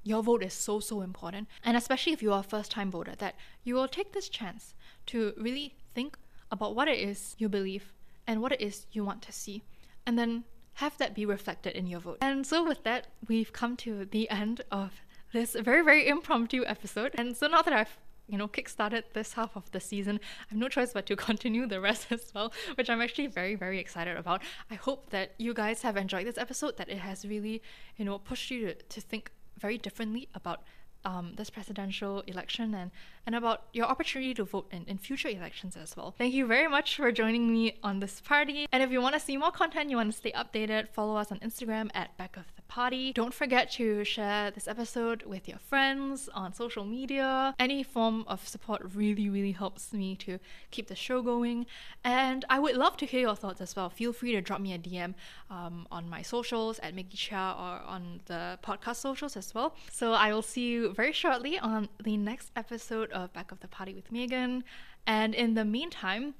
your 0.02 0.22
vote 0.22 0.42
is 0.42 0.52
so, 0.52 0.80
so 0.80 1.00
important. 1.00 1.48
And 1.64 1.76
especially 1.76 2.12
if 2.12 2.22
you 2.22 2.32
are 2.32 2.40
a 2.40 2.42
first 2.42 2.70
time 2.70 2.90
voter, 2.90 3.14
that 3.18 3.36
you 3.62 3.74
will 3.74 3.88
take 3.88 4.12
this 4.12 4.28
chance 4.28 4.74
to 5.06 5.32
really 5.36 5.74
think 5.94 6.18
about 6.50 6.74
what 6.74 6.88
it 6.88 6.98
is 6.98 7.34
you 7.38 7.48
believe 7.48 7.92
and 8.26 8.42
what 8.42 8.52
it 8.52 8.60
is 8.60 8.86
you 8.92 9.04
want 9.04 9.22
to 9.22 9.32
see. 9.32 9.62
And 10.06 10.18
then 10.18 10.44
have 10.74 10.98
that 10.98 11.14
be 11.14 11.24
reflected 11.24 11.74
in 11.74 11.86
your 11.86 12.00
vote. 12.00 12.18
And 12.20 12.46
so, 12.46 12.66
with 12.66 12.82
that, 12.84 13.06
we've 13.28 13.52
come 13.52 13.76
to 13.78 14.04
the 14.04 14.28
end 14.28 14.62
of 14.70 15.00
this 15.32 15.54
very, 15.54 15.82
very 15.82 16.08
impromptu 16.14 16.64
episode. 16.66 17.12
And 17.14 17.36
so, 17.36 17.46
now 17.46 17.62
that 17.62 17.72
I've 17.72 17.96
you 18.28 18.38
know, 18.38 18.48
kickstarted 18.48 19.04
this 19.12 19.34
half 19.34 19.56
of 19.56 19.70
the 19.72 19.80
season. 19.80 20.20
I 20.42 20.46
have 20.48 20.58
no 20.58 20.68
choice 20.68 20.92
but 20.92 21.06
to 21.06 21.16
continue 21.30 21.66
the 21.66 21.80
rest 21.80 22.06
as 22.10 22.32
well, 22.34 22.52
which 22.76 22.88
I'm 22.88 23.00
actually 23.00 23.26
very, 23.26 23.54
very 23.54 23.78
excited 23.78 24.16
about. 24.16 24.42
I 24.70 24.74
hope 24.74 25.10
that 25.10 25.34
you 25.38 25.54
guys 25.54 25.82
have 25.82 25.96
enjoyed 25.96 26.26
this 26.26 26.38
episode, 26.38 26.76
that 26.78 26.88
it 26.88 26.98
has 26.98 27.24
really, 27.24 27.62
you 27.96 28.04
know, 28.04 28.18
pushed 28.18 28.50
you 28.50 28.66
to, 28.66 28.74
to 28.74 29.00
think 29.00 29.30
very 29.58 29.78
differently 29.78 30.28
about 30.34 30.62
um, 31.04 31.32
this 31.36 31.50
presidential 31.50 32.22
election 32.26 32.74
and, 32.74 32.90
and 33.26 33.34
about 33.34 33.64
your 33.72 33.86
opportunity 33.86 34.34
to 34.34 34.44
vote 34.44 34.66
in, 34.70 34.84
in 34.86 34.98
future 34.98 35.28
elections 35.28 35.76
as 35.76 35.96
well. 35.96 36.14
Thank 36.16 36.34
you 36.34 36.46
very 36.46 36.68
much 36.68 36.96
for 36.96 37.10
joining 37.12 37.52
me 37.52 37.78
on 37.82 38.00
this 38.00 38.20
party. 38.20 38.66
And 38.72 38.82
if 38.82 38.90
you 38.90 39.00
want 39.00 39.14
to 39.14 39.20
see 39.20 39.36
more 39.36 39.50
content, 39.50 39.90
you 39.90 39.96
want 39.96 40.12
to 40.12 40.16
stay 40.16 40.32
updated, 40.32 40.88
follow 40.90 41.16
us 41.16 41.30
on 41.30 41.38
Instagram 41.40 41.90
at 41.94 42.16
Back 42.16 42.36
of 42.36 42.44
the 42.56 42.62
Party. 42.62 43.12
Don't 43.12 43.34
forget 43.34 43.70
to 43.72 44.04
share 44.04 44.50
this 44.50 44.66
episode 44.66 45.22
with 45.24 45.48
your 45.48 45.58
friends 45.58 46.28
on 46.34 46.52
social 46.52 46.84
media. 46.84 47.54
Any 47.58 47.82
form 47.82 48.24
of 48.26 48.46
support 48.48 48.82
really, 48.94 49.28
really 49.28 49.52
helps 49.52 49.92
me 49.92 50.16
to 50.16 50.38
keep 50.70 50.88
the 50.88 50.96
show 50.96 51.22
going. 51.22 51.66
And 52.02 52.44
I 52.48 52.58
would 52.58 52.76
love 52.76 52.96
to 52.98 53.06
hear 53.06 53.20
your 53.20 53.36
thoughts 53.36 53.60
as 53.60 53.76
well. 53.76 53.90
Feel 53.90 54.12
free 54.12 54.32
to 54.32 54.40
drop 54.40 54.60
me 54.60 54.72
a 54.72 54.78
DM 54.78 55.14
um, 55.50 55.86
on 55.90 56.08
my 56.08 56.22
socials 56.22 56.78
at 56.80 56.94
Meggy 56.94 57.16
Chia 57.16 57.54
or 57.58 57.80
on 57.86 58.20
the 58.26 58.58
podcast 58.62 58.96
socials 58.96 59.36
as 59.36 59.54
well. 59.54 59.74
So 59.90 60.12
I 60.12 60.32
will 60.32 60.42
see 60.42 60.68
you 60.68 60.93
very 60.94 61.12
shortly 61.12 61.58
on 61.58 61.88
the 62.02 62.16
next 62.16 62.50
episode 62.54 63.10
of 63.10 63.32
Back 63.32 63.50
of 63.50 63.60
the 63.60 63.68
Party 63.68 63.94
with 63.94 64.12
Megan. 64.12 64.62
And 65.06 65.34
in 65.34 65.54
the 65.54 65.64
meantime, 65.64 66.34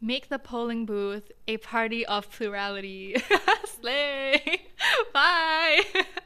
make 0.00 0.28
the 0.28 0.38
polling 0.38 0.86
booth 0.86 1.30
a 1.46 1.58
party 1.58 2.06
of 2.06 2.30
plurality. 2.30 3.22
Slay! 3.80 4.62
Bye! 5.12 5.82